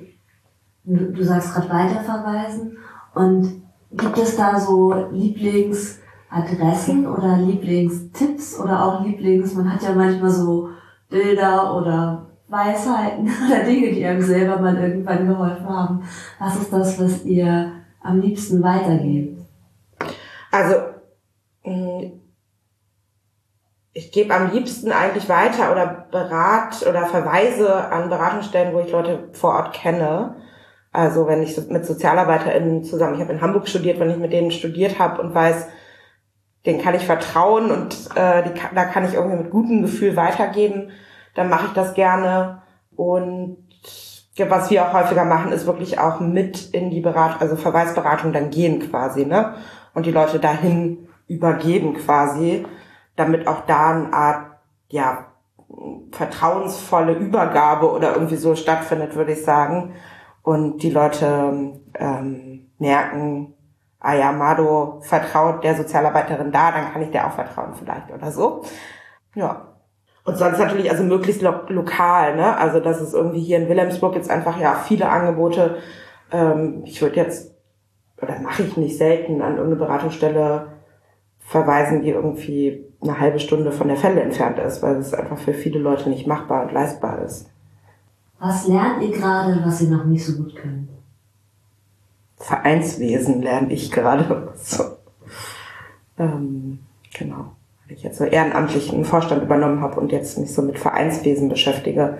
du, 0.84 1.12
du 1.12 1.24
sagst 1.24 1.55
gerade 1.55 1.68
weiterverweisen 1.68 2.78
und 3.14 3.62
gibt 3.91 4.16
es 4.16 4.36
da 4.36 4.61
so 4.61 4.95
Lieblingsadressen 5.11 7.09
oder 7.09 7.39
Lieblingstipps 7.39 8.61
oder 8.61 8.84
auch 8.84 9.05
Lieblings, 9.05 9.55
man 9.55 9.74
hat 9.74 9.82
ja 9.82 9.93
manchmal 9.93 10.30
so 10.30 10.68
Bilder 11.09 11.74
oder 11.74 12.26
Weisheiten 12.47 13.28
oder 13.49 13.64
Dinge, 13.64 13.91
die 13.91 14.07
einem 14.07 14.22
selber 14.22 14.61
mal 14.61 14.76
irgendwann 14.76 15.26
geholfen 15.26 15.68
haben. 15.68 16.05
Was 16.39 16.55
ist 16.61 16.72
das, 16.72 17.01
was 17.01 17.24
ihr 17.24 17.72
am 18.03 18.20
liebsten 18.20 18.62
weitergebt? 18.62 19.38
Also, 20.51 20.76
mm, 21.64 22.20
ich 23.92 24.12
gebe 24.12 24.34
am 24.34 24.53
liebsten 24.53 24.92
eigentlich 24.92 25.28
weiter 25.28 25.72
oder 25.72 26.07
berat 26.11 26.86
oder 26.88 27.07
verweise 27.07 27.90
an 27.90 28.09
Beratungsstellen, 28.09 28.72
wo 28.72 28.80
ich 28.80 28.92
Leute 28.92 29.28
vor 29.32 29.55
Ort 29.55 29.74
kenne. 29.74 30.36
Also 30.92 31.26
wenn 31.26 31.42
ich 31.42 31.57
mit 31.68 31.84
SozialarbeiterInnen 31.84 32.84
zusammen, 32.84 33.14
ich 33.14 33.20
habe 33.20 33.32
in 33.32 33.40
Hamburg 33.40 33.68
studiert, 33.68 33.99
wenn 33.99 34.11
ich 34.11 34.16
mit 34.16 34.32
denen 34.32 34.53
studiert 34.53 34.99
habe 34.99 35.20
und 35.20 35.34
weiß, 35.34 35.66
denen 36.64 36.80
kann 36.80 36.94
ich 36.94 37.07
vertrauen 37.07 37.70
und 37.70 37.94
äh, 38.14 38.44
die, 38.44 38.61
da 38.74 38.84
kann 38.84 39.05
ich 39.05 39.14
irgendwie 39.14 39.42
mit 39.42 39.51
gutem 39.51 39.82
Gefühl 39.82 40.16
weitergeben, 40.16 40.90
dann 41.34 41.49
mache 41.49 41.66
ich 41.66 41.72
das 41.72 41.94
gerne. 41.94 42.62
Und 42.94 43.59
was 44.38 44.70
wir 44.70 44.86
auch 44.86 44.92
häufiger 44.92 45.24
machen, 45.24 45.51
ist 45.51 45.66
wirklich 45.66 45.99
auch 45.99 46.20
mit 46.20 46.70
in 46.70 46.90
die 46.90 47.01
Beratung, 47.01 47.40
also 47.40 47.57
Verweisberatung 47.57 48.32
dann 48.32 48.51
gehen 48.51 48.88
quasi, 48.90 49.26
ne? 49.26 49.55
Und 49.95 50.07
die 50.07 50.12
Leute 50.12 50.39
dahin 50.39 51.09
übergeben 51.26 51.95
quasi, 51.95 52.66
damit 53.16 53.47
auch 53.47 53.66
da 53.66 53.91
eine 53.91 54.12
Art, 54.12 54.47
ja, 54.89 55.26
vertrauensvolle 56.12 57.12
Übergabe 57.12 57.91
oder 57.91 58.14
irgendwie 58.14 58.36
so 58.36 58.55
stattfindet, 58.55 59.14
würde 59.14 59.32
ich 59.32 59.45
sagen. 59.45 59.95
Und 60.43 60.82
die 60.82 60.91
Leute 60.91 61.74
ähm, 61.95 62.70
merken, 62.78 63.55
ah 64.01 64.14
ja, 64.14 64.32
Mado 64.32 65.01
vertraut 65.03 65.64
der 65.64 65.76
Sozialarbeiterin 65.76 66.53
da, 66.53 66.72
dann 66.72 66.93
kann 66.93 67.03
ich 67.03 67.11
der 67.11 67.26
auch 67.26 67.32
vertrauen 67.32 67.74
vielleicht 67.74 68.11
oder 68.11 68.30
so. 68.30 68.62
Ja. 69.34 69.74
Und 70.24 70.36
sonst 70.36 70.59
natürlich 70.59 70.91
also 70.91 71.05
möglichst 71.05 71.43
lo 71.43 71.53
lokal, 71.68 72.36
ne? 72.36 72.57
Also 72.57 72.80
das 72.80 73.01
ist 73.01 73.14
irgendwie 73.14 73.41
hier 73.41 73.59
in 73.59 73.68
Wilhelmsburg 73.68 74.14
jetzt 74.14 74.30
einfach 74.30 74.61
ja 74.61 74.74
viele 74.74 75.09
Angebote. 75.09 75.78
Ähm, 76.30 76.82
ich 76.84 77.01
würde 77.01 77.16
jetzt, 77.16 77.55
oder 78.21 78.39
mache 78.41 78.62
ich 78.64 78.77
nicht 78.77 78.97
selten, 78.97 79.43
an 79.43 79.57
irgendeine 79.57 79.77
Beratungsstelle 79.77 80.69
verweisen, 81.39 82.03
die 82.03 82.11
irgendwie 82.11 82.85
eine 83.01 83.19
halbe 83.19 83.39
Stunde 83.39 83.73
von 83.73 83.89
der 83.89 83.97
Fälle 83.97 84.21
entfernt 84.21 84.59
ist, 84.59 84.83
weil 84.83 84.97
es 84.97 85.14
einfach 85.14 85.39
für 85.39 85.55
viele 85.55 85.79
Leute 85.79 86.11
nicht 86.11 86.27
machbar 86.27 86.64
und 86.64 86.73
leistbar 86.73 87.23
ist. 87.23 87.49
Was 88.39 88.66
lernt 88.69 89.03
ihr 89.03 89.12
gerade, 89.12 89.61
was 89.64 89.81
ihr 89.81 89.91
noch 89.91 90.05
nicht 90.05 90.25
so 90.25 90.43
gut 90.43 90.55
könnt? 90.57 90.89
Vereinswesen 92.37 93.43
lerne 93.43 93.73
ich 93.73 93.91
gerade. 93.91 94.53
So. 94.59 94.85
Ähm, 96.19 96.81
genau. 97.16 97.53
Weil 97.87 97.97
ich 97.97 98.03
jetzt 98.03 98.19
so 98.19 98.25
ehrenamtlich 98.25 98.93
einen 98.93 99.05
Vorstand 99.05 99.43
übernommen 99.43 99.81
habe 99.81 100.01
und 100.01 100.12
jetzt 100.12 100.37
mich 100.39 100.53
so 100.53 100.62
mit 100.62 100.79
Vereinswesen 100.79 101.49
beschäftige. 101.49 102.19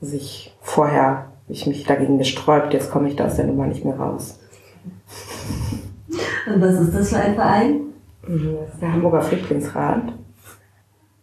Also 0.00 0.16
ich 0.16 0.56
vorher 0.60 1.30
ich 1.48 1.66
mich 1.66 1.84
dagegen 1.84 2.18
gesträubt, 2.18 2.72
jetzt 2.72 2.90
komme 2.90 3.08
ich 3.08 3.16
da 3.16 3.26
aus 3.26 3.36
der 3.36 3.46
Nummer 3.46 3.66
nicht 3.66 3.84
mehr 3.84 3.98
raus. 3.98 4.40
Und 6.54 6.60
was 6.60 6.80
ist 6.80 6.94
das 6.94 7.08
für 7.10 7.18
ein 7.18 7.34
Verein? 7.34 7.80
Das 8.22 8.74
ist 8.74 8.80
der 8.80 8.92
Hamburger 8.92 9.22
Flüchtlingsrat. 9.22 10.12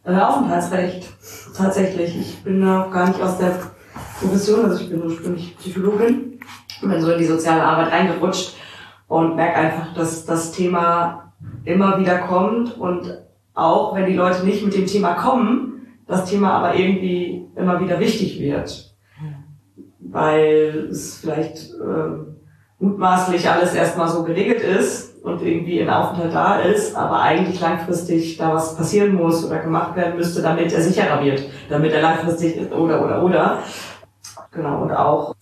Äh, 0.03 0.15
Aufenthaltsrecht, 0.15 1.09
tatsächlich. 1.55 2.19
Ich 2.19 2.43
bin 2.43 2.67
auch 2.67 2.91
gar 2.91 3.07
nicht 3.07 3.21
aus 3.21 3.37
der 3.37 3.59
Profession, 4.19 4.65
also 4.65 4.83
ich 4.83 4.89
bin 4.89 5.03
ursprünglich 5.03 5.57
Psychologin 5.57 6.31
bin 6.89 7.01
so 7.01 7.11
in 7.11 7.19
die 7.19 7.25
soziale 7.25 7.63
Arbeit 7.63 7.91
reingerutscht 7.91 8.55
und 9.07 9.35
merke 9.35 9.57
einfach, 9.57 9.93
dass 9.93 10.25
das 10.25 10.51
Thema 10.51 11.33
immer 11.65 11.99
wieder 11.99 12.19
kommt 12.19 12.77
und 12.77 13.19
auch 13.53 13.95
wenn 13.95 14.05
die 14.05 14.15
Leute 14.15 14.45
nicht 14.45 14.63
mit 14.63 14.75
dem 14.75 14.85
Thema 14.85 15.13
kommen, 15.13 15.87
das 16.07 16.29
Thema 16.29 16.53
aber 16.53 16.75
irgendwie 16.75 17.45
immer 17.55 17.79
wieder 17.79 17.99
wichtig 17.99 18.39
wird. 18.39 18.95
Weil 19.99 20.87
es 20.89 21.17
vielleicht 21.19 21.71
äh, 21.73 22.30
mutmaßlich 22.81 23.49
alles 23.49 23.73
erstmal 23.73 24.09
so 24.09 24.23
geregelt 24.23 24.61
ist 24.61 25.23
und 25.23 25.41
irgendwie 25.41 25.81
ein 25.81 25.89
Aufenthalt 25.89 26.33
da 26.33 26.55
ist, 26.55 26.95
aber 26.95 27.21
eigentlich 27.21 27.61
langfristig 27.61 28.37
da 28.37 28.53
was 28.53 28.75
passieren 28.75 29.13
muss 29.15 29.45
oder 29.45 29.59
gemacht 29.59 29.95
werden 29.95 30.17
müsste, 30.17 30.41
damit 30.41 30.73
er 30.73 30.81
sicherer 30.81 31.23
wird, 31.23 31.43
damit 31.69 31.93
er 31.93 32.01
langfristig 32.01 32.71
oder 32.71 33.03
oder 33.03 33.23
oder. 33.23 33.59
Genau, 34.51 34.81
und 34.81 34.91
auch 34.91 35.35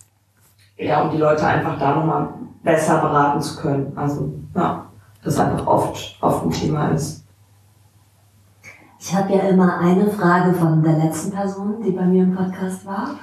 ja, 0.78 1.02
um 1.02 1.12
die 1.12 1.18
Leute 1.18 1.46
einfach 1.46 1.78
da 1.80 1.96
nochmal 1.96 2.30
besser 2.64 3.00
beraten 3.00 3.42
zu 3.42 3.62
können. 3.62 3.92
Also 3.96 4.34
ja, 4.56 4.86
das 5.24 5.40
einfach 5.40 5.66
oft, 5.66 6.18
oft 6.22 6.46
ein 6.46 6.52
Thema 6.52 6.90
ist. 6.90 7.26
Ich 9.00 9.16
habe 9.16 9.34
ja 9.34 9.42
immer 9.44 9.80
eine 9.80 10.10
Frage 10.10 10.54
von 10.54 10.84
der 10.84 10.98
letzten 10.98 11.32
Person, 11.32 11.82
die 11.82 11.92
bei 11.92 12.06
mir 12.06 12.24
im 12.24 12.36
Podcast 12.36 12.86
war. 12.86 13.16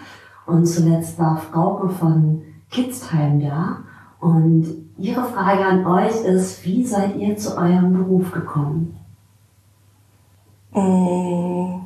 Und 0.46 0.66
zuletzt 0.66 1.18
war 1.18 1.36
Frauke 1.36 1.88
von 1.88 2.42
Kidsheim 2.70 3.40
da. 3.40 3.78
Und 4.20 4.90
ihre 4.96 5.24
Frage 5.24 5.64
an 5.64 5.86
euch 5.86 6.24
ist, 6.24 6.64
wie 6.64 6.84
seid 6.84 7.16
ihr 7.16 7.36
zu 7.36 7.56
eurem 7.56 7.92
Beruf 7.92 8.32
gekommen? 8.32 8.98
Mm, 10.72 11.80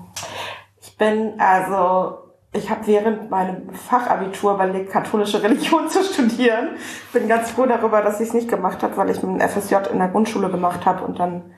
ich 0.81 0.97
bin 0.97 1.35
also, 1.39 2.19
ich 2.53 2.71
habe 2.71 2.87
während 2.87 3.31
meinem 3.31 3.71
Fachabitur 3.71 4.55
überlegt, 4.55 4.91
katholische 4.91 5.43
Religion 5.43 5.89
zu 5.89 6.05
studieren. 6.05 6.71
Bin 7.13 7.29
ganz 7.29 7.51
froh 7.51 7.67
darüber, 7.67 8.03
dass 8.03 8.21
ich 8.21 8.29
es 8.29 8.35
nicht 8.35 8.49
gemacht 8.49 8.83
habe, 8.83 8.97
weil 8.97 9.11
ich 9.11 9.23
ein 9.23 9.41
FSJ 9.41 9.77
in 9.93 9.99
der 9.99 10.09
Grundschule 10.09 10.51
gemacht 10.51 10.87
habe 10.87 11.05
und 11.05 11.19
dann 11.19 11.53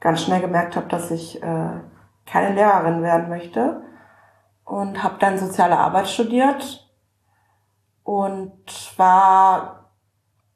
ganz 0.00 0.22
schnell 0.22 0.40
gemerkt 0.40 0.76
habe, 0.76 0.88
dass 0.88 1.10
ich 1.10 1.42
äh, 1.42 1.70
keine 2.26 2.54
Lehrerin 2.54 3.02
werden 3.02 3.28
möchte 3.28 3.82
und 4.64 5.02
habe 5.02 5.16
dann 5.20 5.38
soziale 5.38 5.78
Arbeit 5.78 6.08
studiert 6.08 6.86
und 8.02 8.52
war 8.96 9.75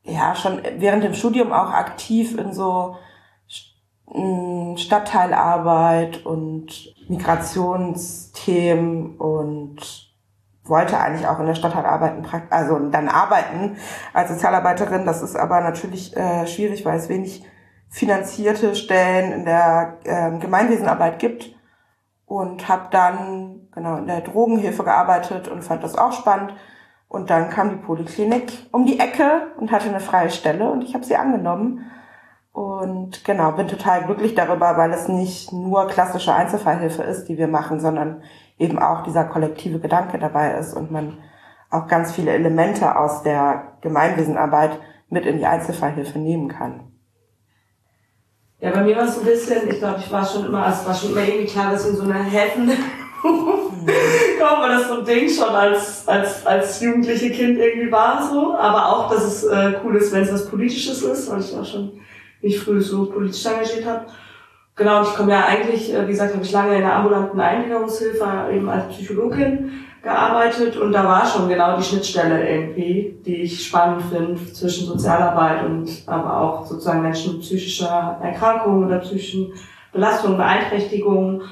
ja 0.05 0.35
schon 0.35 0.61
während 0.79 1.05
dem 1.05 1.15
Studium 1.15 1.53
auch 1.53 1.71
aktiv 1.71 2.39
in 2.39 2.53
so 2.53 2.97
Stadtteilarbeit 4.77 6.27
und 6.27 6.95
Migrationsthemen 7.09 9.17
und 9.17 10.11
wollte 10.65 10.99
eigentlich 10.99 11.27
auch 11.27 11.39
in 11.39 11.47
der 11.47 11.55
Stadtteilarbeit 11.55 12.25
also 12.51 12.79
dann 12.91 13.09
arbeiten 13.09 13.77
als 14.13 14.31
Sozialarbeiterin. 14.31 15.07
Das 15.07 15.23
ist 15.23 15.37
aber 15.37 15.61
natürlich 15.61 16.17
äh, 16.17 16.47
schwierig, 16.47 16.85
weil 16.85 16.99
es 16.99 17.09
wenig 17.09 17.45
finanzierte 17.89 18.75
Stellen 18.75 19.33
in 19.33 19.45
der 19.45 19.99
äh, 20.05 20.39
Gemeinwesenarbeit 20.39 21.19
gibt 21.19 21.55
und 22.27 22.69
habe 22.69 22.89
dann 22.91 23.69
genau 23.73 23.97
in 23.97 24.07
der 24.07 24.21
Drogenhilfe 24.21 24.85
gearbeitet 24.85 25.49
und 25.49 25.63
fand 25.63 25.83
das 25.83 25.97
auch 25.97 26.13
spannend. 26.13 26.55
Und 27.11 27.29
dann 27.29 27.51
kam 27.51 27.71
die 27.71 27.85
Poliklinik 27.85 28.53
um 28.71 28.87
die 28.87 29.01
Ecke 29.01 29.49
und 29.59 29.73
hatte 29.73 29.89
eine 29.89 29.99
freie 29.99 30.31
Stelle 30.31 30.71
und 30.71 30.85
ich 30.85 30.95
habe 30.95 31.05
sie 31.05 31.17
angenommen. 31.17 31.91
Und 32.53 33.25
genau, 33.25 33.51
bin 33.51 33.67
total 33.67 34.05
glücklich 34.05 34.37
darüber, 34.37 34.77
weil 34.77 34.93
es 34.93 35.09
nicht 35.09 35.53
nur 35.53 35.89
klassische 35.89 36.33
Einzelfallhilfe 36.33 37.03
ist, 37.03 37.25
die 37.25 37.37
wir 37.37 37.49
machen, 37.49 37.81
sondern 37.81 38.23
eben 38.59 38.79
auch 38.79 39.03
dieser 39.03 39.25
kollektive 39.25 39.81
Gedanke 39.81 40.21
dabei 40.21 40.55
ist 40.55 40.73
und 40.73 40.93
man 40.93 41.19
auch 41.69 41.89
ganz 41.89 42.13
viele 42.13 42.31
Elemente 42.31 42.97
aus 42.97 43.25
der 43.25 43.73
Gemeinwesenarbeit 43.81 44.79
mit 45.09 45.27
in 45.27 45.39
die 45.39 45.47
Einzelfallhilfe 45.47 46.21
nehmen 46.21 46.47
kann. 46.47 46.93
Ja, 48.61 48.71
bei 48.71 48.85
mir 48.85 48.95
war 48.95 49.05
es 49.07 49.17
so 49.17 49.23
ein 49.23 49.27
bisschen, 49.27 49.69
ich 49.69 49.79
glaube, 49.79 49.99
ich 49.99 50.13
war 50.13 50.25
schon 50.25 50.47
immer, 50.47 50.69
es 50.69 50.87
war 50.87 50.95
schon 50.95 51.11
immer 51.11 51.23
irgendwie 51.23 51.47
klar, 51.47 51.73
dass 51.73 51.89
in 51.89 51.97
so 51.97 52.05
einer 52.05 52.23
Häfen 52.23 52.71
kommt, 54.41 54.63
weil 54.63 54.71
das 54.71 54.89
so 54.89 54.99
ein 54.99 55.05
Ding 55.05 55.29
schon 55.29 55.49
als, 55.49 56.07
als, 56.09 56.47
als 56.47 56.81
jugendliche 56.81 57.31
Kind 57.31 57.59
irgendwie 57.59 57.91
war 57.91 58.29
so. 58.31 58.55
Aber 58.55 58.89
auch, 58.89 59.11
dass 59.11 59.25
es 59.25 59.45
äh, 59.45 59.75
cool 59.85 59.97
ist, 59.97 60.13
wenn 60.13 60.23
es 60.23 60.33
was 60.33 60.49
Politisches 60.49 61.03
ist, 61.03 61.31
weil 61.31 61.41
ich 61.41 61.57
auch 61.57 61.65
schon 61.65 61.93
mich 62.43 62.59
früh 62.59 62.81
so 62.81 63.07
politisch 63.07 63.45
engagiert 63.47 63.85
habe. 63.85 64.07
Genau, 64.77 65.01
und 65.01 65.09
ich 65.09 65.15
komme 65.15 65.33
ja 65.33 65.45
eigentlich, 65.45 65.93
äh, 65.93 66.07
wie 66.07 66.13
gesagt, 66.13 66.35
habe 66.35 66.45
ich 66.45 66.53
lange 66.53 66.75
in 66.77 66.83
der 66.83 66.97
ambulanten 66.97 67.41
Eingliederungshilfe 67.41 68.27
eben 68.53 68.69
als 68.69 68.89
Psychologin 68.89 69.71
gearbeitet 70.03 70.79
und 70.79 70.93
da 70.93 71.05
war 71.05 71.27
schon 71.27 71.47
genau 71.47 71.77
die 71.77 71.83
Schnittstelle 71.83 72.49
irgendwie, 72.49 73.19
die 73.27 73.43
ich 73.43 73.67
spannend 73.67 74.03
finde 74.11 74.43
zwischen 74.55 74.87
Sozialarbeit 74.87 75.67
und 75.67 75.91
aber 76.07 76.41
auch 76.41 76.65
sozusagen 76.65 77.03
Menschen 77.03 77.35
mit 77.35 77.43
psychischer 77.43 78.19
Erkrankung 78.23 78.87
oder 78.87 79.01
psychischen 79.01 79.53
Belastungen, 79.93 80.39
Beeinträchtigungen. 80.39 81.43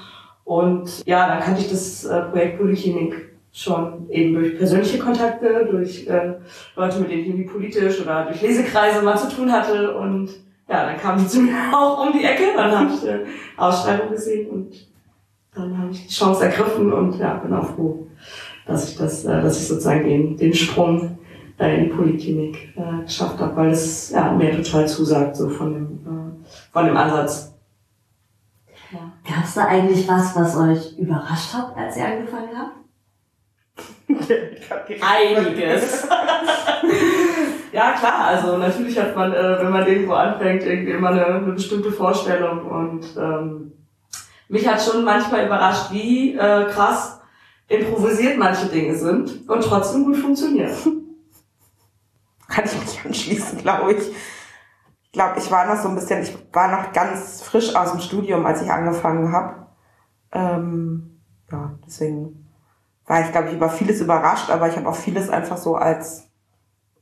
Und 0.49 1.05
ja, 1.05 1.29
dann 1.29 1.41
kannte 1.41 1.61
ich 1.61 1.69
das 1.69 2.07
äh, 2.07 2.23
Projekt 2.23 2.59
Poliklinik 2.59 3.35
schon 3.53 4.09
eben 4.09 4.33
durch 4.33 4.57
persönliche 4.57 4.99
Kontakte, 4.99 5.69
durch 5.71 6.07
äh, 6.07 6.37
Leute, 6.75 7.01
mit 7.01 7.11
denen 7.11 7.21
ich 7.21 7.29
irgendwie 7.29 7.51
politisch 7.51 8.01
oder 8.01 8.25
durch 8.25 8.41
Lesekreise 8.41 9.03
mal 9.03 9.19
zu 9.19 9.29
tun 9.29 9.53
hatte. 9.53 9.95
Und 9.95 10.31
ja, 10.67 10.87
dann 10.87 10.97
kam 10.97 11.19
die 11.19 11.27
zu 11.27 11.41
mir 11.43 11.53
auch 11.71 12.03
um 12.07 12.15
die 12.15 12.25
Ecke, 12.25 12.45
dann 12.57 12.79
habe 12.79 12.91
ich 12.95 13.07
eine 13.07 13.25
Ausschreibung 13.59 14.11
gesehen 14.11 14.49
und 14.49 14.75
dann 15.55 15.77
habe 15.77 15.91
ich 15.91 16.07
die 16.07 16.15
Chance 16.15 16.47
ergriffen 16.47 16.95
und 16.95 17.19
ja, 17.19 17.35
bin 17.35 17.53
auch 17.53 17.75
froh, 17.75 18.07
dass 18.67 18.89
ich 18.89 18.97
das, 18.97 19.27
äh, 19.27 19.43
dass 19.43 19.61
ich 19.61 19.69
sozusagen 19.69 20.09
den, 20.09 20.39
den 20.39 20.55
Sprung 20.55 21.19
dann 21.59 21.73
in 21.73 21.85
die 21.85 21.91
Poliklinik 21.91 22.75
äh, 22.75 23.05
geschafft 23.05 23.39
habe, 23.39 23.55
weil 23.55 23.71
es 23.73 24.13
ja, 24.13 24.33
mir 24.33 24.57
total 24.63 24.89
zusagt, 24.89 25.37
so 25.37 25.51
von 25.51 25.75
dem, 25.75 25.85
äh, 26.07 26.73
von 26.73 26.87
dem 26.87 26.97
Ansatz. 26.97 27.53
Gab 29.29 29.45
es 29.45 29.55
da 29.55 29.67
eigentlich 29.67 30.09
was, 30.09 30.35
was 30.35 30.57
euch 30.57 30.99
überrascht 30.99 31.53
hat, 31.53 31.77
als 31.77 31.97
ihr 31.99 32.07
angefangen 32.07 32.49
habt? 32.57 32.79
Einiges. 35.03 36.09
ja, 37.73 37.93
klar, 37.93 38.25
also 38.29 38.57
natürlich 38.57 38.99
hat 38.99 39.15
man, 39.15 39.35
äh, 39.35 39.59
wenn 39.61 39.71
man 39.71 39.87
irgendwo 39.87 40.15
anfängt, 40.15 40.63
irgendwie 40.63 40.93
immer 40.93 41.11
eine, 41.11 41.27
eine 41.27 41.53
bestimmte 41.53 41.93
Vorstellung 41.93 42.65
und 42.65 43.05
ähm, 43.19 43.73
mich 44.49 44.67
hat 44.67 44.83
schon 44.83 45.05
manchmal 45.05 45.45
überrascht, 45.45 45.93
wie 45.93 46.35
äh, 46.35 46.65
krass 46.71 47.21
improvisiert 47.69 48.39
manche 48.39 48.67
Dinge 48.67 48.95
sind 48.95 49.47
und 49.47 49.63
trotzdem 49.63 50.05
gut 50.05 50.17
funktionieren. 50.17 50.73
Kann 52.49 52.65
ich 52.65 52.81
mich 52.81 53.05
anschließen, 53.05 53.59
glaube 53.59 53.93
ich. 53.93 54.05
Ich 55.19 55.25
glaube, 55.25 55.41
ich 55.41 55.51
war 55.51 55.67
noch 55.67 55.83
so 55.83 55.89
ein 55.89 55.97
bisschen, 55.97 56.23
ich 56.23 56.33
war 56.53 56.71
noch 56.71 56.93
ganz 56.93 57.43
frisch 57.43 57.75
aus 57.75 57.91
dem 57.91 57.99
Studium, 57.99 58.47
als 58.47 58.63
ich 58.63 58.71
angefangen 58.71 59.33
habe. 59.33 59.67
Ähm, 60.31 61.19
ja, 61.51 61.73
deswegen 61.85 62.49
war 63.05 63.23
ich, 63.23 63.33
glaube 63.33 63.49
ich, 63.49 63.55
über 63.55 63.69
vieles 63.69 64.01
überrascht, 64.01 64.49
aber 64.49 64.69
ich 64.69 64.77
habe 64.77 64.89
auch 64.89 64.95
vieles 64.95 65.29
einfach 65.29 65.57
so 65.57 65.75
als 65.75 66.29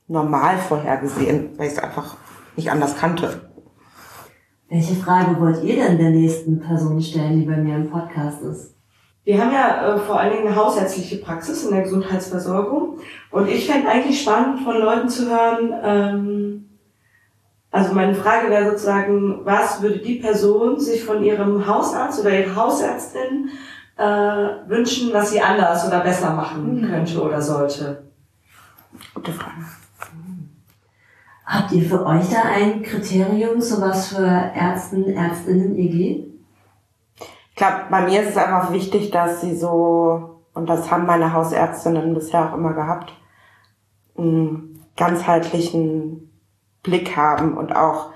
normal 0.09 0.57
vorhergesehen, 0.57 1.59
weil 1.59 1.67
ich 1.67 1.75
es 1.75 1.79
einfach 1.79 2.17
nicht 2.57 2.71
anders 2.71 2.97
kannte. 2.97 3.51
Welche 4.71 4.95
Frage 4.95 5.39
wollt 5.39 5.63
ihr 5.63 5.77
denn 5.77 5.99
der 5.99 6.09
nächsten 6.09 6.59
Person 6.59 7.03
stellen, 7.03 7.41
die 7.41 7.47
bei 7.47 7.59
mir 7.59 7.77
im 7.77 7.91
Podcast 7.91 8.41
ist? 8.41 8.77
Wir 9.25 9.39
haben 9.45 9.53
ja 9.53 9.95
äh, 9.95 9.99
vor 9.99 10.19
allen 10.19 10.33
Dingen 10.33 10.47
eine 10.47 10.57
hausärztliche 10.57 11.19
Praxis 11.19 11.67
in 11.67 11.75
der 11.75 11.83
Gesundheitsversorgung. 11.83 12.99
Und 13.31 13.47
ich 13.47 13.71
fände 13.71 13.91
eigentlich 13.91 14.23
spannend, 14.23 14.61
von 14.61 14.79
Leuten 14.79 15.11
zu 15.11 15.29
hören, 15.29 15.75
ähm, 15.85 16.67
also 17.77 17.95
meine 17.95 18.15
Frage 18.15 18.49
wäre 18.49 18.71
sozusagen, 18.71 19.45
was 19.45 19.83
würde 19.83 19.99
die 19.99 20.15
Person 20.15 20.81
sich 20.81 21.05
von 21.05 21.23
ihrem 21.23 21.67
Hausarzt 21.67 22.21
oder 22.21 22.31
ihrer 22.31 22.57
Hausärztin 22.57 23.51
äh, 23.99 24.03
wünschen, 24.67 25.13
was 25.13 25.31
sie 25.31 25.43
anders 25.43 25.87
oder 25.87 26.01
besser 26.01 26.31
machen 26.31 26.81
mhm. 26.81 26.89
könnte 26.89 27.23
oder 27.23 27.43
sollte? 27.43 28.03
Gute 29.13 29.31
Frage. 29.31 29.67
Habt 31.45 31.73
ihr 31.73 31.83
für 31.85 32.05
euch 32.07 32.31
da 32.31 32.43
ein 32.51 32.83
Kriterium, 32.83 33.61
so 33.61 33.81
was 33.83 34.09
für 34.09 34.25
Ärzten, 34.25 35.13
Ärztinnen 35.13 35.77
ihr 35.77 35.91
geht? 35.91 36.27
Ich 37.51 37.57
glaube, 37.57 37.83
bei 37.91 38.07
mir 38.07 38.23
ist 38.23 38.31
es 38.31 38.37
einfach 38.39 38.73
wichtig, 38.73 39.11
dass 39.11 39.43
sie 39.43 39.55
so, 39.55 40.41
und 40.55 40.67
das 40.67 40.91
haben 40.91 41.05
meine 41.05 41.35
Hausärztinnen 41.35 42.15
bisher 42.15 42.49
auch 42.49 42.57
immer 42.57 42.73
gehabt, 42.73 43.13
einen 44.17 44.83
ganzheitlichen 44.97 46.26
Blick 46.87 47.17
haben 47.17 47.59
und 47.59 47.77
auch 47.77 48.13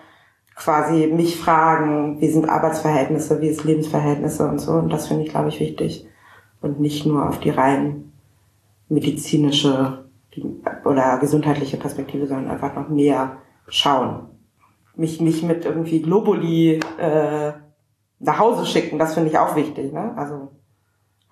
quasi 0.56 1.06
mich 1.06 1.38
fragen, 1.38 2.20
wie 2.20 2.28
sind 2.28 2.48
Arbeitsverhältnisse, 2.48 3.40
wie 3.40 3.52
sind 3.52 3.64
Lebensverhältnisse 3.64 4.48
und 4.48 4.58
so. 4.58 4.72
Und 4.72 4.90
das 4.90 5.08
finde 5.08 5.24
ich, 5.24 5.30
glaube 5.30 5.48
ich, 5.48 5.60
wichtig. 5.60 6.06
Und 6.60 6.80
nicht 6.80 7.06
nur 7.06 7.28
auf 7.28 7.40
die 7.40 7.50
rein 7.50 8.12
medizinische 8.88 10.04
oder 10.84 11.18
gesundheitliche 11.18 11.76
Perspektive, 11.76 12.26
sondern 12.26 12.50
einfach 12.50 12.74
noch 12.74 12.88
mehr 12.88 13.38
schauen. 13.68 14.26
Mich 14.96 15.20
nicht 15.20 15.42
mit 15.42 15.64
irgendwie 15.64 16.02
Globuli 16.02 16.80
äh, 16.98 17.52
nach 18.18 18.38
Hause 18.38 18.66
schicken, 18.66 18.98
das 18.98 19.14
finde 19.14 19.30
ich 19.30 19.38
auch 19.38 19.56
wichtig. 19.56 19.92
Ne? 19.92 20.12
Also 20.16 20.50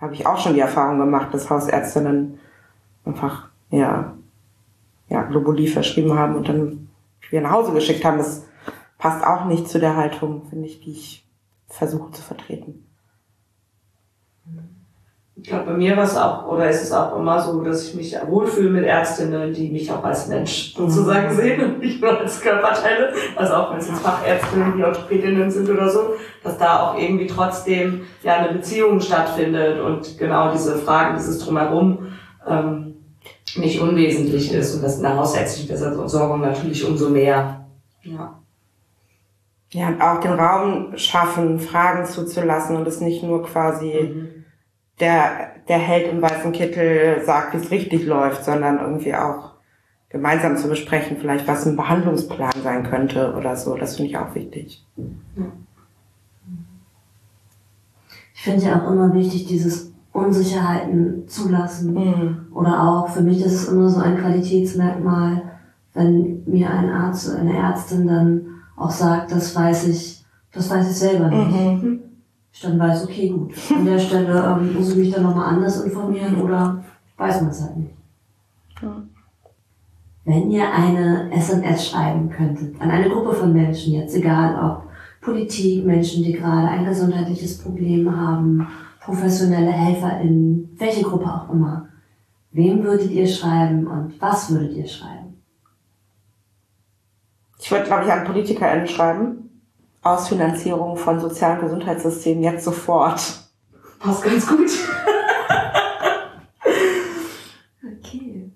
habe 0.01 0.15
ich 0.15 0.27
auch 0.27 0.39
schon 0.39 0.55
die 0.55 0.61
Erfahrung 0.61 0.99
gemacht, 0.99 1.35
dass 1.35 1.51
Hausärztinnen 1.51 2.39
einfach 3.05 3.49
ja, 3.71 4.15
ja 5.09 5.23
Globuli 5.23 5.67
verschrieben 5.67 6.19
haben 6.19 6.37
und 6.37 6.49
dann 6.49 6.88
wieder 7.31 7.43
nach 7.43 7.53
Hause 7.53 7.73
geschickt 7.73 8.05
haben. 8.05 8.19
Das 8.19 8.47
passt 8.99 9.25
auch 9.25 9.45
nicht 9.47 9.69
zu 9.69 9.79
der 9.79 9.97
Haltung, 9.97 10.45
finde 10.49 10.67
ich, 10.67 10.81
die 10.81 10.93
ich 10.93 11.29
versuche 11.67 12.11
zu 12.13 12.23
vertreten. 12.23 12.85
Ich 15.41 15.49
glaube, 15.49 15.67
bei 15.67 15.75
mir 15.75 15.97
war 15.97 16.03
es 16.03 16.17
auch, 16.17 16.49
oder 16.49 16.69
ist 16.69 16.83
es 16.83 16.93
auch 16.93 17.17
immer 17.17 17.41
so, 17.41 17.63
dass 17.63 17.89
ich 17.89 17.95
mich 17.95 18.17
wohlfühle 18.27 18.71
mit 18.71 18.85
Ärztinnen, 18.85 19.53
die 19.53 19.71
mich 19.71 19.91
auch 19.91 20.03
als 20.03 20.27
Mensch 20.27 20.75
sozusagen 20.75 21.29
mhm. 21.33 21.37
sehen 21.37 21.65
und 21.65 21.79
nicht 21.79 22.03
nur 22.03 22.19
als 22.19 22.41
Körperteile. 22.41 23.13
Also 23.37 23.55
auch 23.55 23.71
wenn 23.71 23.79
es 23.79 23.89
jetzt 23.89 24.01
Fachärztinnen, 24.01 24.77
die 24.77 24.83
Orthopädinnen 24.83 25.49
sind 25.49 25.71
oder 25.71 25.89
so, 25.89 26.15
dass 26.43 26.59
da 26.59 26.81
auch 26.81 26.99
irgendwie 26.99 27.29
trotzdem 27.29 28.07
ja 28.25 28.39
eine 28.39 28.53
Beziehung 28.53 29.01
stattfindet 29.01 29.81
und 29.81 30.19
genau 30.19 30.51
diese 30.51 30.77
Fragen, 30.77 31.17
dieses 31.17 31.39
Drumherum 31.39 32.09
ähm, 32.45 32.98
nicht 33.57 33.81
unwesentlich 33.81 34.53
ist 34.53 34.75
und 34.75 34.83
das 34.83 34.97
in 34.97 35.03
der 35.03 35.17
hausärztlichen 35.17 35.77
Versorgung 35.77 36.41
natürlich 36.41 36.85
umso 36.85 37.09
mehr. 37.09 37.67
Ja. 38.03 38.39
Ja, 39.71 39.89
und 39.89 40.01
auch 40.01 40.21
den 40.21 40.33
Raum 40.33 40.97
schaffen, 40.97 41.59
Fragen 41.59 42.07
zuzulassen 42.07 42.77
und 42.77 42.89
es 42.89 43.01
nicht 43.01 43.23
nur 43.23 43.45
quasi 43.45 44.15
mhm. 44.15 44.45
der, 44.99 45.53
der 45.69 45.79
Held 45.79 46.11
im 46.11 46.23
weißen 46.23 46.53
Kittel 46.53 47.23
sagt, 47.25 47.53
wie 47.53 47.59
es 47.59 47.71
richtig 47.71 48.07
läuft, 48.07 48.45
sondern 48.45 48.81
irgendwie 48.81 49.15
auch 49.15 49.53
gemeinsam 50.09 50.57
zu 50.57 50.69
besprechen, 50.69 51.19
vielleicht 51.21 51.47
was 51.47 51.67
ein 51.67 51.77
Behandlungsplan 51.77 52.63
sein 52.63 52.83
könnte 52.85 53.35
oder 53.35 53.57
so. 53.57 53.77
Das 53.77 53.97
finde 53.97 54.11
ich 54.11 54.17
auch 54.17 54.35
wichtig. 54.35 54.87
Ich 58.35 58.43
finde 58.43 58.65
ja 58.65 58.81
auch 58.81 58.91
immer 58.91 59.13
wichtig, 59.13 59.47
dieses 59.47 59.88
Unsicherheiten 60.19 61.27
zulassen. 61.27 61.95
Mhm. 61.95 62.37
Oder 62.53 62.83
auch, 62.83 63.09
für 63.09 63.23
mich 63.23 63.45
ist 63.45 63.55
es 63.55 63.69
immer 63.69 63.89
so 63.89 64.01
ein 64.01 64.19
Qualitätsmerkmal, 64.19 65.43
wenn 65.95 66.43
mir 66.47 66.71
ein 66.71 66.91
Arzt 66.91 67.29
oder 67.29 67.41
eine 67.41 67.57
Ärztin 67.57 68.07
dann 68.07 68.47
auch 68.77 68.91
sagt, 68.91 69.33
das 69.33 69.55
weiß 69.55 69.89
ich, 69.89 70.25
das 70.53 70.71
weiß 70.71 70.91
ich 70.91 70.97
selber 70.97 71.29
nicht. 71.29 71.83
Mhm. 71.83 72.01
Ich 72.53 72.61
dann 72.61 72.79
weiß, 72.79 73.05
okay, 73.05 73.29
gut, 73.31 73.53
an 73.75 73.85
der 73.85 73.99
Stelle 73.99 74.59
ähm, 74.61 74.75
muss 74.75 74.91
ich 74.91 74.97
mich 74.97 75.11
dann 75.13 75.23
nochmal 75.23 75.55
anders 75.55 75.83
informieren 75.83 76.41
oder 76.41 76.83
weiß 77.17 77.43
man 77.43 77.51
es 77.51 77.63
halt 77.63 77.77
nicht. 77.77 77.95
Mhm. 78.83 79.09
Wenn 80.25 80.51
ihr 80.51 80.71
eine 80.71 81.33
SMS 81.33 81.89
schreiben 81.89 82.29
könntet 82.29 82.81
an 82.81 82.91
eine 82.91 83.09
Gruppe 83.09 83.33
von 83.33 83.53
Menschen, 83.53 83.95
jetzt 83.95 84.15
egal 84.15 84.63
ob 84.63 84.89
Politik, 85.21 85.85
Menschen, 85.85 86.23
die 86.23 86.33
gerade 86.33 86.69
ein 86.69 86.85
gesundheitliches 86.85 87.59
Problem 87.59 88.15
haben, 88.15 88.67
professionelle 89.09 89.73
HelferInnen, 89.73 90.77
welche 90.77 91.03
Gruppe 91.03 91.33
auch 91.33 91.51
immer, 91.51 91.89
wem 92.51 92.85
würdet 92.85 93.11
ihr 93.11 93.27
schreiben 93.27 93.87
und 93.87 94.21
was 94.21 94.51
würdet 94.51 94.77
ihr 94.77 94.87
schreiben? 94.87 95.43
Ich 97.59 97.71
würde, 97.71 97.87
glaube 97.87 98.05
ich, 98.05 98.13
an 98.13 98.25
PolitikerInnen 98.25 98.87
schreiben. 98.87 99.63
Ausfinanzierung 100.03 100.97
von 100.97 101.19
sozialen 101.21 101.61
Gesundheitssystemen 101.61 102.45
jetzt 102.45 102.65
sofort. 102.65 103.21
Passt 103.99 104.23
ganz 104.23 104.47
gut. 104.47 104.71
okay. 107.83 108.53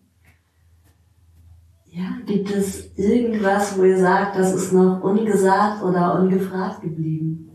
Ja, 1.86 2.10
gibt 2.26 2.50
es 2.50 2.96
irgendwas, 2.96 3.78
wo 3.78 3.84
ihr 3.84 3.98
sagt, 3.98 4.36
das 4.36 4.52
ist 4.52 4.72
noch 4.72 5.02
ungesagt 5.02 5.82
oder 5.82 6.20
ungefragt 6.20 6.82
geblieben? 6.82 7.51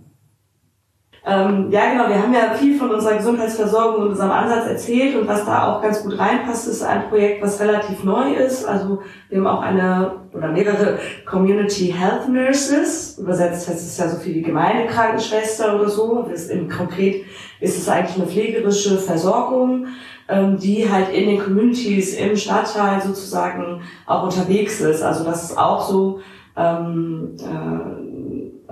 Ähm, 1.27 1.69
ja, 1.71 1.91
genau. 1.91 2.07
Wir 2.07 2.23
haben 2.23 2.33
ja 2.33 2.53
viel 2.53 2.79
von 2.79 2.89
unserer 2.89 3.17
Gesundheitsversorgung 3.17 4.03
und 4.03 4.09
unserem 4.11 4.31
Ansatz 4.31 4.65
erzählt 4.65 5.17
und 5.17 5.27
was 5.27 5.45
da 5.45 5.67
auch 5.67 5.81
ganz 5.81 6.01
gut 6.01 6.17
reinpasst, 6.17 6.69
ist 6.69 6.81
ein 6.83 7.09
Projekt, 7.09 7.43
was 7.43 7.59
relativ 7.59 8.05
neu 8.05 8.33
ist. 8.33 8.65
Also 8.65 9.01
wir 9.27 9.39
haben 9.39 9.47
auch 9.47 9.61
eine 9.61 10.13
oder 10.31 10.47
mehrere 10.47 10.99
Community 11.25 11.93
Health 11.93 12.29
Nurses. 12.29 13.17
Übersetzt 13.17 13.67
heißt 13.67 13.85
es 13.85 13.97
ja 13.97 14.07
so 14.07 14.17
viel 14.17 14.35
wie 14.35 14.41
Gemeindekrankenschwester 14.41 15.75
oder 15.75 15.89
so. 15.89 16.25
Das 16.31 16.47
Im 16.47 16.69
konkret 16.69 17.25
ist 17.59 17.77
es 17.77 17.89
eigentlich 17.89 18.15
eine 18.15 18.27
pflegerische 18.27 18.97
Versorgung, 18.97 19.87
ähm, 20.29 20.57
die 20.57 20.89
halt 20.89 21.13
in 21.13 21.27
den 21.27 21.43
Communities 21.43 22.15
im 22.15 22.37
Stadtteil 22.37 23.01
sozusagen 23.01 23.81
auch 24.05 24.23
unterwegs 24.23 24.79
ist. 24.79 25.03
Also 25.03 25.25
das 25.25 25.43
ist 25.43 25.57
auch 25.57 25.81
so 25.89 26.21
ähm, 26.55 27.35
äh, 27.39 28.16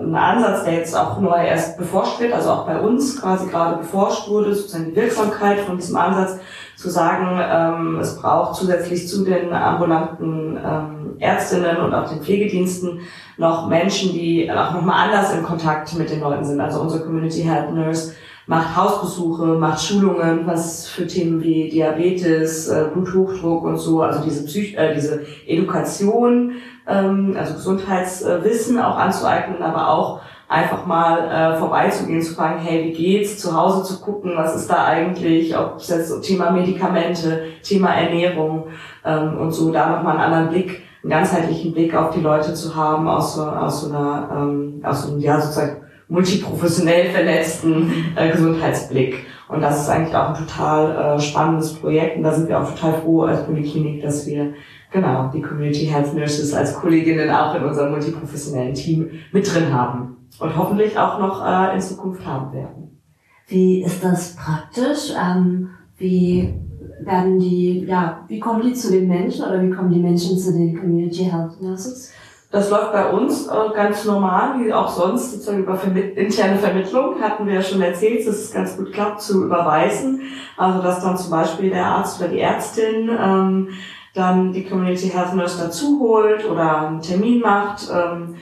ein 0.06 0.16
Ansatz, 0.16 0.64
der 0.64 0.74
jetzt 0.74 0.96
auch 0.96 1.20
neu 1.20 1.36
erst 1.36 1.78
beforscht 1.78 2.20
wird, 2.20 2.32
also 2.32 2.50
auch 2.50 2.66
bei 2.66 2.80
uns 2.80 3.20
quasi 3.20 3.48
gerade 3.48 3.78
beforscht 3.78 4.28
wurde, 4.28 4.54
sozusagen 4.54 4.90
die 4.90 4.96
Wirksamkeit 4.96 5.60
von 5.60 5.76
diesem 5.76 5.96
Ansatz, 5.96 6.38
zu 6.76 6.90
sagen, 6.90 7.40
ähm, 7.42 7.98
es 8.00 8.20
braucht 8.20 8.54
zusätzlich 8.54 9.08
zu 9.08 9.24
den 9.24 9.52
ambulanten 9.52 10.58
ähm, 10.62 11.16
Ärztinnen 11.18 11.78
und 11.78 11.94
auch 11.94 12.08
den 12.08 12.20
Pflegediensten 12.20 13.00
noch 13.38 13.66
Menschen, 13.66 14.12
die 14.12 14.50
auch 14.52 14.72
nochmal 14.72 15.08
anders 15.08 15.32
in 15.34 15.42
Kontakt 15.42 15.96
mit 15.96 16.10
den 16.10 16.20
Leuten 16.20 16.44
sind. 16.44 16.60
Also 16.60 16.80
unsere 16.80 17.02
Community 17.02 17.42
Health 17.42 17.72
Nurse 17.72 18.14
macht 18.46 18.76
Hausbesuche, 18.76 19.44
macht 19.44 19.82
Schulungen, 19.82 20.46
was 20.46 20.86
für 20.88 21.06
Themen 21.06 21.42
wie 21.42 21.68
Diabetes, 21.68 22.68
äh, 22.68 22.86
Bluthochdruck 22.92 23.64
und 23.64 23.76
so, 23.76 24.02
also 24.02 24.22
diese, 24.22 24.44
Psych 24.44 24.76
äh, 24.76 24.94
diese 24.94 25.26
Education 25.46 26.52
ähm, 26.86 27.34
also 27.38 27.54
Gesundheitswissen 27.54 28.80
auch 28.80 28.96
anzueignen, 28.96 29.62
aber 29.62 29.88
auch 29.88 30.20
einfach 30.48 30.86
mal 30.86 31.28
äh, 31.28 31.58
vorbeizugehen, 31.58 32.22
zu 32.22 32.34
fragen, 32.34 32.60
hey, 32.60 32.84
wie 32.84 32.92
geht's, 32.92 33.38
zu 33.38 33.56
Hause 33.56 33.82
zu 33.82 34.00
gucken, 34.00 34.34
was 34.36 34.54
ist 34.54 34.70
da 34.70 34.84
eigentlich, 34.84 35.58
ob 35.58 35.76
es 35.78 35.88
jetzt 35.88 36.22
Thema 36.22 36.52
Medikamente, 36.52 37.42
Thema 37.62 37.94
Ernährung 37.94 38.68
ähm, 39.04 39.38
und 39.38 39.50
so, 39.50 39.72
da 39.72 39.90
nochmal 39.90 40.18
einen 40.18 40.32
anderen 40.32 40.48
Blick, 40.50 40.82
einen 41.02 41.10
ganzheitlichen 41.10 41.72
Blick 41.72 41.94
auf 41.96 42.10
die 42.10 42.20
Leute 42.20 42.54
zu 42.54 42.76
haben, 42.76 43.08
aus 43.08 43.34
so, 43.34 43.42
aus 43.42 43.82
so 43.82 43.88
einer, 43.88 44.28
ähm, 44.32 44.80
aus 44.84 45.02
so 45.02 45.12
einem, 45.12 45.20
ja, 45.20 45.40
sozusagen 45.40 45.85
multiprofessionell 46.08 47.10
vernetzten 47.10 48.14
äh, 48.16 48.30
Gesundheitsblick. 48.30 49.26
Und 49.48 49.60
das 49.60 49.82
ist 49.82 49.88
eigentlich 49.88 50.14
auch 50.14 50.30
ein 50.30 50.46
total 50.46 51.16
äh, 51.16 51.20
spannendes 51.20 51.74
Projekt 51.74 52.16
und 52.16 52.24
da 52.24 52.32
sind 52.32 52.48
wir 52.48 52.60
auch 52.60 52.68
total 52.70 52.94
froh 52.94 53.22
als 53.22 53.44
Poliklinik, 53.44 54.02
dass 54.02 54.26
wir 54.26 54.54
genau 54.92 55.30
die 55.32 55.40
Community 55.40 55.86
Health 55.86 56.14
Nurses 56.14 56.52
als 56.52 56.74
Kolleginnen 56.74 57.30
auch 57.30 57.54
in 57.54 57.64
unserem 57.64 57.92
multiprofessionellen 57.92 58.74
Team 58.74 59.10
mit 59.32 59.52
drin 59.52 59.72
haben 59.72 60.16
und 60.40 60.56
hoffentlich 60.56 60.98
auch 60.98 61.20
noch 61.20 61.44
äh, 61.46 61.74
in 61.74 61.80
Zukunft 61.80 62.26
haben 62.26 62.52
werden. 62.52 63.00
Wie 63.46 63.84
ist 63.84 64.02
das 64.02 64.34
praktisch? 64.34 65.12
Ähm, 65.16 65.70
wie 65.96 66.52
werden 67.00 67.38
die, 67.38 67.84
ja, 67.84 68.24
wie 68.26 68.40
kommen 68.40 68.62
die 68.62 68.72
zu 68.72 68.90
den 68.90 69.06
Menschen 69.06 69.44
oder 69.44 69.62
wie 69.62 69.70
kommen 69.70 69.92
die 69.92 70.00
Menschen 70.00 70.36
zu 70.36 70.52
den 70.52 70.78
Community 70.78 71.24
Health 71.24 71.60
Nurses? 71.60 72.12
Das 72.50 72.70
läuft 72.70 72.92
bei 72.92 73.10
uns 73.10 73.48
äh, 73.48 73.74
ganz 73.74 74.04
normal, 74.04 74.60
wie 74.60 74.72
auch 74.72 74.88
sonst, 74.88 75.32
sozusagen 75.32 75.64
über 75.64 75.78
interne 75.82 76.58
Vermittlung, 76.58 77.20
hatten 77.20 77.46
wir 77.46 77.54
ja 77.54 77.62
schon 77.62 77.82
erzählt, 77.82 78.26
dass 78.26 78.36
es 78.36 78.52
ganz 78.52 78.76
gut 78.76 78.92
klappt 78.92 79.20
zu 79.20 79.44
überweisen. 79.44 80.22
Also 80.56 80.80
dass 80.80 81.02
dann 81.02 81.18
zum 81.18 81.30
Beispiel 81.30 81.70
der 81.70 81.86
Arzt 81.86 82.20
oder 82.20 82.28
die 82.28 82.40
Ärztin 82.40 83.10
ähm, 83.10 83.68
dann 84.14 84.52
die 84.52 84.64
Community 84.64 85.08
Health 85.08 85.34
Nurse 85.34 85.58
dazu 85.62 85.98
holt 86.00 86.48
oder 86.48 86.88
einen 86.88 87.02
Termin 87.02 87.40
macht 87.40 87.90
ähm, 87.92 88.36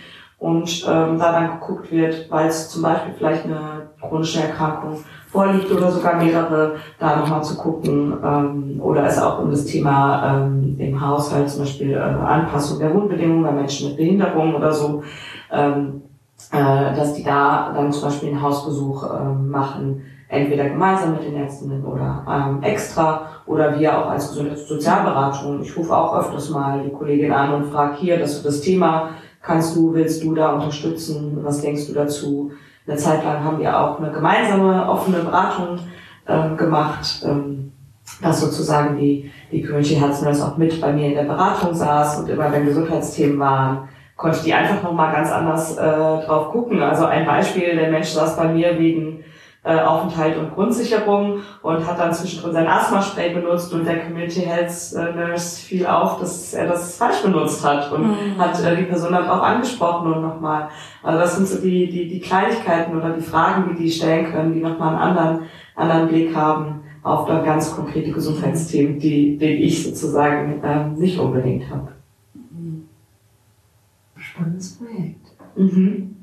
und 0.45 0.85
ähm, 0.87 1.19
da 1.19 1.33
dann 1.33 1.59
geguckt 1.59 1.91
wird, 1.91 2.31
weil 2.31 2.49
es 2.49 2.69
zum 2.69 2.83
Beispiel 2.83 3.15
vielleicht 3.17 3.47
eine 3.47 3.89
chronische 3.99 4.43
Erkrankung 4.43 5.03
vorliegt 5.33 5.73
oder 5.73 5.91
sogar 5.91 6.23
mehrere, 6.23 6.75
da 6.99 7.17
nochmal 7.17 7.43
zu 7.43 7.57
gucken 7.57 8.13
ähm, 8.23 8.79
oder 8.79 9.07
es 9.07 9.19
auch 9.19 9.41
um 9.41 9.51
das 9.51 9.65
Thema 9.65 10.45
ähm, 10.45 10.77
im 10.79 11.01
Haushalt 11.01 11.49
zum 11.49 11.61
Beispiel 11.61 11.93
äh, 11.93 11.97
Anpassung 11.99 12.79
der 12.79 12.95
Wohnbedingungen 12.95 13.43
bei 13.43 13.53
Menschen 13.53 13.89
mit 13.89 13.97
Behinderung 13.97 14.55
oder 14.55 14.71
so, 14.71 15.03
ähm, 15.51 16.03
äh, 16.53 16.95
dass 16.95 17.15
die 17.15 17.25
da 17.25 17.73
dann 17.75 17.91
zum 17.91 18.11
Beispiel 18.11 18.29
einen 18.29 18.43
Hausbesuch 18.43 19.03
ähm, 19.19 19.49
machen, 19.49 20.03
entweder 20.29 20.69
gemeinsam 20.69 21.13
mit 21.13 21.25
den 21.25 21.37
Ärztinnen 21.37 21.83
oder 21.87 22.23
ähm, 22.29 22.63
extra 22.63 23.29
oder 23.47 23.79
wir 23.79 23.99
auch 23.99 24.11
als 24.11 24.29
Gesundheits- 24.29 24.63
und 24.63 24.69
Sozialberatung. 24.69 25.63
Ich 25.63 25.75
rufe 25.75 25.97
auch 25.97 26.19
öfters 26.19 26.51
mal 26.51 26.83
die 26.83 26.93
Kollegin 26.93 27.33
an 27.33 27.55
und 27.55 27.73
frage 27.73 27.97
hier, 27.97 28.19
das 28.19 28.33
ist 28.33 28.45
das 28.45 28.61
Thema, 28.61 29.09
kannst 29.45 29.77
du, 29.77 29.93
willst 29.95 30.25
du 30.25 30.35
da 30.35 30.55
unterstützen, 30.55 31.39
was 31.43 31.61
denkst 31.61 31.87
du 31.87 31.93
dazu? 31.93 32.53
Eine 32.87 32.97
Zeit 32.97 33.25
lang 33.25 33.45
haben 33.45 33.59
wir 33.59 33.79
auch 33.79 33.99
eine 33.99 34.11
gemeinsame 34.11 34.89
offene 34.89 35.19
Beratung 35.19 35.79
ähm, 36.27 36.57
gemacht, 36.57 37.23
ähm, 37.25 37.73
dass 38.21 38.41
sozusagen 38.41 38.97
die, 38.97 39.31
die 39.53 39.63
Community 39.63 39.97
Nurse 39.99 40.47
auch 40.47 40.57
mit 40.57 40.81
bei 40.81 40.93
mir 40.93 41.09
in 41.09 41.15
der 41.15 41.25
Beratung 41.25 41.75
saß 41.75 42.21
und 42.21 42.29
immer 42.29 42.53
wenn 42.53 42.67
Gesundheitsthemen 42.67 43.39
waren, 43.39 43.89
konnte 44.17 44.43
die 44.45 44.55
einfach 44.55 44.83
nochmal 44.83 45.13
ganz 45.13 45.31
anders 45.31 45.77
äh, 45.77 45.83
drauf 45.83 46.51
gucken. 46.51 46.83
Also 46.83 47.07
ein 47.07 47.27
Beispiel, 47.27 47.75
der 47.75 47.91
Mensch 47.91 48.09
saß 48.09 48.37
bei 48.37 48.49
mir 48.49 48.79
wegen 48.79 49.24
äh, 49.65 49.81
Aufenthalt 49.81 50.37
und 50.37 50.55
Grundsicherung 50.55 51.41
und 51.63 51.87
hat 51.87 51.99
dann 51.99 52.13
zwischendrin 52.13 52.53
sein 52.53 52.67
Asthma-Spray 52.67 53.33
benutzt 53.33 53.73
und 53.73 53.87
der 53.87 54.05
Community 54.05 54.43
Health 54.43 54.93
äh, 54.95 55.13
Nurse 55.13 55.61
fiel 55.61 55.87
auf, 55.87 56.21
dass 56.21 56.53
er 56.53 56.67
das 56.67 56.97
falsch 56.97 57.23
benutzt 57.23 57.65
hat 57.65 57.91
und 57.91 58.09
mhm. 58.09 58.39
hat 58.39 58.63
äh, 58.63 58.77
die 58.77 58.83
Person 58.83 59.13
dann 59.13 59.27
auch 59.27 59.43
angesprochen 59.43 60.13
und 60.13 60.23
nochmal. 60.23 60.69
Also 61.03 61.19
das 61.19 61.37
sind 61.37 61.49
so 61.49 61.59
die, 61.63 61.89
die, 61.89 62.09
die 62.09 62.21
Kleinigkeiten 62.21 62.95
oder 62.95 63.11
die 63.11 63.23
Fragen, 63.23 63.71
die 63.71 63.83
die 63.83 63.91
stellen 63.91 64.31
können, 64.31 64.53
die 64.53 64.61
nochmal 64.61 64.91
einen 64.91 64.99
anderen, 64.99 65.41
anderen 65.75 66.09
Blick 66.09 66.37
haben 66.37 66.83
auf 67.03 67.27
dann 67.27 67.45
ganz 67.45 67.75
konkrete 67.75 68.13
Gesundheitsthemen, 68.13 68.99
die, 68.99 69.37
die 69.39 69.47
ich 69.47 69.85
sozusagen 69.85 70.61
ähm, 70.65 70.95
nicht 70.95 71.19
unbedingt 71.19 71.71
habe. 71.71 71.89
Spannendes 74.17 74.79
Projekt. 74.79 75.27
Mhm. 75.57 76.14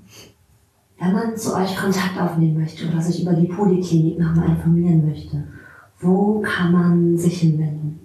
Wenn 1.02 1.14
man 1.14 1.36
zu 1.36 1.56
euch 1.56 1.76
Kontakt 1.76 2.22
aufnehmen 2.22 2.60
möchte 2.60 2.88
oder 2.88 3.02
sich 3.02 3.24
über 3.24 3.34
die 3.34 3.48
Poliklinik 3.48 4.20
nochmal 4.20 4.50
informieren 4.50 5.04
möchte, 5.04 5.44
wo 6.00 6.42
kann 6.42 6.72
man 6.72 7.18
sich 7.18 7.42
hinwenden? 7.42 8.00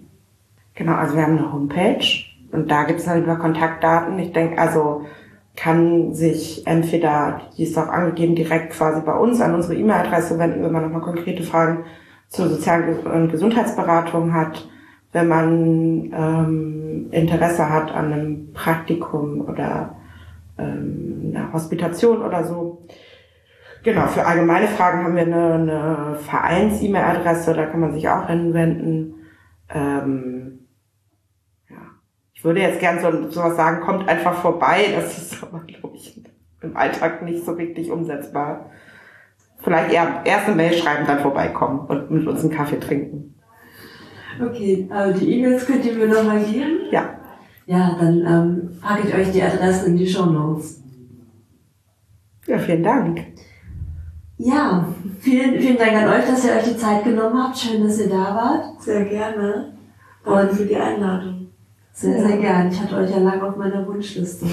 Genau, 0.74 0.94
also 0.94 1.14
wir 1.14 1.22
haben 1.22 1.36
eine 1.36 1.52
Homepage 1.52 2.06
und 2.52 2.70
da 2.70 2.84
gibt 2.84 3.00
es 3.00 3.04
dann 3.04 3.22
über 3.22 3.36
Kontaktdaten. 3.36 4.18
Ich 4.18 4.32
denke, 4.32 4.58
also 4.58 5.02
kann 5.56 6.14
sich 6.14 6.66
entweder, 6.66 7.42
die 7.56 7.64
ist 7.64 7.76
auch 7.76 7.88
angegeben, 7.88 8.34
direkt 8.34 8.72
quasi 8.72 9.02
bei 9.02 9.14
uns 9.14 9.42
an 9.42 9.54
unsere 9.54 9.74
E-Mail-Adresse 9.74 10.38
wenden, 10.38 10.62
wenn 10.62 10.72
man 10.72 10.84
nochmal 10.84 11.02
konkrete 11.02 11.42
Fragen 11.42 11.84
zur 12.28 12.48
Sozial- 12.48 12.98
und 13.04 13.30
Gesundheitsberatung 13.30 14.32
hat, 14.32 14.66
wenn 15.12 15.28
man 15.28 16.12
ähm, 16.14 17.08
Interesse 17.10 17.68
hat 17.68 17.94
an 17.94 18.12
einem 18.12 18.52
Praktikum 18.54 19.42
oder 19.42 19.96
ähm, 20.58 21.32
eine 21.34 21.52
Hospitation 21.52 22.22
oder 22.22 22.44
so. 22.44 22.75
Genau, 23.86 24.08
für 24.08 24.26
allgemeine 24.26 24.66
Fragen 24.66 25.04
haben 25.04 25.14
wir 25.14 25.22
eine, 25.22 25.54
eine 25.54 26.16
Vereins-E-Mail-Adresse, 26.16 27.54
da 27.54 27.66
kann 27.66 27.78
man 27.78 27.92
sich 27.92 28.08
auch 28.08 28.26
hinwenden. 28.26 29.14
Ähm, 29.72 30.66
ja. 31.70 31.76
Ich 32.34 32.42
würde 32.42 32.62
jetzt 32.62 32.80
gern 32.80 32.98
so 32.98 33.30
sowas 33.30 33.54
sagen, 33.54 33.82
kommt 33.82 34.08
einfach 34.08 34.42
vorbei. 34.42 34.86
Das 34.92 35.16
ist 35.16 35.40
aber, 35.40 35.60
glaube 35.60 35.94
ich, 35.94 36.20
im 36.62 36.76
Alltag 36.76 37.22
nicht 37.22 37.44
so 37.44 37.56
wirklich 37.56 37.92
umsetzbar. 37.92 38.72
Vielleicht 39.62 39.92
eher 39.92 40.22
erst 40.24 40.48
eine 40.48 40.56
Mail 40.56 40.72
schreiben, 40.72 41.06
dann 41.06 41.20
vorbeikommen 41.20 41.86
und 41.86 42.10
mit 42.10 42.26
uns 42.26 42.40
einen 42.40 42.50
Kaffee 42.50 42.80
trinken. 42.80 43.36
Okay, 44.44 44.88
äh, 44.92 45.12
die 45.12 45.32
E-Mails 45.32 45.64
könnt 45.64 45.84
ihr 45.84 45.94
mir 45.94 46.08
nochmal 46.08 46.40
geben? 46.40 46.88
Ja. 46.90 47.20
Ja, 47.66 47.96
dann 48.00 48.18
ähm, 48.26 48.80
packe 48.80 49.06
ich 49.06 49.14
euch 49.14 49.30
die 49.30 49.44
Adresse 49.44 49.86
in 49.86 49.96
die 49.96 50.08
Show 50.08 50.26
Notes. 50.26 50.82
Ja, 52.48 52.58
vielen 52.58 52.82
Dank. 52.82 53.36
Ja, 54.38 54.86
vielen, 55.20 55.58
vielen 55.60 55.78
Dank 55.78 55.92
an 55.92 56.08
euch, 56.08 56.26
dass 56.26 56.44
ihr 56.44 56.52
euch 56.52 56.64
die 56.64 56.76
Zeit 56.76 57.04
genommen 57.04 57.42
habt. 57.42 57.58
Schön, 57.58 57.82
dass 57.82 57.98
ihr 57.98 58.08
da 58.08 58.34
wart. 58.34 58.82
Sehr 58.82 59.04
gerne. 59.04 59.72
Und 60.24 60.52
für 60.52 60.66
die 60.66 60.76
Einladung. 60.76 61.48
Sehr, 61.92 62.26
sehr 62.26 62.36
gerne. 62.36 62.70
Ich 62.70 62.80
hatte 62.80 62.96
euch 62.96 63.10
ja 63.10 63.18
lange 63.18 63.42
auf 63.44 63.56
meiner 63.56 63.86
Wunschliste. 63.86 64.46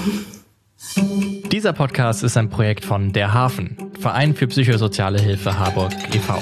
Dieser 1.52 1.72
Podcast 1.72 2.24
ist 2.24 2.36
ein 2.36 2.48
Projekt 2.48 2.84
von 2.84 3.12
Der 3.12 3.34
Hafen, 3.34 3.76
Verein 4.00 4.34
für 4.34 4.46
psychosoziale 4.46 5.20
Hilfe 5.20 5.58
Harburg 5.58 5.92
e.V. 6.14 6.38